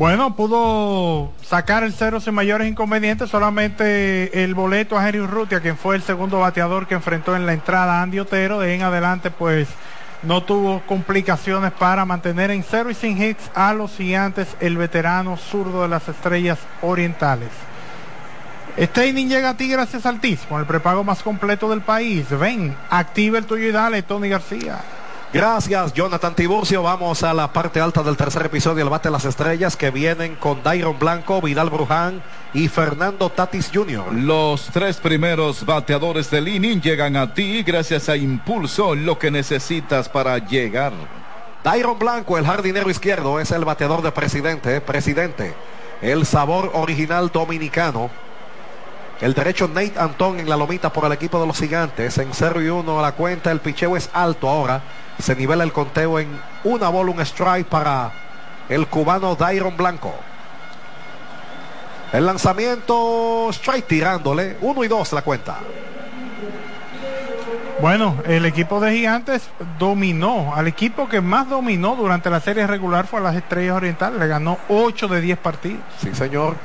Bueno, 0.00 0.34
pudo 0.34 1.30
sacar 1.42 1.84
el 1.84 1.92
cero 1.92 2.20
sin 2.20 2.32
mayores 2.32 2.66
inconvenientes, 2.66 3.28
solamente 3.28 4.44
el 4.44 4.54
boleto 4.54 4.96
a 4.96 5.06
Henry 5.06 5.20
Urrutia, 5.20 5.60
quien 5.60 5.76
fue 5.76 5.94
el 5.94 6.00
segundo 6.00 6.40
bateador 6.40 6.86
que 6.86 6.94
enfrentó 6.94 7.36
en 7.36 7.44
la 7.44 7.52
entrada 7.52 7.98
a 7.98 8.02
Andy 8.02 8.18
Otero, 8.18 8.60
de 8.60 8.70
ahí 8.70 8.76
en 8.76 8.82
adelante 8.82 9.30
pues 9.30 9.68
no 10.22 10.42
tuvo 10.42 10.80
complicaciones 10.86 11.72
para 11.72 12.06
mantener 12.06 12.50
en 12.50 12.62
cero 12.62 12.88
y 12.88 12.94
sin 12.94 13.22
hits 13.22 13.50
a 13.54 13.74
los 13.74 13.94
gigantes 13.94 14.48
el 14.60 14.78
veterano 14.78 15.36
zurdo 15.36 15.82
de 15.82 15.88
las 15.88 16.08
estrellas 16.08 16.58
orientales. 16.80 17.50
Este 18.78 19.12
llega 19.12 19.50
a 19.50 19.56
ti 19.58 19.68
gracias 19.68 20.06
al 20.06 20.18
TIS, 20.18 20.46
el 20.50 20.64
prepago 20.64 21.04
más 21.04 21.22
completo 21.22 21.68
del 21.68 21.82
país. 21.82 22.26
Ven, 22.30 22.74
activa 22.88 23.36
el 23.36 23.44
tuyo 23.44 23.66
y 23.66 23.72
dale, 23.72 24.00
Tony 24.00 24.30
García. 24.30 24.78
Gracias, 25.32 25.92
Jonathan 25.94 26.34
Tiburcio. 26.34 26.82
Vamos 26.82 27.22
a 27.22 27.32
la 27.32 27.52
parte 27.52 27.80
alta 27.80 28.02
del 28.02 28.16
tercer 28.16 28.46
episodio 28.46 28.78
del 28.78 28.88
Bate 28.88 29.08
de 29.08 29.12
las 29.12 29.24
Estrellas 29.24 29.76
que 29.76 29.92
vienen 29.92 30.34
con 30.34 30.64
Dairon 30.64 30.98
Blanco, 30.98 31.40
Vidal 31.40 31.70
Bruján 31.70 32.20
y 32.52 32.66
Fernando 32.66 33.30
Tatis 33.30 33.70
Jr. 33.72 34.12
Los 34.12 34.66
tres 34.72 34.96
primeros 34.96 35.64
bateadores 35.64 36.32
del 36.32 36.48
inning 36.48 36.80
llegan 36.80 37.14
a 37.14 37.32
ti 37.32 37.62
gracias 37.62 38.08
a 38.08 38.16
Impulso, 38.16 38.96
lo 38.96 39.20
que 39.20 39.30
necesitas 39.30 40.08
para 40.08 40.36
llegar. 40.38 40.92
Dairon 41.62 41.96
Blanco, 41.96 42.36
el 42.36 42.44
jardinero 42.44 42.90
izquierdo, 42.90 43.38
es 43.38 43.52
el 43.52 43.64
bateador 43.64 44.02
de 44.02 44.10
presidente. 44.10 44.80
Presidente, 44.80 45.54
el 46.02 46.26
sabor 46.26 46.72
original 46.74 47.30
dominicano. 47.32 48.10
El 49.20 49.34
derecho 49.34 49.68
Nate 49.68 49.98
Antón 49.98 50.40
en 50.40 50.48
la 50.48 50.56
lomita 50.56 50.90
por 50.92 51.04
el 51.04 51.12
equipo 51.12 51.38
de 51.38 51.46
los 51.46 51.58
gigantes. 51.58 52.16
En 52.16 52.30
0 52.32 52.62
y 52.62 52.68
1 52.68 52.98
a 52.98 53.02
la 53.02 53.12
cuenta. 53.12 53.50
El 53.50 53.60
picheo 53.60 53.96
es 53.96 54.08
alto 54.14 54.48
ahora. 54.48 54.80
Se 55.18 55.36
nivela 55.36 55.62
el 55.62 55.72
conteo 55.72 56.18
en 56.18 56.40
una 56.64 56.88
bola, 56.88 57.10
un 57.10 57.20
strike 57.20 57.66
para 57.66 58.12
el 58.70 58.86
cubano 58.86 59.34
Dairon 59.34 59.76
Blanco. 59.76 60.14
El 62.14 62.24
lanzamiento, 62.24 63.50
strike 63.52 63.86
tirándole. 63.86 64.56
Uno 64.62 64.82
y 64.84 64.88
dos 64.88 65.12
la 65.12 65.20
cuenta. 65.20 65.58
Bueno, 67.82 68.16
el 68.26 68.46
equipo 68.46 68.80
de 68.80 68.92
Gigantes 68.92 69.48
dominó. 69.78 70.54
Al 70.54 70.66
equipo 70.66 71.08
que 71.08 71.20
más 71.20 71.48
dominó 71.48 71.94
durante 71.94 72.30
la 72.30 72.40
serie 72.40 72.66
regular 72.66 73.06
fue 73.06 73.20
a 73.20 73.22
las 73.22 73.36
Estrellas 73.36 73.76
Orientales. 73.76 74.18
Le 74.18 74.26
ganó 74.26 74.58
8 74.70 75.08
de 75.08 75.20
10 75.20 75.38
partidos. 75.38 75.80
Sí, 76.00 76.14
señor. 76.14 76.56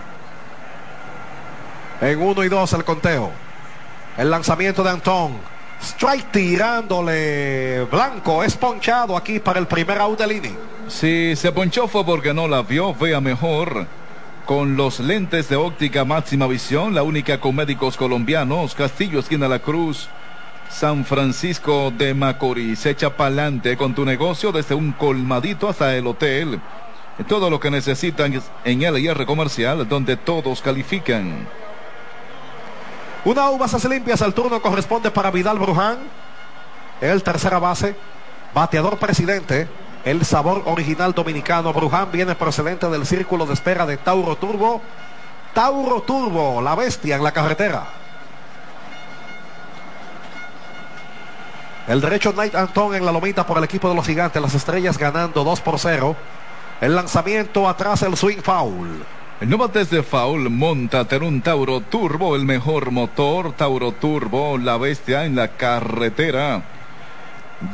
En 2.02 2.22
uno 2.22 2.44
y 2.44 2.50
dos 2.50 2.74
el 2.74 2.84
conteo. 2.84 3.32
El 4.18 4.30
lanzamiento 4.30 4.84
de 4.84 4.90
Antón. 4.90 5.38
Strike 5.82 6.32
tirándole 6.32 7.84
Blanco. 7.92 8.44
Es 8.44 8.56
ponchado 8.56 9.16
aquí 9.16 9.40
para 9.40 9.60
el 9.60 9.68
primer 9.68 10.00
out 10.00 10.20
del 10.20 10.32
inning. 10.34 10.58
Si 10.88 11.36
se 11.36 11.52
ponchó 11.52 11.88
fue 11.88 12.06
porque 12.06 12.34
no 12.34 12.48
la 12.48 12.62
vio. 12.64 12.94
Vea 12.94 13.22
mejor. 13.22 13.88
Con 14.46 14.78
los 14.78 15.00
lentes 15.00 15.50
de 15.50 15.56
óptica 15.56 16.06
máxima 16.06 16.46
visión, 16.46 16.94
la 16.94 17.02
única 17.02 17.40
con 17.40 17.56
médicos 17.56 17.98
colombianos, 17.98 18.76
Castillo, 18.76 19.20
esquina 19.20 19.48
La 19.48 19.58
Cruz, 19.58 20.08
San 20.70 21.04
Francisco 21.04 21.92
de 21.92 22.14
Macorís. 22.14 22.86
Echa 22.86 23.10
pa'lante 23.10 23.76
con 23.76 23.96
tu 23.96 24.06
negocio 24.06 24.52
desde 24.52 24.76
un 24.76 24.92
colmadito 24.92 25.68
hasta 25.68 25.96
el 25.96 26.06
hotel. 26.06 26.62
Todo 27.28 27.50
lo 27.50 27.60
que 27.60 27.72
necesitan 27.72 28.40
en 28.64 28.84
el 28.84 29.00
IR 29.00 29.26
comercial, 29.26 29.88
donde 29.88 30.16
todos 30.16 30.62
califican. 30.62 31.48
Una 33.26 33.50
uva 33.50 33.68
se 33.68 33.90
limpias, 33.90 34.22
el 34.22 34.36
turno 34.36 34.62
corresponde 34.62 35.10
para 35.10 35.32
Vidal 35.32 35.58
Bruján. 35.58 35.98
El 37.02 37.24
tercera 37.24 37.58
base, 37.58 37.96
bateador 38.54 39.00
presidente. 39.00 39.68
El 40.06 40.24
sabor 40.24 40.62
original 40.66 41.12
dominicano. 41.12 41.74
Bruján 41.74 42.12
viene 42.12 42.36
procedente 42.36 42.88
del 42.88 43.08
círculo 43.08 43.48
de 43.48 43.56
espera 43.56 43.88
de 43.88 43.98
Tauro 43.98 44.36
Turbo. 44.36 44.80
Tauro 45.56 46.04
Turbo, 46.04 46.62
la 46.62 46.76
bestia 46.76 47.16
en 47.16 47.24
la 47.24 47.32
carretera. 47.32 47.88
El 51.88 52.02
derecho 52.02 52.32
Knight 52.32 52.54
Anton 52.54 52.94
en 52.94 53.06
la 53.06 53.12
lomita 53.12 53.48
por 53.48 53.58
el 53.58 53.64
equipo 53.64 53.90
de 53.90 53.96
los 53.96 54.06
gigantes. 54.06 54.40
Las 54.40 54.54
estrellas 54.54 55.00
ganando 55.00 55.44
2 55.44 55.62
por 55.62 55.80
0. 55.80 56.16
El 56.80 56.96
lanzamiento 56.96 57.68
atrás, 57.68 58.04
el 58.04 58.16
swing 58.16 58.44
foul. 58.44 59.04
No 59.42 59.58
bates 59.58 59.90
de 59.90 60.02
foul, 60.02 60.50
montate 60.50 61.18
en 61.18 61.24
un 61.24 61.42
Tauro 61.42 61.82
Turbo, 61.82 62.38
el 62.38 62.46
mejor 62.46 62.92
motor. 62.92 63.52
Tauro 63.52 63.92
Turbo, 63.92 64.58
la 64.58 64.78
bestia 64.78 65.26
en 65.26 65.36
la 65.36 65.50
carretera. 65.50 66.64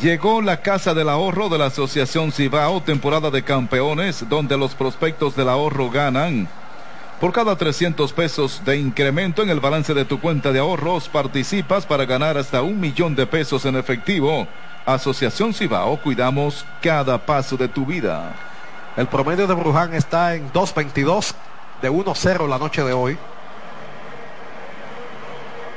Llegó 0.02 0.42
la 0.42 0.58
Casa 0.58 0.96
del 0.96 1.08
Ahorro 1.08 1.50
de 1.50 1.60
la 1.60 1.68
Asociación 1.68 2.32
Cibao, 2.32 2.82
temporada 2.82 3.30
de 3.30 3.44
campeones, 3.44 4.28
donde 4.28 4.58
los 4.58 4.74
prospectos 4.74 5.36
del 5.36 5.50
ahorro 5.50 5.92
ganan. 5.92 6.50
Por 7.20 7.32
cada 7.32 7.56
300 7.56 8.12
pesos 8.12 8.64
de 8.66 8.78
incremento 8.78 9.44
en 9.44 9.52
el 9.52 9.60
balance 9.60 9.94
de 9.94 10.06
tu 10.06 10.20
cuenta 10.20 10.52
de 10.52 10.60
ahorros, 10.60 11.10
participas 11.10 11.86
para 11.86 12.06
ganar 12.06 12.40
hasta 12.40 12.64
un 12.64 12.80
millón 12.80 13.16
de 13.16 13.28
pesos 13.28 13.66
en 13.66 13.76
efectivo. 13.76 14.48
Asociación 14.88 15.54
Cibao, 15.54 15.98
cuidamos 15.98 16.66
cada 16.82 17.20
paso 17.20 17.56
de 17.56 17.68
tu 17.68 17.86
vida. 17.86 18.34
El 18.98 19.08
promedio 19.08 19.48
de 19.48 19.54
Bruján 19.54 19.94
está 19.94 20.36
en 20.36 20.52
2.22 20.52 21.34
de 21.82 21.92
1-0 21.92 22.48
la 22.48 22.58
noche 22.58 22.84
de 22.84 22.94
hoy. 22.94 23.18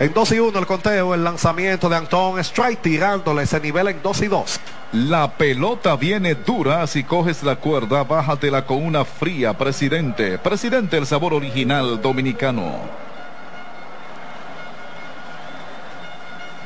En 0.00 0.12
2 0.12 0.32
y 0.32 0.40
1 0.40 0.58
el 0.58 0.66
conteo, 0.66 1.14
el 1.14 1.22
lanzamiento 1.22 1.88
de 1.88 1.96
Antón 1.96 2.38
Strike 2.40 2.82
tirándole 2.82 3.44
ese 3.44 3.60
nivel 3.60 3.88
en 3.88 4.02
2 4.02 4.22
y 4.22 4.26
2. 4.26 4.60
La 4.92 5.30
pelota 5.32 5.96
viene 5.96 6.34
dura, 6.34 6.86
si 6.86 7.04
coges 7.04 7.42
la 7.44 7.56
cuerda, 7.56 8.02
bájatela 8.02 8.66
con 8.66 8.84
una 8.84 9.04
fría, 9.04 9.56
presidente. 9.56 10.38
Presidente, 10.38 10.96
el 10.96 11.06
sabor 11.06 11.32
original 11.32 12.02
dominicano. 12.02 13.04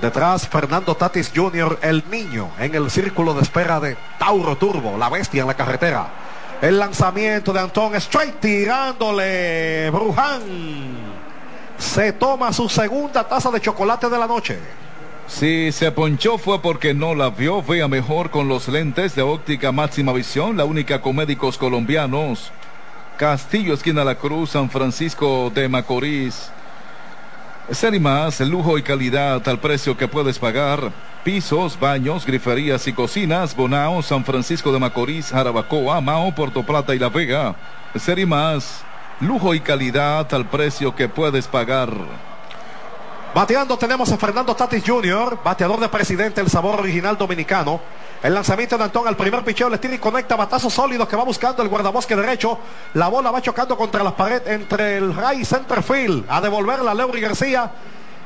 Detrás, 0.01 0.49
Fernando 0.49 0.95
Tatis 0.95 1.33
Jr., 1.35 1.81
el 1.83 2.05
niño, 2.09 2.51
en 2.59 2.75
el 2.75 2.91
círculo 2.91 3.35
de 3.35 3.43
espera 3.43 3.81
de 3.81 3.97
Tauro 4.19 4.57
Turbo, 4.57 4.97
la 4.97 5.09
bestia 5.09 5.43
en 5.43 5.49
la 5.49 5.55
carretera. 5.55 6.09
El 6.61 6.81
lanzamiento 6.81 7.53
de 7.53 7.61
Antón 7.61 7.95
Strike 7.95 8.41
tirándole 8.41 9.91
Bruján 9.91 10.43
se 11.79 12.13
toma 12.13 12.53
su 12.53 12.69
segunda 12.69 13.23
taza 13.29 13.53
de 13.53 13.61
chocolate 13.61 14.09
de 14.09 14.19
la 14.19 14.27
noche. 14.27 14.59
Si 15.29 15.71
se 15.71 15.93
ponchó 15.93 16.37
fue 16.37 16.61
porque 16.61 16.95
no 16.95 17.15
la 17.15 17.31
vio. 17.31 17.63
Vea 17.63 17.87
mejor 17.87 18.31
con 18.31 18.49
los 18.49 18.67
lentes 18.67 19.15
de 19.15 19.23
óptica 19.23 19.71
máxima 19.71 20.13
visión, 20.13 20.57
la 20.57 20.65
única 20.65 21.01
con 21.01 21.15
médicos 21.15 21.59
colombianos. 21.59 22.51
Castillo, 23.17 23.75
esquina 23.75 24.05
La 24.05 24.17
Cruz, 24.17 24.51
San 24.51 24.69
Francisco 24.69 25.53
de 25.55 25.69
Macorís. 25.69 26.51
Más, 28.01 28.41
lujo 28.41 28.79
y 28.79 28.83
calidad 28.83 29.47
al 29.47 29.61
precio 29.61 29.95
que 29.95 30.09
puedes 30.09 30.39
pagar. 30.39 30.91
Pisos, 31.23 31.79
baños, 31.79 32.25
griferías 32.25 32.87
y 32.87 32.95
cocinas. 32.95 33.55
Bonao, 33.55 34.03
San 34.03 34.25
Francisco 34.25 34.73
de 34.73 34.79
Macorís, 34.79 35.31
Jarabacoa, 35.31 36.01
Mao, 36.01 36.35
Puerto 36.35 36.63
Plata 36.63 36.95
y 36.95 36.99
La 36.99 37.11
Vega. 37.11 37.57
Más. 38.27 38.85
Lujo 39.21 39.55
y 39.55 39.61
calidad 39.61 40.33
al 40.33 40.49
precio 40.49 40.97
que 40.97 41.09
puedes 41.09 41.47
pagar. 41.47 41.91
Bateando 43.35 43.77
tenemos 43.77 44.11
a 44.11 44.17
Fernando 44.17 44.57
Tatis 44.57 44.83
Jr., 44.85 45.39
bateador 45.45 45.79
de 45.81 45.89
presidente, 45.89 46.41
el 46.41 46.49
sabor 46.49 46.81
original 46.81 47.17
dominicano. 47.17 47.81
El 48.23 48.35
lanzamiento 48.35 48.77
de 48.77 48.85
Antón 48.85 49.07
al 49.07 49.17
primer 49.17 49.45
picheo 49.45 49.69
le 49.69 49.79
y 49.83 49.99
conecta 49.99 50.35
batazo 50.35 50.69
sólido 50.71 51.07
que 51.07 51.15
va 51.15 51.25
buscando 51.25 51.63
el 51.63 51.69
guardabosque 51.69 52.17
derecho. 52.17 52.59
La 52.95 53.09
bola 53.09 53.31
va 53.31 53.41
chocando 53.41 53.77
contra 53.77 54.03
la 54.03 54.17
pared 54.17 54.43
entre 54.49 54.97
el 54.97 55.15
right 55.15 55.45
center 55.45 55.83
field. 55.83 56.25
A 56.29 56.41
devolverla 56.41 56.91
a 56.91 56.95
Leury 56.95 57.21
García 57.21 57.71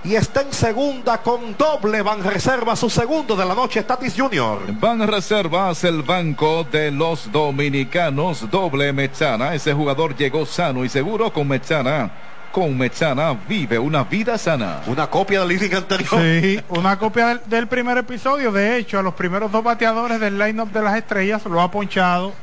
y 0.05 0.14
está 0.14 0.42
en 0.42 0.53
segunda 0.53 1.18
con 1.18 1.57
doble 1.57 2.00
Van 2.03 2.24
Reserva, 2.24 2.74
su 2.74 2.88
segundo 2.88 3.36
de 3.36 3.44
la 3.44 3.55
noche, 3.55 3.82
Tatis 3.82 4.14
Jr. 4.16 4.72
Van 4.80 5.07
Reservas, 5.07 5.84
el 5.84 6.03
banco 6.03 6.64
de 6.64 6.90
los 6.90 7.30
dominicanos, 7.30 8.50
doble 8.50 8.92
Mechana. 8.92 9.55
Ese 9.55 9.74
jugador 9.74 10.16
llegó 10.16 10.46
sano 10.46 10.84
y 10.84 10.88
seguro 10.88 11.32
con 11.32 11.48
Mechana. 11.48 12.32
Con 12.53 12.76
Mechana 12.76 13.32
vive 13.48 13.78
una 13.78 14.05
vida 14.05 14.36
sana. 14.36 14.82
Una 14.86 15.07
copia 15.09 15.40
del 15.40 15.53
inning 15.53 15.74
anterior. 15.74 16.20
Sí, 16.20 16.61
una 16.68 16.98
copia 16.98 17.28
del, 17.28 17.40
del 17.46 17.66
primer 17.66 17.96
episodio. 17.96 18.53
De 18.53 18.76
hecho, 18.76 18.98
a 18.98 19.03
los 19.03 19.14
primeros 19.14 19.50
dos 19.50 19.64
bateadores 19.64 20.20
del 20.20 20.38
line-up 20.38 20.70
de 20.70 20.82
las 20.82 20.96
estrellas 20.96 21.42
lo 21.46 21.62
ha 21.62 21.70
ponchado 21.70 22.34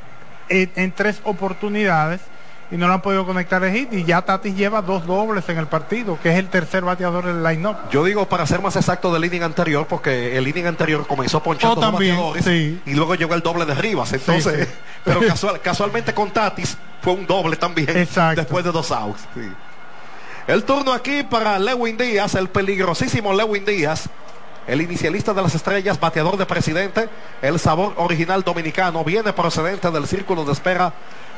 en, 0.49 0.72
en 0.76 0.91
tres 0.93 1.22
oportunidades 1.24 2.22
y 2.72 2.78
no 2.78 2.88
lo 2.88 2.93
han 2.93 3.01
podido 3.01 3.24
conectar 3.26 3.64
el 3.64 3.72
hit 3.76 3.93
y 3.93 4.03
ya 4.03 4.22
Tatis 4.24 4.55
lleva 4.55 4.82
dos 4.82 5.05
dobles 5.05 5.47
en 5.49 5.57
el 5.60 5.68
partido, 5.68 6.20
que 6.22 6.30
es 6.32 6.38
el 6.38 6.49
tercer 6.49 6.84
bateador 6.84 7.26
del 7.26 7.43
line-up. 7.43 7.76
Yo 7.91 8.03
digo 8.03 8.28
para 8.28 8.45
ser 8.47 8.62
más 8.64 8.76
exacto 8.76 9.14
del 9.14 9.26
inning 9.26 9.43
anterior, 9.43 9.86
porque 9.88 10.38
el 10.38 10.47
inning 10.47 10.66
anterior 10.68 11.05
comenzó 11.07 11.41
ponchando 11.43 11.78
Oh, 11.78 11.80
también, 11.80 12.16
dos 12.16 12.34
bateadores 12.36 12.45
sí. 12.45 12.82
y 12.88 12.93
luego 12.95 13.14
llegó 13.14 13.36
el 13.36 13.41
doble 13.41 13.66
de 13.66 13.76
Rivas. 13.76 14.12
Entonces, 14.14 14.68
Sí, 14.68 14.74
sí. 14.74 14.80
pero 15.03 15.20
casual- 15.28 15.62
casualmente 15.62 16.14
con 16.16 16.32
Tatis 16.32 16.78
fue 17.01 17.14
un 17.14 17.28
doble 17.28 17.55
también 17.57 17.95
Exacto. 17.95 18.41
después 18.41 18.66
de 18.66 18.72
dos 18.72 18.91
outs. 18.91 19.22
El 20.50 20.64
turno 20.64 20.93
aquí 20.93 21.22
para 21.22 21.60
Lewin 21.60 21.95
Díaz, 21.95 22.34
el 22.34 22.50
peligrosísimo 22.50 23.34
Lewin 23.34 23.64
Díaz. 23.66 24.10
El 24.66 24.82
inicialista 24.82 25.32
de 25.32 25.43
las 25.43 25.54
estrellas, 25.54 26.00
bateador 26.00 26.38
de 26.38 26.47
presidente, 26.47 27.08
el 27.43 27.60
sabor 27.60 27.93
original 27.97 28.41
dominicano, 28.41 29.04
viene 29.04 29.32
procedente 29.32 29.91
del 29.91 30.08
círculo 30.08 30.43
de 30.45 30.54
espera 30.54 30.91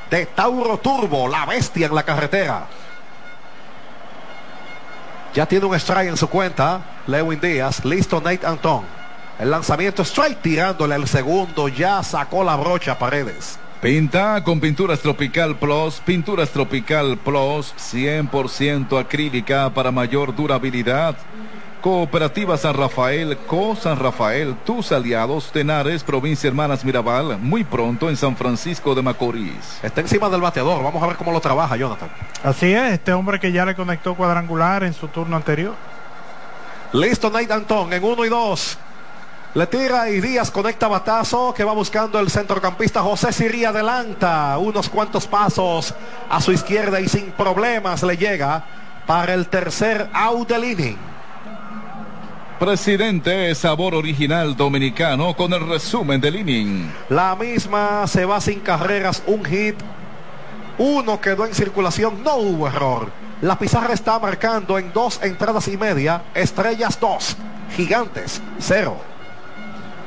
de 0.10 0.28
Tauro 0.28 0.78
Turbo, 0.78 1.28
la 1.28 1.46
bestia 1.46 1.88
en 1.88 1.96
la 1.96 2.04
carretera. 2.04 2.68
Ya 5.34 5.46
tiene 5.46 5.66
un 5.66 5.76
strike 5.76 6.08
en 6.08 6.16
su 6.16 6.30
cuenta, 6.30 6.80
Lewin 7.06 7.42
Díaz, 7.42 7.84
listo 7.84 8.22
Nate 8.22 8.48
Antón. 8.48 8.86
El 9.38 9.52
lanzamiento 9.52 10.04
strike 10.04 10.42
tirándole 10.42 10.96
el 10.96 11.10
segundo, 11.10 11.68
ya 11.68 12.02
sacó 12.02 12.46
la 12.46 12.56
brocha 12.56 12.98
Paredes. 12.98 13.60
Pinta 13.82 14.44
con 14.44 14.60
Pinturas 14.60 15.00
Tropical 15.00 15.56
Plus, 15.58 16.00
Pinturas 16.06 16.52
Tropical 16.52 17.18
Plus, 17.18 17.74
100% 17.80 19.00
acrílica 19.00 19.72
para 19.74 19.90
mayor 19.90 20.36
durabilidad. 20.36 21.16
Cooperativa 21.82 22.56
San 22.58 22.76
Rafael, 22.76 23.36
Co 23.48 23.76
San 23.76 23.98
Rafael, 23.98 24.56
tus 24.68 24.92
aliados, 24.92 25.52
Tenares, 25.52 26.04
Provincia 26.04 26.48
Hermanas 26.48 26.86
Mirabal, 26.86 27.40
muy 27.40 27.64
pronto 27.64 28.08
en 28.08 28.18
San 28.18 28.36
Francisco 28.36 28.94
de 28.94 29.02
Macorís. 29.02 29.80
Está 29.82 30.02
encima 30.02 30.30
del 30.30 30.42
bateador, 30.42 30.84
vamos 30.84 31.02
a 31.02 31.08
ver 31.08 31.16
cómo 31.16 31.32
lo 31.32 31.40
trabaja 31.40 31.76
Jonathan. 31.76 32.10
Así 32.44 32.72
es, 32.72 32.94
este 32.94 33.14
hombre 33.14 33.40
que 33.40 33.52
ya 33.52 33.66
le 33.66 33.74
conectó 33.74 34.14
cuadrangular 34.14 34.84
en 34.84 34.94
su 34.94 35.08
turno 35.08 35.36
anterior. 35.36 35.74
Listo 36.94 37.32
Nate 37.32 37.52
Antón 37.52 37.92
en 37.94 38.04
uno 38.04 38.26
y 38.26 38.30
dos. 38.30 38.78
Le 39.54 39.68
tira 39.68 40.10
y 40.10 40.22
Díaz 40.22 40.50
conecta 40.50 40.88
batazo 40.88 41.54
que 41.54 41.66
va 41.66 41.74
buscando 41.74 42.18
el 42.20 42.32
centrocampista 42.32 43.02
José 43.02 43.34
Siri 43.34 43.66
adelanta 43.66 44.58
unos 44.58 44.88
cuantos 44.88 45.28
pasos 45.28 45.94
a 46.30 46.40
su 46.40 46.54
izquierda 46.54 47.02
y 47.02 47.10
sin 47.10 47.32
problemas 47.32 48.02
le 48.04 48.16
llega 48.16 48.64
para 49.06 49.34
el 49.34 49.50
tercer 49.50 50.10
out 50.14 50.48
del 50.48 50.64
inning. 50.64 50.98
Presidente, 52.62 53.54
sabor 53.54 53.94
original 53.94 54.56
dominicano 54.56 55.36
con 55.36 55.52
el 55.52 55.68
resumen 55.68 56.22
del 56.22 56.38
inning. 56.38 56.90
La 57.10 57.36
misma 57.36 58.08
se 58.08 58.24
va 58.24 58.40
sin 58.40 58.62
carreras, 58.62 59.22
un 59.26 59.44
hit. 59.44 59.76
Uno 60.78 61.20
quedó 61.20 61.46
en 61.46 61.54
circulación, 61.54 62.24
no 62.24 62.38
hubo 62.38 62.68
error. 62.70 63.12
La 63.42 63.60
pizarra 63.60 63.94
está 63.94 64.18
marcando 64.18 64.80
en 64.80 64.94
dos 64.94 65.20
entradas 65.22 65.68
y 65.68 65.76
media, 65.76 66.22
estrellas 66.36 66.98
dos, 67.02 67.36
gigantes 67.76 68.42
cero. 68.60 69.11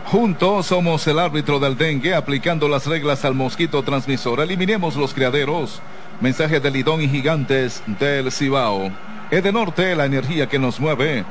Juntos 0.06 0.66
somos 0.66 1.06
el 1.06 1.18
árbitro 1.18 1.58
del 1.58 1.78
dengue 1.78 2.14
aplicando 2.14 2.68
las 2.68 2.86
reglas 2.86 3.24
al 3.24 3.34
mosquito 3.34 3.82
transmisor. 3.82 4.40
Eliminemos 4.40 4.96
los 4.96 5.14
criaderos. 5.14 5.80
Mensaje 6.20 6.60
de 6.60 6.70
Lidón 6.70 7.00
y 7.00 7.08
Gigantes 7.08 7.82
del 7.98 8.30
Cibao. 8.30 8.90
Edenorte, 9.30 9.96
la 9.96 10.04
energía 10.04 10.46
que 10.46 10.58
nos 10.58 10.78
mueve. 10.78 11.24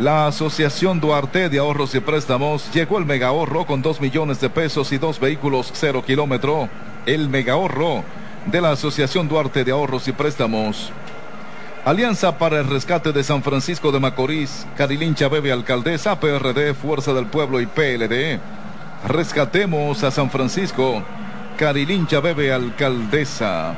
La 0.00 0.26
Asociación 0.26 0.98
Duarte 1.00 1.48
de 1.48 1.58
Ahorros 1.60 1.94
y 1.94 2.00
Préstamos 2.00 2.68
llegó 2.74 2.98
el 2.98 3.06
mega 3.06 3.28
ahorro 3.28 3.64
con 3.64 3.80
2 3.80 4.00
millones 4.00 4.40
de 4.40 4.50
pesos 4.50 4.90
y 4.90 4.98
dos 4.98 5.20
vehículos 5.20 5.70
cero 5.72 6.02
kilómetro. 6.04 6.68
El 7.06 7.28
mega 7.28 7.52
ahorro 7.52 8.02
de 8.46 8.60
la 8.60 8.72
Asociación 8.72 9.28
Duarte 9.28 9.62
de 9.62 9.70
Ahorros 9.70 10.08
y 10.08 10.12
Préstamos. 10.12 10.90
Alianza 11.84 12.38
para 12.38 12.60
el 12.60 12.68
Rescate 12.68 13.10
de 13.10 13.24
San 13.24 13.42
Francisco 13.42 13.90
de 13.90 13.98
Macorís, 13.98 14.68
Carilincha 14.76 15.28
Bebe 15.28 15.50
Alcaldesa, 15.50 16.20
PRD, 16.20 16.74
Fuerza 16.74 17.12
del 17.12 17.26
Pueblo 17.26 17.60
y 17.60 17.66
PLD. 17.66 18.38
Rescatemos 19.08 20.04
a 20.04 20.12
San 20.12 20.30
Francisco, 20.30 21.02
Carilincha 21.58 22.20
Bebe 22.20 22.52
Alcaldesa. 22.52 23.74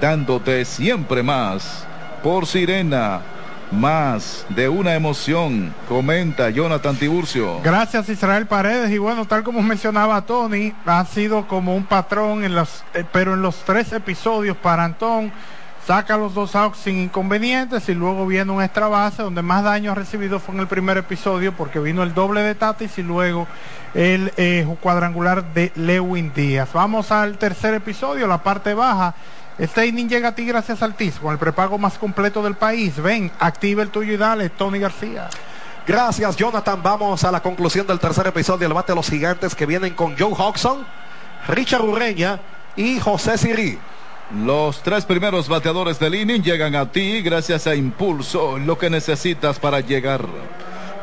dándote 0.00 0.64
siempre 0.64 1.22
más. 1.22 1.86
Por 2.22 2.46
Sirena, 2.46 3.20
más 3.70 4.46
de 4.48 4.70
una 4.70 4.94
emoción, 4.94 5.74
comenta 5.86 6.48
Jonathan 6.48 6.96
Tiburcio. 6.96 7.60
Gracias 7.62 8.08
Israel 8.08 8.46
Paredes 8.46 8.90
y 8.92 8.96
bueno, 8.96 9.26
tal 9.26 9.42
como 9.42 9.60
mencionaba 9.60 10.22
Tony, 10.22 10.72
ha 10.86 11.04
sido 11.04 11.46
como 11.46 11.76
un 11.76 11.84
patrón 11.84 12.42
eh, 12.44 13.04
pero 13.12 13.34
en 13.34 13.42
los 13.42 13.56
tres 13.56 13.92
episodios 13.92 14.56
para 14.56 14.84
Antón 14.84 15.30
saca 15.86 16.16
los 16.16 16.34
dos 16.34 16.54
outs 16.54 16.78
sin 16.78 16.98
inconvenientes 16.98 17.88
y 17.88 17.94
luego 17.94 18.26
viene 18.26 18.52
un 18.52 18.62
extra 18.62 18.88
base 18.88 19.22
donde 19.22 19.42
más 19.42 19.64
daño 19.64 19.92
ha 19.92 19.94
recibido 19.94 20.38
fue 20.38 20.54
en 20.54 20.60
el 20.60 20.68
primer 20.68 20.96
episodio 20.96 21.52
porque 21.52 21.80
vino 21.80 22.02
el 22.02 22.14
doble 22.14 22.42
de 22.42 22.54
Tatis 22.54 22.98
y 22.98 23.02
luego 23.02 23.48
el 23.94 24.32
eh, 24.36 24.66
cuadrangular 24.80 25.52
de 25.52 25.72
Lewin 25.74 26.32
Díaz. 26.34 26.70
Vamos 26.72 27.10
al 27.10 27.36
tercer 27.36 27.74
episodio, 27.74 28.26
la 28.26 28.42
parte 28.42 28.74
baja. 28.74 29.14
Este 29.58 29.90
llega 29.92 30.28
a 30.28 30.34
ti 30.34 30.46
gracias 30.46 30.82
al 30.82 30.94
con 31.20 31.32
el 31.32 31.38
prepago 31.38 31.78
más 31.78 31.98
completo 31.98 32.42
del 32.42 32.54
país. 32.54 32.96
Ven, 32.96 33.30
activa 33.38 33.82
el 33.82 33.90
tuyo 33.90 34.14
y 34.14 34.16
dale, 34.16 34.48
Tony 34.50 34.78
García. 34.78 35.28
Gracias, 35.86 36.36
Jonathan. 36.36 36.82
Vamos 36.82 37.24
a 37.24 37.32
la 37.32 37.40
conclusión 37.40 37.86
del 37.86 37.98
tercer 37.98 38.26
episodio 38.26 38.60
del 38.60 38.72
bate 38.72 38.92
de 38.92 38.96
los 38.96 39.10
gigantes 39.10 39.54
que 39.54 39.66
vienen 39.66 39.94
con 39.94 40.16
Joe 40.16 40.32
Hodgson, 40.32 40.86
Richard 41.48 41.82
Urreña 41.82 42.40
y 42.76 42.98
José 42.98 43.36
Siri. 43.36 43.78
Los 44.34 44.82
tres 44.82 45.04
primeros 45.04 45.46
bateadores 45.46 45.98
del 45.98 46.14
inning 46.14 46.42
llegan 46.42 46.74
a 46.74 46.90
ti 46.90 47.20
gracias 47.20 47.66
a 47.66 47.74
Impulso, 47.74 48.56
lo 48.58 48.78
que 48.78 48.88
necesitas 48.88 49.58
para 49.58 49.80
llegar. 49.80 50.24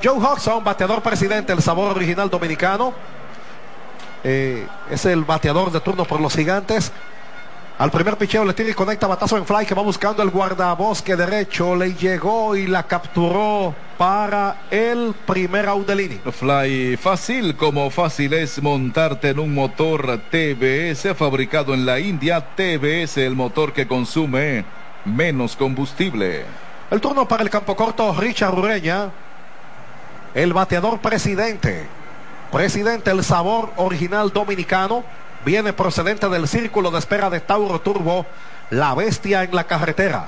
Joe 0.04 0.18
Hodgson, 0.18 0.64
bateador 0.64 1.04
presidente, 1.04 1.54
el 1.54 1.62
sabor 1.62 1.96
original 1.96 2.28
dominicano. 2.30 2.92
Eh, 4.24 4.66
es 4.90 5.06
el 5.06 5.26
bateador 5.26 5.72
de 5.72 5.80
turno 5.80 6.06
por 6.06 6.20
los 6.20 6.34
gigantes. 6.34 6.92
Al 7.80 7.92
primer 7.92 8.18
picheo 8.18 8.44
le 8.44 8.54
tira 8.54 8.72
y 8.72 8.74
conecta 8.74 9.08
batazo 9.08 9.38
en 9.38 9.46
fly 9.46 9.66
que 9.66 9.74
va 9.74 9.82
buscando 9.82 10.22
el 10.22 10.32
guardabosque 10.32 11.16
derecho. 11.16 11.78
Le 11.78 11.94
llegó 11.94 12.58
y 12.58 12.68
la 12.68 12.84
capturó 12.84 13.74
para 13.98 14.64
el 14.70 15.16
primer 15.26 15.70
out 15.70 15.88
del 15.88 16.02
inning. 16.02 16.20
Fly 16.30 16.98
fácil 16.98 17.56
como 17.56 17.90
fácil 17.90 18.34
es 18.34 18.62
montarte 18.62 19.30
en 19.30 19.40
un 19.40 19.54
motor 19.54 20.20
TBS 20.30 21.16
fabricado 21.16 21.74
en 21.74 21.86
la 21.86 22.02
India. 22.02 22.42
TBS, 22.54 23.16
el 23.20 23.38
motor 23.38 23.72
que 23.72 23.88
consume 23.88 24.66
menos 25.06 25.56
combustible. 25.56 26.44
El 26.92 27.00
turno 27.00 27.30
para 27.30 27.44
el 27.44 27.50
campo 27.50 27.78
corto, 27.78 28.14
Richard 28.14 28.60
Ureña. 28.60 29.10
El 30.34 30.52
bateador 30.52 31.00
presidente. 31.00 31.88
Presidente, 32.52 33.12
el 33.12 33.24
sabor 33.24 33.72
original 33.78 34.34
dominicano. 34.34 35.06
Viene 35.46 35.74
procedente 35.74 36.28
del 36.30 36.48
círculo 36.48 36.92
de 36.92 37.00
espera 37.00 37.30
de 37.30 37.40
Tauro 37.40 37.80
Turbo. 37.82 38.26
La 38.70 38.94
bestia 38.94 39.44
en 39.44 39.56
la 39.56 39.64
carretera. 39.64 40.28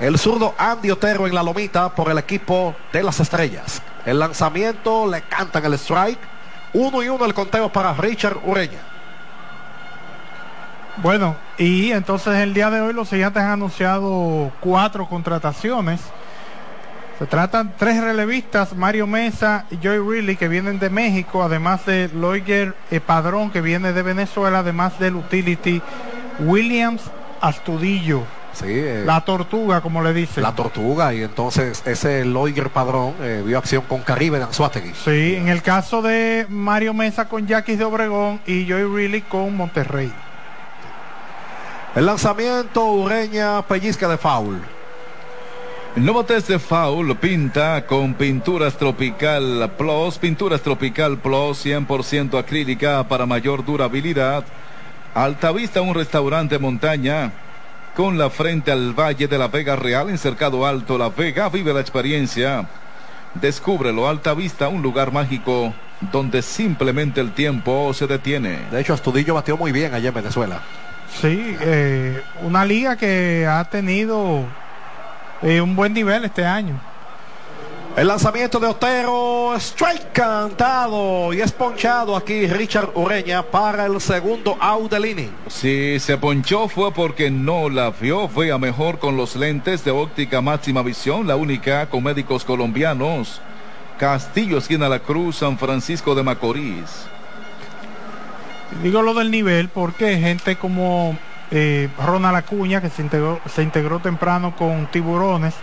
El 0.00 0.18
zurdo 0.18 0.54
Andy 0.58 0.90
Otero 0.90 1.26
en 1.26 1.34
la 1.34 1.42
lomita 1.42 1.94
por 1.94 2.10
el 2.10 2.18
equipo 2.18 2.76
de 2.92 3.02
las 3.02 3.18
estrellas. 3.20 3.82
El 4.04 4.18
lanzamiento 4.18 5.06
le 5.06 5.22
cantan 5.22 5.64
el 5.64 5.74
strike. 5.74 6.20
Uno 6.72 7.02
y 7.02 7.08
uno 7.08 7.24
el 7.24 7.34
conteo 7.34 7.72
para 7.72 7.94
Richard 7.94 8.38
Ureña. 8.44 8.80
Bueno, 10.98 11.36
y 11.58 11.92
entonces 11.92 12.34
el 12.36 12.54
día 12.54 12.70
de 12.70 12.80
hoy 12.80 12.92
los 12.92 13.08
siguientes 13.08 13.42
han 13.42 13.50
anunciado 13.50 14.50
cuatro 14.60 15.06
contrataciones. 15.06 16.00
Se 17.18 17.24
tratan 17.26 17.72
tres 17.78 18.02
relevistas, 18.02 18.76
Mario 18.76 19.06
Mesa 19.06 19.64
y 19.70 19.78
Joy 19.78 19.98
Riley, 19.98 20.36
que 20.36 20.48
vienen 20.48 20.78
de 20.78 20.90
México, 20.90 21.42
además 21.42 21.86
de 21.86 22.10
Loiger 22.14 22.74
eh, 22.90 23.00
Padrón, 23.00 23.50
que 23.50 23.62
viene 23.62 23.94
de 23.94 24.02
Venezuela, 24.02 24.58
además 24.58 24.98
del 24.98 25.16
utility 25.16 25.80
Williams 26.40 27.02
Astudillo. 27.40 28.24
Sí, 28.52 28.66
eh, 28.68 29.02
La 29.06 29.22
tortuga, 29.22 29.80
como 29.80 30.02
le 30.02 30.12
dicen. 30.12 30.42
la 30.42 30.54
tortuga 30.54 31.12
y 31.14 31.22
entonces 31.22 31.82
ese 31.86 32.24
Loiger 32.26 32.68
Padrón 32.70 33.14
eh, 33.20 33.42
vio 33.44 33.56
acción 33.58 33.82
con 33.88 34.02
Caribe 34.02 34.36
de 34.38 34.44
Anzuategui. 34.44 34.92
Sí, 35.04 35.36
en 35.36 35.48
el 35.48 35.62
caso 35.62 36.02
de 36.02 36.46
Mario 36.50 36.92
Mesa 36.92 37.28
con 37.28 37.46
Yaquis 37.46 37.78
de 37.78 37.84
Obregón 37.84 38.40
y 38.46 38.66
Joy 38.66 38.84
Riley 38.84 39.22
con 39.22 39.56
Monterrey. 39.56 40.12
El 41.94 42.04
lanzamiento 42.04 42.84
Ureña 42.92 43.62
pellizca 43.62 44.06
de 44.06 44.18
foul. 44.18 44.60
No 45.96 46.12
botes 46.12 46.46
de 46.46 46.58
foul, 46.58 47.16
pinta 47.16 47.86
con 47.86 48.12
Pinturas 48.12 48.76
Tropical 48.76 49.72
Plus, 49.78 50.18
Pinturas 50.18 50.60
Tropical 50.60 51.16
Plus 51.16 51.64
100% 51.64 52.38
acrílica 52.38 53.08
para 53.08 53.24
mayor 53.24 53.64
durabilidad. 53.64 54.44
Altavista, 55.14 55.80
un 55.80 55.94
restaurante 55.94 56.58
montaña 56.58 57.32
con 57.94 58.18
la 58.18 58.28
frente 58.28 58.70
al 58.70 58.92
Valle 58.92 59.26
de 59.26 59.38
la 59.38 59.48
Vega 59.48 59.74
Real 59.74 60.10
en 60.10 60.18
Cercado 60.18 60.66
Alto 60.66 60.98
La 60.98 61.08
Vega. 61.08 61.48
Vive 61.48 61.72
la 61.72 61.80
experiencia. 61.80 62.68
Descúbrelo, 63.32 64.06
Altavista, 64.06 64.68
un 64.68 64.82
lugar 64.82 65.12
mágico 65.12 65.72
donde 66.12 66.42
simplemente 66.42 67.22
el 67.22 67.32
tiempo 67.32 67.94
se 67.94 68.06
detiene. 68.06 68.58
De 68.70 68.82
hecho, 68.82 68.92
Astudillo 68.92 69.32
batió 69.32 69.56
muy 69.56 69.72
bien 69.72 69.94
allá 69.94 70.08
en 70.08 70.14
Venezuela. 70.14 70.60
Sí, 71.22 71.56
eh, 71.58 72.20
una 72.42 72.66
liga 72.66 72.96
que 72.96 73.46
ha 73.48 73.64
tenido 73.64 74.44
eh, 75.46 75.60
un 75.60 75.76
buen 75.76 75.92
nivel 75.92 76.24
este 76.24 76.44
año. 76.44 76.80
El 77.96 78.08
lanzamiento 78.08 78.60
de 78.60 78.66
Otero, 78.66 79.54
strike 79.56 80.12
cantado 80.12 81.32
y 81.32 81.40
es 81.40 81.50
ponchado 81.50 82.14
aquí 82.14 82.46
Richard 82.46 82.90
Ureña 82.94 83.42
para 83.42 83.86
el 83.86 83.98
segundo 84.02 84.58
out 84.60 84.90
del 84.90 85.06
inning. 85.06 85.30
Si 85.46 85.98
se 85.98 86.18
ponchó 86.18 86.68
fue 86.68 86.92
porque 86.92 87.30
no 87.30 87.70
la 87.70 87.90
vio, 87.90 88.28
fue 88.28 88.52
a 88.52 88.58
mejor 88.58 88.98
con 88.98 89.16
los 89.16 89.34
lentes 89.34 89.82
de 89.82 89.92
óptica 89.92 90.42
máxima 90.42 90.82
visión, 90.82 91.26
la 91.26 91.36
única 91.36 91.88
con 91.88 92.02
médicos 92.02 92.44
colombianos. 92.44 93.40
Castillo, 93.98 94.58
esquina 94.58 94.90
La 94.90 94.98
Cruz, 94.98 95.36
San 95.36 95.56
Francisco 95.56 96.14
de 96.14 96.22
Macorís. 96.22 97.06
Digo 98.82 99.00
lo 99.00 99.14
del 99.14 99.30
nivel 99.30 99.70
porque 99.70 100.18
gente 100.18 100.56
como 100.56 101.16
eh, 101.50 101.88
Ronald 102.04 102.36
Acuña, 102.36 102.80
que 102.80 102.90
se 102.90 103.02
integró, 103.02 103.40
se 103.46 103.62
integró 103.62 103.98
temprano 104.00 104.54
con 104.56 104.86
Tiburones, 104.86 105.54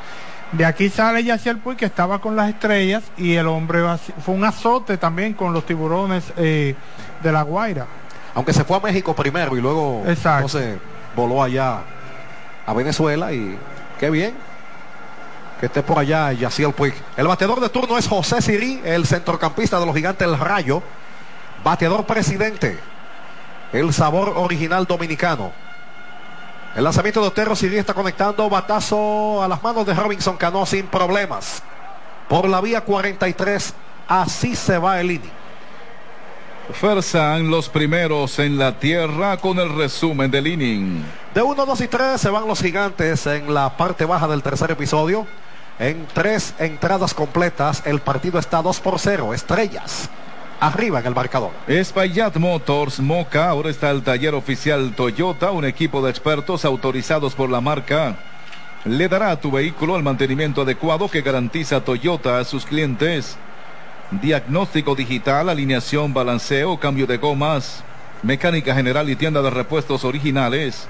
de 0.53 0.65
aquí 0.65 0.89
sale 0.89 1.23
Yaciel 1.23 1.57
Puy, 1.57 1.75
que 1.75 1.85
estaba 1.85 2.19
con 2.19 2.35
las 2.35 2.49
estrellas, 2.49 3.03
y 3.17 3.33
el 3.33 3.47
hombre 3.47 3.81
fue 4.23 4.35
un 4.35 4.43
azote 4.43 4.97
también 4.97 5.33
con 5.33 5.51
los 5.51 5.65
Tiburones 5.65 6.31
eh, 6.37 6.75
de 7.23 7.31
La 7.31 7.41
Guaira. 7.41 7.87
Aunque 8.35 8.53
se 8.53 8.63
fue 8.63 8.77
a 8.77 8.79
México 8.79 9.15
primero 9.15 9.57
y 9.57 9.61
luego 9.61 10.03
Exacto. 10.07 10.45
entonces 10.59 10.79
voló 11.15 11.41
allá 11.41 11.81
a 12.65 12.73
Venezuela 12.73 13.33
y 13.33 13.57
qué 13.99 14.09
bien 14.09 14.33
que 15.59 15.67
esté 15.67 15.81
por 15.81 15.97
allá 15.97 16.33
Yaciel 16.33 16.73
Puig. 16.73 16.93
El 17.15 17.25
bateador 17.27 17.59
de 17.59 17.69
turno 17.69 17.97
es 17.97 18.07
José 18.07 18.41
Sirí, 18.41 18.81
el 18.83 19.05
centrocampista 19.05 19.79
de 19.79 19.85
los 19.85 19.95
gigantes 19.95 20.27
del 20.27 20.37
Rayo. 20.37 20.83
Bateador 21.63 22.05
presidente. 22.05 22.77
El 23.71 23.93
sabor 23.93 24.33
original 24.35 24.85
dominicano. 24.85 25.53
El 26.75 26.83
lanzamiento 26.83 27.21
de 27.21 27.27
Otero 27.27 27.55
Sirí 27.55 27.77
está 27.77 27.93
conectando 27.93 28.49
batazo 28.49 29.43
a 29.43 29.47
las 29.47 29.61
manos 29.61 29.85
de 29.85 29.93
Robinson 29.93 30.37
Cano 30.37 30.65
sin 30.65 30.87
problemas. 30.87 31.61
Por 32.27 32.49
la 32.49 32.61
vía 32.61 32.81
43, 32.81 33.73
así 34.07 34.55
se 34.55 34.79
va 34.79 34.99
el 34.99 35.11
inning. 35.11 35.31
Fersan 36.73 37.51
los 37.51 37.69
primeros 37.69 38.39
en 38.39 38.57
la 38.57 38.79
tierra 38.79 39.37
con 39.37 39.59
el 39.59 39.75
resumen 39.75 40.31
del 40.31 40.47
inning. 40.47 41.03
De 41.35 41.43
1, 41.43 41.63
2 41.63 41.81
y 41.81 41.87
3 41.87 42.19
se 42.19 42.29
van 42.31 42.47
los 42.47 42.59
gigantes 42.59 43.27
en 43.27 43.53
la 43.53 43.77
parte 43.77 44.05
baja 44.05 44.27
del 44.27 44.41
tercer 44.41 44.71
episodio. 44.71 45.27
En 45.77 46.07
tres 46.11 46.55
entradas 46.57 47.13
completas, 47.13 47.83
el 47.85 47.99
partido 47.99 48.39
está 48.39 48.63
2 48.63 48.79
por 48.79 48.97
0. 48.97 49.35
Estrellas 49.35 50.09
arriba 50.59 50.99
en 50.99 51.07
el 51.07 51.15
marcador. 51.15 51.51
Espaillat 51.67 52.35
Motors 52.37 52.99
Moca 52.99 53.49
ahora 53.49 53.69
está 53.69 53.91
el 53.91 54.03
taller 54.03 54.33
oficial 54.35 54.93
Toyota, 54.95 55.51
un 55.51 55.65
equipo 55.65 56.03
de 56.03 56.09
expertos 56.09 56.65
autorizados 56.65 57.35
por 57.35 57.49
la 57.49 57.61
marca. 57.61 58.15
Le 58.85 59.07
dará 59.07 59.31
a 59.31 59.39
tu 59.39 59.49
vehículo 59.51 59.95
el 59.95 60.03
mantenimiento 60.03 60.61
adecuado 60.61 61.09
que 61.09 61.21
garantiza 61.21 61.81
Toyota 61.81 62.39
a 62.39 62.43
sus 62.43 62.65
clientes. 62.65 63.37
Diagnóstico 64.11 64.93
digital, 64.93 65.49
alineación, 65.49 66.13
balanceo, 66.13 66.77
cambio 66.77 67.07
de 67.07 67.17
gomas, 67.17 67.83
mecánica 68.21 68.75
general 68.75 69.09
y 69.09 69.15
tienda 69.15 69.41
de 69.41 69.49
repuestos 69.49 70.03
originales. 70.03 70.87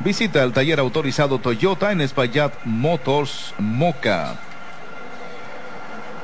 Visita 0.00 0.42
el 0.44 0.52
taller 0.52 0.78
autorizado 0.78 1.38
Toyota 1.38 1.92
en 1.92 2.00
Espaillat 2.00 2.52
Motors 2.64 3.54
Moca. 3.58 4.36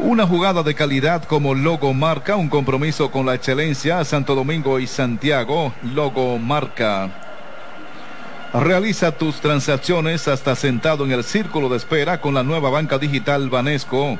Una 0.00 0.26
jugada 0.26 0.64
de 0.64 0.74
calidad 0.74 1.22
como 1.22 1.54
Logo 1.54 1.94
Marca, 1.94 2.34
un 2.34 2.48
compromiso 2.48 3.12
con 3.12 3.26
la 3.26 3.34
excelencia, 3.34 4.04
Santo 4.04 4.34
Domingo 4.34 4.80
y 4.80 4.88
Santiago, 4.88 5.72
Logo 5.82 6.36
Marca. 6.38 7.10
Realiza 8.52 9.12
tus 9.12 9.40
transacciones 9.40 10.26
hasta 10.26 10.56
sentado 10.56 11.04
en 11.04 11.12
el 11.12 11.22
círculo 11.22 11.68
de 11.68 11.76
espera 11.76 12.20
con 12.20 12.34
la 12.34 12.42
nueva 12.42 12.70
banca 12.70 12.98
digital 12.98 13.50
Banesco. 13.50 14.18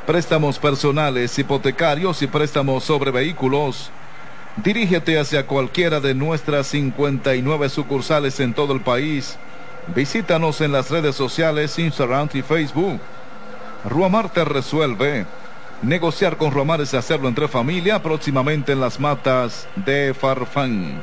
Préstamos 0.06 0.60
personales, 0.60 1.40
hipotecarios 1.40 2.22
y 2.22 2.28
préstamos 2.28 2.84
sobre 2.84 3.12
vehículos. 3.12 3.90
Dirígete 4.58 5.18
hacia 5.18 5.48
cualquiera 5.48 6.02
de 6.02 6.14
nuestras 6.14 6.68
59 6.68 7.70
sucursales 7.70 8.38
en 8.42 8.54
todo 8.54 8.74
el 8.74 8.82
país. 8.82 9.38
Visítanos 9.96 10.62
en 10.62 10.72
las 10.72 10.90
redes 10.92 11.16
sociales, 11.16 11.80
Instagram 11.80 12.30
y 12.34 12.42
Facebook. 12.42 13.00
Ruamar 13.86 14.30
te 14.30 14.46
resuelve. 14.46 15.26
Negociar 15.82 16.38
con 16.38 16.52
Ruamar 16.52 16.82
es 16.82 16.94
hacerlo 16.94 17.28
entre 17.28 17.48
familia, 17.48 18.02
próximamente 18.02 18.74
en 18.74 18.82
las 18.82 19.00
matas 19.00 19.68
de 19.76 20.14
Farfán. 20.14 21.02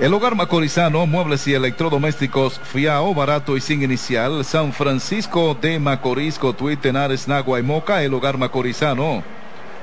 El 0.00 0.12
hogar 0.12 0.34
macorizano, 0.34 1.06
muebles 1.06 1.46
y 1.46 1.54
electrodomésticos, 1.54 2.60
fiao, 2.60 3.14
barato 3.14 3.56
y 3.56 3.60
sin 3.60 3.82
inicial, 3.82 4.44
San 4.44 4.72
Francisco 4.72 5.56
de 5.58 5.78
Macorís, 5.78 6.38
Cotuí, 6.38 6.76
Tenares, 6.76 7.28
Nagua 7.28 7.60
y 7.60 7.62
Moca, 7.62 8.02
el 8.02 8.12
hogar 8.14 8.36
macorizano. 8.36 9.22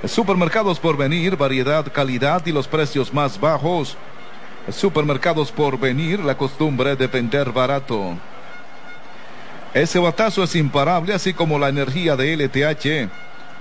Supermercados 0.05 0.79
por 0.79 0.97
venir, 0.97 1.37
variedad, 1.37 1.85
calidad 1.91 2.45
y 2.45 2.51
los 2.51 2.67
precios 2.67 3.13
más 3.13 3.39
bajos. 3.39 3.97
Supermercados 4.71 5.51
por 5.51 5.77
venir, 5.77 6.19
la 6.21 6.37
costumbre 6.37 6.95
de 6.95 7.07
vender 7.07 7.51
barato. 7.51 8.17
Ese 9.73 9.99
batazo 9.99 10.43
es 10.43 10.55
imparable, 10.55 11.13
así 11.13 11.33
como 11.33 11.59
la 11.59 11.67
energía 11.67 12.15
de 12.15 12.33
LTH. 12.33 13.09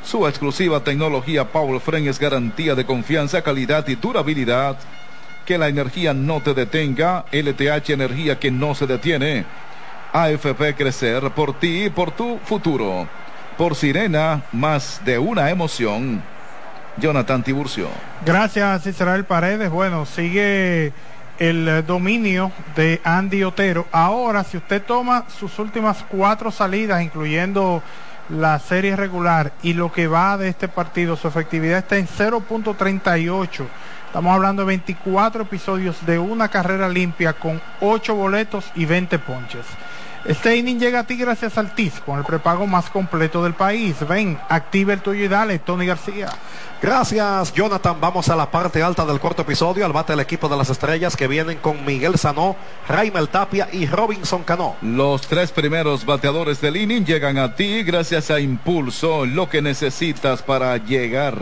Su 0.04 0.26
exclusiva 0.28 0.80
tecnología 0.80 1.44
Power 1.44 1.80
Frame 1.80 2.08
es 2.08 2.18
garantía 2.18 2.74
de 2.74 2.84
confianza, 2.84 3.42
calidad 3.42 3.86
y 3.88 3.96
durabilidad. 3.96 4.76
Que 5.44 5.58
la 5.58 5.68
energía 5.68 6.14
no 6.14 6.40
te 6.40 6.54
detenga. 6.54 7.24
LTH 7.32 7.90
Energía 7.90 8.38
que 8.38 8.50
no 8.50 8.74
se 8.74 8.86
detiene. 8.86 9.44
AFP 10.12 10.76
Crecer 10.76 11.30
por 11.30 11.58
ti 11.58 11.86
y 11.86 11.90
por 11.90 12.12
tu 12.12 12.38
futuro. 12.44 13.08
Por 13.56 13.74
Sirena, 13.74 14.42
más 14.52 15.00
de 15.04 15.18
una 15.18 15.50
emoción. 15.50 16.22
Jonathan 16.96 17.42
Tiburcio. 17.42 17.88
Gracias, 18.24 18.86
Israel 18.86 19.24
Paredes. 19.24 19.70
Bueno, 19.70 20.06
sigue 20.06 20.92
el 21.38 21.84
dominio 21.86 22.52
de 22.76 23.00
Andy 23.04 23.42
Otero. 23.44 23.86
Ahora, 23.92 24.44
si 24.44 24.56
usted 24.56 24.82
toma 24.82 25.24
sus 25.28 25.58
últimas 25.58 26.04
cuatro 26.08 26.50
salidas, 26.50 27.02
incluyendo 27.02 27.82
la 28.28 28.58
serie 28.58 28.96
regular 28.96 29.52
y 29.62 29.74
lo 29.74 29.92
que 29.92 30.06
va 30.06 30.36
de 30.36 30.48
este 30.48 30.68
partido, 30.68 31.16
su 31.16 31.28
efectividad 31.28 31.78
está 31.78 31.96
en 31.96 32.06
0.38. 32.06 33.66
Estamos 34.06 34.34
hablando 34.34 34.62
de 34.62 34.66
24 34.66 35.42
episodios 35.42 36.04
de 36.04 36.18
una 36.18 36.48
carrera 36.48 36.88
limpia 36.88 37.32
con 37.32 37.60
8 37.80 38.14
boletos 38.14 38.70
y 38.74 38.84
20 38.84 39.18
ponches. 39.18 39.66
Este 40.24 40.56
inning 40.56 40.78
llega 40.78 41.00
a 41.00 41.04
ti 41.04 41.16
gracias 41.16 41.58
al 41.58 41.74
TIS, 41.74 42.00
con 42.06 42.16
el 42.16 42.24
prepago 42.24 42.64
más 42.64 42.88
completo 42.90 43.42
del 43.42 43.54
país. 43.54 43.96
Ven, 44.06 44.38
activa 44.48 44.92
el 44.92 45.02
tuyo 45.02 45.24
y 45.24 45.28
dale, 45.28 45.58
Tony 45.58 45.84
García. 45.84 46.28
Gracias, 46.80 47.52
Jonathan. 47.52 48.00
Vamos 48.00 48.28
a 48.28 48.36
la 48.36 48.48
parte 48.48 48.80
alta 48.84 49.04
del 49.04 49.18
cuarto 49.18 49.42
episodio. 49.42 49.84
Al 49.84 49.92
bate 49.92 50.12
el 50.12 50.20
equipo 50.20 50.48
de 50.48 50.56
las 50.56 50.70
estrellas 50.70 51.16
que 51.16 51.26
vienen 51.26 51.58
con 51.58 51.84
Miguel 51.84 52.18
Sanó, 52.18 52.54
Raimel 52.88 53.30
Tapia 53.30 53.68
y 53.72 53.86
Robinson 53.86 54.44
Cano. 54.44 54.76
Los 54.80 55.22
tres 55.22 55.50
primeros 55.50 56.06
bateadores 56.06 56.60
del 56.60 56.76
inning 56.76 57.04
llegan 57.04 57.38
a 57.38 57.56
ti 57.56 57.82
gracias 57.82 58.30
a 58.30 58.38
Impulso, 58.38 59.26
lo 59.26 59.48
que 59.48 59.60
necesitas 59.60 60.40
para 60.42 60.76
llegar. 60.76 61.36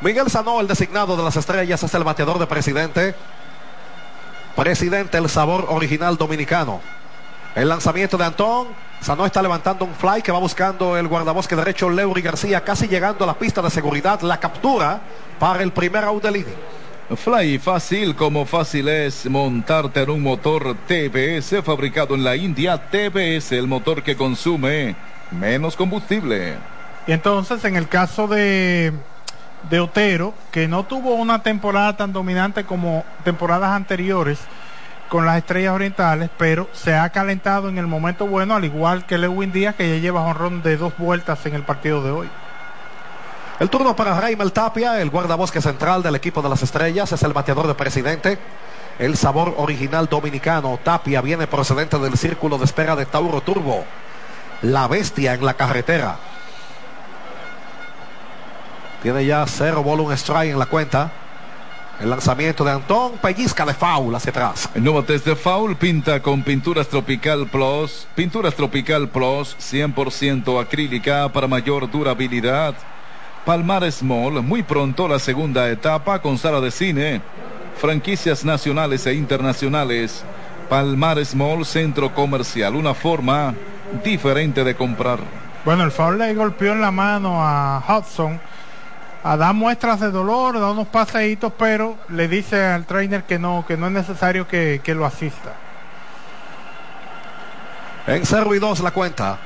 Miguel 0.00 0.30
Sanó, 0.30 0.60
el 0.62 0.68
designado 0.68 1.18
de 1.18 1.22
las 1.22 1.36
estrellas, 1.36 1.82
es 1.82 1.94
el 1.94 2.04
bateador 2.04 2.38
de 2.38 2.46
presidente. 2.46 3.14
Presidente, 4.54 5.18
el 5.18 5.28
sabor 5.28 5.66
original 5.68 6.16
dominicano. 6.16 6.80
El 7.56 7.70
lanzamiento 7.70 8.18
de 8.18 8.24
Antón. 8.26 8.68
Sanó 9.00 9.24
está 9.24 9.40
levantando 9.40 9.86
un 9.86 9.94
fly 9.94 10.20
que 10.20 10.30
va 10.30 10.38
buscando 10.38 10.96
el 10.96 11.08
guardabosque 11.08 11.56
derecho 11.56 11.88
Leury 11.88 12.20
García, 12.20 12.62
casi 12.62 12.86
llegando 12.86 13.24
a 13.24 13.26
la 13.26 13.38
pista 13.38 13.62
de 13.62 13.70
seguridad. 13.70 14.20
La 14.20 14.38
captura 14.38 15.00
para 15.38 15.62
el 15.62 15.72
primer 15.72 16.04
out 16.04 16.22
del 16.22 16.36
inning. 16.36 16.54
Fly 17.16 17.58
fácil 17.58 18.14
como 18.14 18.44
fácil 18.44 18.88
es 18.88 19.24
montarte 19.30 20.02
en 20.02 20.10
un 20.10 20.22
motor 20.22 20.76
TBS 20.86 21.62
fabricado 21.64 22.14
en 22.14 22.24
la 22.24 22.36
India. 22.36 22.76
TBS, 22.76 23.52
el 23.52 23.66
motor 23.66 24.02
que 24.02 24.16
consume 24.16 24.94
menos 25.30 25.76
combustible. 25.76 26.56
Y 27.06 27.12
entonces, 27.12 27.64
en 27.64 27.76
el 27.76 27.88
caso 27.88 28.26
de, 28.26 28.92
de 29.70 29.80
Otero, 29.80 30.34
que 30.50 30.68
no 30.68 30.84
tuvo 30.84 31.14
una 31.14 31.42
temporada 31.42 31.96
tan 31.96 32.12
dominante 32.12 32.64
como 32.64 33.04
temporadas 33.24 33.70
anteriores 33.70 34.40
con 35.08 35.24
las 35.24 35.38
estrellas 35.38 35.74
orientales, 35.74 36.30
pero 36.36 36.68
se 36.72 36.94
ha 36.94 37.08
calentado 37.10 37.68
en 37.68 37.78
el 37.78 37.86
momento 37.86 38.26
bueno, 38.26 38.54
al 38.56 38.64
igual 38.64 39.06
que 39.06 39.18
Lewin 39.18 39.52
Díaz, 39.52 39.76
que 39.76 39.88
ya 39.88 40.00
lleva 40.00 40.22
honrón 40.22 40.62
de 40.62 40.76
dos 40.76 40.96
vueltas 40.98 41.44
en 41.46 41.54
el 41.54 41.62
partido 41.62 42.02
de 42.02 42.10
hoy. 42.10 42.28
El 43.58 43.70
turno 43.70 43.96
para 43.96 44.20
Raimel 44.20 44.52
Tapia, 44.52 45.00
el 45.00 45.08
guardabosque 45.08 45.62
central 45.62 46.02
del 46.02 46.16
equipo 46.16 46.42
de 46.42 46.48
las 46.50 46.62
estrellas, 46.62 47.10
es 47.12 47.22
el 47.22 47.32
bateador 47.32 47.66
de 47.66 47.74
presidente. 47.74 48.38
El 48.98 49.16
sabor 49.16 49.54
original 49.58 50.08
dominicano. 50.08 50.78
Tapia 50.82 51.20
viene 51.22 51.46
procedente 51.46 51.98
del 51.98 52.18
círculo 52.18 52.58
de 52.58 52.64
espera 52.64 52.96
de 52.96 53.06
Tauro 53.06 53.40
Turbo. 53.40 53.84
La 54.62 54.88
bestia 54.88 55.34
en 55.34 55.44
la 55.44 55.54
carretera. 55.54 56.16
Tiene 59.02 59.24
ya 59.24 59.44
cero 59.46 59.82
volumen 59.82 60.16
strike 60.16 60.52
en 60.52 60.58
la 60.58 60.66
cuenta. 60.66 61.10
El 62.00 62.10
lanzamiento 62.10 62.62
de 62.62 62.72
Antón 62.72 63.12
pellizca 63.22 63.64
de 63.64 63.72
foul 63.72 64.14
hacia 64.14 64.30
atrás. 64.30 64.68
No 64.74 64.92
bates 64.92 65.24
de 65.24 65.34
foul, 65.34 65.76
pinta 65.76 66.20
con 66.20 66.42
Pinturas 66.42 66.88
Tropical 66.88 67.46
Plus. 67.46 68.06
Pinturas 68.14 68.54
Tropical 68.54 69.08
Plus, 69.08 69.56
100% 69.58 70.60
acrílica 70.60 71.30
para 71.32 71.46
mayor 71.46 71.90
durabilidad. 71.90 72.74
Palmar 73.46 73.90
Small, 73.90 74.42
muy 74.42 74.62
pronto 74.62 75.08
la 75.08 75.18
segunda 75.18 75.70
etapa 75.70 76.20
con 76.20 76.36
sala 76.36 76.60
de 76.60 76.70
cine. 76.70 77.22
Franquicias 77.78 78.44
nacionales 78.44 79.06
e 79.06 79.14
internacionales. 79.14 80.22
Palmar 80.68 81.24
Small, 81.24 81.64
centro 81.64 82.12
comercial, 82.12 82.74
una 82.74 82.92
forma 82.92 83.54
diferente 84.04 84.64
de 84.64 84.74
comprar. 84.74 85.18
Bueno, 85.64 85.84
el 85.84 85.90
foul 85.90 86.18
le 86.18 86.34
golpeó 86.34 86.72
en 86.72 86.82
la 86.82 86.90
mano 86.90 87.42
a 87.42 87.82
Hudson 87.88 88.38
a 89.26 89.36
dar 89.36 89.54
muestras 89.54 89.98
de 89.98 90.12
dolor, 90.12 90.60
da 90.60 90.70
unos 90.70 90.86
paseitos, 90.86 91.52
pero 91.58 91.96
le 92.10 92.28
dice 92.28 92.64
al 92.64 92.86
trainer 92.86 93.24
que 93.24 93.40
no, 93.40 93.64
que 93.66 93.76
no 93.76 93.88
es 93.88 93.92
necesario 93.92 94.46
que, 94.46 94.80
que 94.84 94.94
lo 94.94 95.04
asista. 95.04 95.52
En 98.06 98.24
0 98.24 98.54
y 98.54 98.60
2 98.60 98.80
la 98.80 98.92
cuenta. 98.92 99.38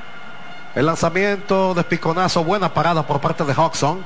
El 0.75 0.85
lanzamiento 0.85 1.73
de 1.73 1.83
piconazo, 1.83 2.43
buena 2.43 2.71
parada 2.71 3.07
por 3.07 3.19
parte 3.19 3.43
de 3.43 3.53
Hodgson. 3.53 4.05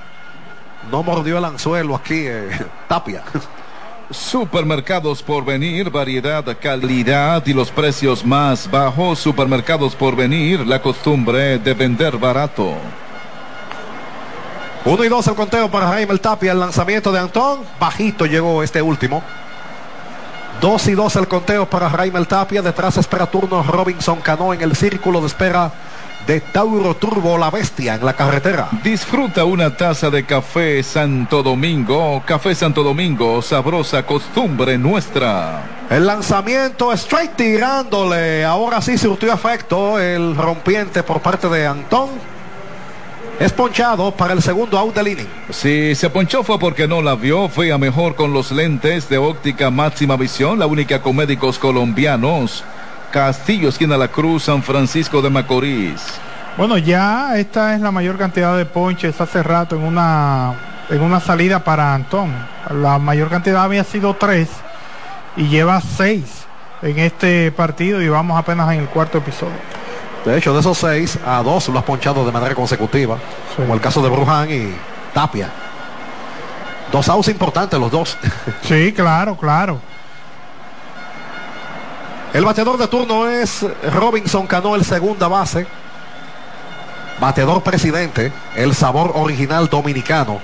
No 0.90 1.04
mordió 1.04 1.40
el 1.40 1.46
anzuelo 1.46 1.94
aquí, 1.94 2.22
eh, 2.26 2.50
Tapia. 2.88 3.24
Supermercados 4.10 5.22
por 5.22 5.44
venir, 5.44 5.90
variedad, 5.90 6.46
calidad 6.58 7.46
y 7.46 7.54
los 7.54 7.70
precios 7.70 8.24
más 8.24 8.72
bajos. 8.72 9.20
Supermercados 9.20 9.94
por 9.94 10.16
venir, 10.16 10.66
la 10.66 10.82
costumbre 10.82 11.60
de 11.60 11.74
vender 11.74 12.18
barato. 12.18 12.78
Uno 14.86 15.04
y 15.04 15.10
dos 15.10 15.26
el 15.26 15.34
conteo 15.34 15.72
para 15.72 15.88
Jaime 15.88 16.16
Tapia. 16.20 16.52
El 16.52 16.60
lanzamiento 16.60 17.12
de 17.12 17.20
Antón. 17.20 17.62
Bajito 17.80 18.28
llegó 18.28 18.62
este 18.62 18.84
último. 18.84 19.24
Dos 20.62 20.88
y 20.88 20.94
dos 20.94 21.16
el 21.16 21.28
conteo 21.28 21.68
para 21.68 21.90
Raimel 21.90 22.28
Tapia. 22.28 22.62
Detrás 22.62 22.98
espera 22.98 23.26
turno 23.26 23.64
Robinson 23.64 24.22
Cano 24.22 24.54
en 24.54 24.62
el 24.62 24.76
círculo 24.76 25.22
de 25.22 25.28
espera 25.28 25.72
de 26.28 26.40
Tauro 26.40 26.96
Turbo 26.96 27.36
La 27.38 27.50
Bestia 27.50 27.96
en 27.96 28.06
la 28.06 28.14
carretera. 28.14 28.70
Disfruta 28.84 29.44
una 29.44 29.76
taza 29.76 30.12
de 30.12 30.24
café 30.24 30.84
Santo 30.84 31.42
Domingo. 31.42 32.22
Café 32.24 32.54
Santo 32.54 32.84
Domingo, 32.84 33.42
sabrosa 33.42 34.06
costumbre 34.06 34.78
nuestra. 34.78 35.64
El 35.90 36.06
lanzamiento 36.06 36.94
straight 36.94 37.36
tirándole. 37.36 38.46
Ahora 38.46 38.82
sí 38.82 39.00
surtió 39.00 39.34
efecto 39.34 40.00
el 40.00 40.36
rompiente 40.36 41.02
por 41.02 41.22
parte 41.22 41.50
de 41.50 41.66
Antón. 41.66 42.35
Es 43.40 43.52
ponchado 43.52 44.12
para 44.12 44.34
el 44.34 44.42
segundo 44.42 44.78
out 44.78 44.96
del 44.96 45.10
inning. 45.10 45.28
Si 45.50 45.94
se 45.94 46.10
ponchó 46.10 46.42
fue 46.42 46.58
porque 46.58 46.88
no 46.88 47.02
la 47.02 47.16
vio, 47.16 47.50
fue 47.50 47.74
a 47.74 47.78
mejor 47.78 48.16
con 48.16 48.32
los 48.32 48.52
lentes 48.52 49.10
de 49.10 49.18
óptica 49.18 49.70
máxima 49.70 50.16
visión, 50.16 50.58
la 50.58 50.68
única 50.68 51.02
con 51.02 51.18
médicos 51.18 51.60
colombianos. 51.60 52.64
Castillo, 53.12 53.70
esquina 53.70 53.98
La 53.98 54.08
Cruz, 54.08 54.44
San 54.44 54.64
Francisco 54.64 55.22
de 55.22 55.30
Macorís. 55.30 56.02
Bueno, 56.58 56.78
ya 56.78 57.38
esta 57.38 57.76
es 57.76 57.82
la 57.82 57.92
mayor 57.92 58.18
cantidad 58.18 58.58
de 58.58 58.66
ponches 58.66 59.20
hace 59.20 59.44
rato 59.44 59.76
en 59.76 59.84
una, 59.84 60.54
en 60.90 61.02
una 61.02 61.20
salida 61.20 61.62
para 61.62 61.94
Antón. 61.94 62.32
La 62.70 63.00
mayor 63.00 63.30
cantidad 63.30 63.64
había 63.64 63.84
sido 63.84 64.14
tres 64.14 64.48
y 65.36 65.50
lleva 65.50 65.82
seis 65.82 66.46
en 66.82 67.00
este 67.00 67.52
partido 67.52 68.02
y 68.02 68.08
vamos 68.08 68.40
apenas 68.40 68.72
en 68.74 68.80
el 68.80 68.88
cuarto 68.88 69.18
episodio. 69.18 69.85
De 70.26 70.38
hecho, 70.38 70.54
de 70.54 70.60
esos 70.60 70.78
seis, 70.78 71.20
a 71.26 71.44
dos 71.44 71.68
lo 71.70 71.78
has 71.78 71.86
ponchado 71.86 72.26
de 72.26 72.32
manera 72.32 72.56
consecutiva, 72.56 73.18
como 73.56 73.76
el 73.76 73.80
caso 73.80 74.02
de 74.02 74.10
Bruján 74.10 74.52
y 74.52 74.76
Tapia. 75.14 75.52
Dos 76.92 77.08
outs 77.10 77.28
importantes 77.28 77.80
los 77.80 77.92
dos. 77.92 78.18
Sí, 78.64 78.92
claro, 78.92 79.38
claro. 79.38 79.80
El 82.34 82.44
bateador 82.44 82.78
de 82.78 82.88
turno 82.88 83.30
es 83.30 83.66
Robinson 83.94 84.48
Cano, 84.48 84.76
el 84.76 84.84
segunda 84.84 85.28
base. 85.28 85.68
Bateador 87.20 87.64
presidente, 87.64 88.34
el 88.56 88.76
sabor 88.76 89.12
original 89.16 89.70
dominicano. 89.70 90.40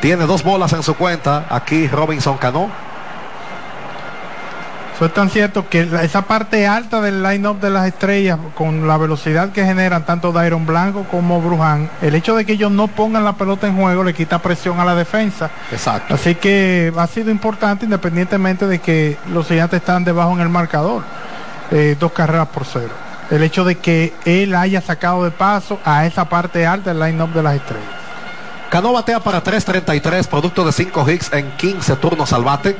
Tiene 0.00 0.24
dos 0.26 0.42
bolas 0.42 0.72
en 0.72 0.82
su 0.82 0.94
cuenta. 0.94 1.46
Aquí 1.50 1.88
Robinson 1.88 2.38
Cano. 2.38 2.70
Eso 4.96 5.04
es 5.04 5.12
tan 5.12 5.28
cierto 5.28 5.68
que 5.68 5.86
esa 6.02 6.22
parte 6.22 6.66
alta 6.66 7.02
del 7.02 7.22
line-up 7.22 7.60
de 7.60 7.68
las 7.68 7.86
estrellas, 7.86 8.38
con 8.54 8.88
la 8.88 8.96
velocidad 8.96 9.50
que 9.50 9.62
generan 9.62 10.06
tanto 10.06 10.32
Dairon 10.32 10.64
Blanco 10.64 11.04
como 11.10 11.38
Bruján, 11.42 11.90
el 12.00 12.14
hecho 12.14 12.34
de 12.34 12.46
que 12.46 12.54
ellos 12.54 12.70
no 12.70 12.88
pongan 12.88 13.22
la 13.22 13.34
pelota 13.34 13.66
en 13.66 13.76
juego 13.76 14.02
le 14.02 14.14
quita 14.14 14.38
presión 14.38 14.80
a 14.80 14.86
la 14.86 14.94
defensa. 14.94 15.50
Exacto. 15.70 16.14
Así 16.14 16.34
que 16.36 16.94
ha 16.96 17.06
sido 17.08 17.30
importante 17.30 17.84
independientemente 17.84 18.66
de 18.66 18.78
que 18.78 19.18
los 19.28 19.46
gigantes 19.46 19.80
están 19.80 20.02
debajo 20.02 20.32
en 20.32 20.40
el 20.40 20.48
marcador. 20.48 21.02
Eh, 21.70 21.94
dos 22.00 22.12
carreras 22.12 22.48
por 22.48 22.64
cero. 22.64 22.94
El 23.30 23.42
hecho 23.42 23.64
de 23.64 23.74
que 23.74 24.14
él 24.24 24.54
haya 24.54 24.80
sacado 24.80 25.24
de 25.24 25.30
paso 25.30 25.78
a 25.84 26.06
esa 26.06 26.26
parte 26.30 26.66
alta 26.66 26.94
del 26.94 27.00
line-up 27.00 27.34
de 27.34 27.42
las 27.42 27.56
estrellas. 27.56 27.84
Cano 28.70 28.94
batea 28.94 29.20
para 29.20 29.44
3.33, 29.44 30.26
producto 30.26 30.64
de 30.64 30.72
5 30.72 31.10
hits 31.10 31.32
en 31.34 31.50
15 31.52 31.96
turnos 31.96 32.32
al 32.32 32.44
bate. 32.44 32.74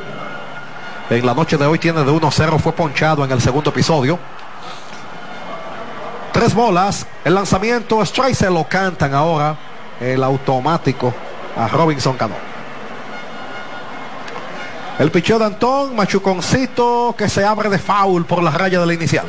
En 1.08 1.24
la 1.24 1.34
noche 1.34 1.56
de 1.56 1.64
hoy 1.66 1.78
tiene 1.78 2.02
de 2.02 2.10
1-0, 2.10 2.58
fue 2.58 2.72
ponchado 2.72 3.24
en 3.24 3.30
el 3.30 3.40
segundo 3.40 3.70
episodio. 3.70 4.18
Tres 6.32 6.52
bolas, 6.52 7.06
el 7.24 7.34
lanzamiento, 7.34 8.02
strike 8.02 8.34
se 8.34 8.50
lo 8.50 8.64
cantan 8.64 9.14
ahora, 9.14 9.56
el 10.00 10.22
automático 10.24 11.14
a 11.56 11.68
Robinson 11.68 12.16
Cano. 12.16 12.34
El 14.98 15.10
picheo 15.10 15.38
de 15.38 15.44
Antón, 15.44 15.94
Machuconcito, 15.94 17.14
que 17.16 17.28
se 17.28 17.44
abre 17.44 17.68
de 17.68 17.78
foul 17.78 18.24
por 18.24 18.42
la 18.42 18.50
raya 18.50 18.80
de 18.80 18.86
la 18.86 18.94
inicial. 18.94 19.26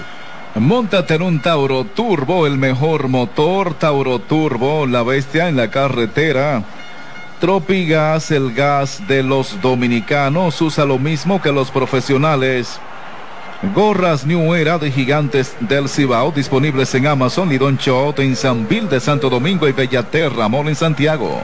Móntate 0.55 1.15
en 1.15 1.21
un 1.21 1.41
Tauro 1.41 1.84
Turbo, 1.84 2.47
el 2.47 2.57
mejor 2.57 3.07
motor, 3.07 3.75
Tauro 3.75 4.17
Turbo, 4.19 4.88
la 4.88 5.03
bestia 5.03 5.47
en 5.47 5.57
la 5.57 5.69
carretera. 5.69 6.63
Tropigas, 7.39 8.31
el 8.31 8.51
gas 8.53 9.07
de 9.07 9.21
los 9.21 9.61
dominicanos, 9.61 10.59
usa 10.59 10.85
lo 10.85 10.97
mismo 10.97 11.39
que 11.39 11.51
los 11.51 11.69
profesionales. 11.69 12.79
Gorras 13.75 14.25
New 14.25 14.55
Era 14.55 14.79
de 14.79 14.91
Gigantes 14.91 15.55
del 15.59 15.88
Cibao, 15.88 16.31
disponibles 16.31 16.93
en 16.95 17.05
Amazon 17.05 17.51
y 17.51 17.57
Don 17.57 17.77
Chot 17.77 18.19
en 18.19 18.35
San 18.35 18.67
Bill 18.67 18.89
de 18.89 18.99
Santo 18.99 19.29
Domingo 19.29 19.67
y 19.67 19.71
Bellaterra, 19.71 20.47
Mall 20.47 20.67
en 20.67 20.75
Santiago. 20.75 21.41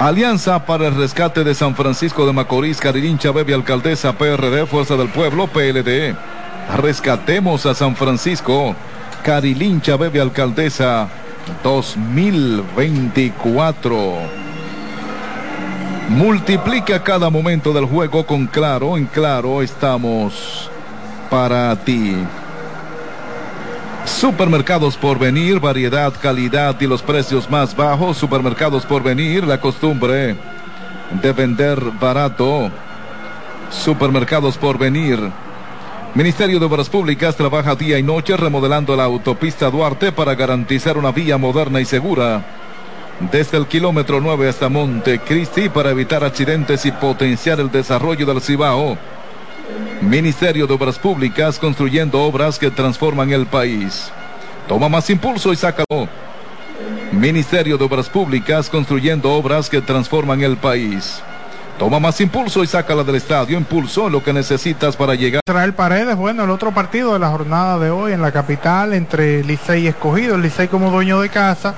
Alianza 0.00 0.66
para 0.66 0.88
el 0.88 0.96
Rescate 0.96 1.44
de 1.44 1.54
San 1.54 1.76
Francisco 1.76 2.26
de 2.26 2.32
Macorís, 2.32 2.80
Carilincha, 2.80 3.30
Bebe 3.30 3.54
Alcaldesa, 3.54 4.18
PRD, 4.18 4.66
Fuerza 4.66 4.96
del 4.96 5.08
Pueblo, 5.08 5.46
PLD. 5.46 6.16
Rescatemos 6.76 7.66
a 7.66 7.74
San 7.74 7.94
Francisco, 7.94 8.74
Carilincha, 9.22 9.96
Bebe 9.96 10.20
Alcaldesa 10.20 11.08
2024. 11.62 14.47
Multiplica 16.08 17.02
cada 17.02 17.28
momento 17.28 17.74
del 17.74 17.84
juego 17.84 18.24
con 18.24 18.46
Claro. 18.46 18.96
En 18.96 19.04
Claro 19.04 19.60
estamos 19.60 20.70
para 21.28 21.76
ti. 21.84 22.16
Supermercados 24.06 24.96
por 24.96 25.18
venir, 25.18 25.60
variedad, 25.60 26.14
calidad 26.18 26.80
y 26.80 26.86
los 26.86 27.02
precios 27.02 27.50
más 27.50 27.76
bajos. 27.76 28.16
Supermercados 28.16 28.86
por 28.86 29.02
venir, 29.02 29.44
la 29.44 29.60
costumbre 29.60 30.34
de 31.20 31.32
vender 31.32 31.78
barato. 32.00 32.70
Supermercados 33.70 34.56
por 34.56 34.78
venir. 34.78 35.20
Ministerio 36.14 36.58
de 36.58 36.64
Obras 36.64 36.88
Públicas 36.88 37.36
trabaja 37.36 37.74
día 37.74 37.98
y 37.98 38.02
noche 38.02 38.34
remodelando 38.34 38.96
la 38.96 39.04
autopista 39.04 39.70
Duarte 39.70 40.10
para 40.10 40.34
garantizar 40.34 40.96
una 40.96 41.12
vía 41.12 41.36
moderna 41.36 41.82
y 41.82 41.84
segura. 41.84 42.57
Desde 43.20 43.58
el 43.58 43.66
kilómetro 43.66 44.20
9 44.20 44.48
hasta 44.48 44.68
Montecristi 44.68 45.68
para 45.68 45.90
evitar 45.90 46.22
accidentes 46.22 46.86
y 46.86 46.92
potenciar 46.92 47.58
el 47.58 47.70
desarrollo 47.70 48.24
del 48.24 48.40
Cibao. 48.40 48.96
Ministerio 50.00 50.68
de 50.68 50.74
Obras 50.74 51.00
Públicas 51.00 51.58
construyendo 51.58 52.22
obras 52.22 52.60
que 52.60 52.70
transforman 52.70 53.32
el 53.32 53.46
país. 53.46 54.12
Toma 54.68 54.88
más 54.88 55.10
impulso 55.10 55.52
y 55.52 55.56
sácalo. 55.56 56.08
Ministerio 57.10 57.76
de 57.76 57.84
Obras 57.84 58.08
Públicas 58.08 58.70
construyendo 58.70 59.32
obras 59.32 59.68
que 59.68 59.80
transforman 59.80 60.40
el 60.42 60.56
país. 60.56 61.20
Toma 61.76 61.98
más 61.98 62.20
impulso 62.20 62.62
y 62.62 62.68
sácala 62.68 63.02
del 63.02 63.16
estadio. 63.16 63.58
Impulso 63.58 64.08
lo 64.08 64.22
que 64.22 64.32
necesitas 64.32 64.96
para 64.96 65.14
llegar. 65.14 65.40
Israel 65.48 65.74
Paredes, 65.74 66.16
bueno, 66.16 66.44
el 66.44 66.50
otro 66.50 66.72
partido 66.72 67.12
de 67.14 67.18
la 67.18 67.30
jornada 67.30 67.78
de 67.78 67.90
hoy 67.90 68.12
en 68.12 68.22
la 68.22 68.30
capital 68.30 68.92
entre 68.94 69.42
Licey 69.42 69.84
y 69.84 69.86
Escogido. 69.88 70.38
Licey 70.38 70.68
como 70.68 70.90
dueño 70.90 71.20
de 71.20 71.28
casa. 71.28 71.74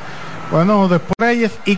Bueno, 0.50 0.88
después 0.88 1.14
Reyes 1.16 1.52
y 1.64 1.76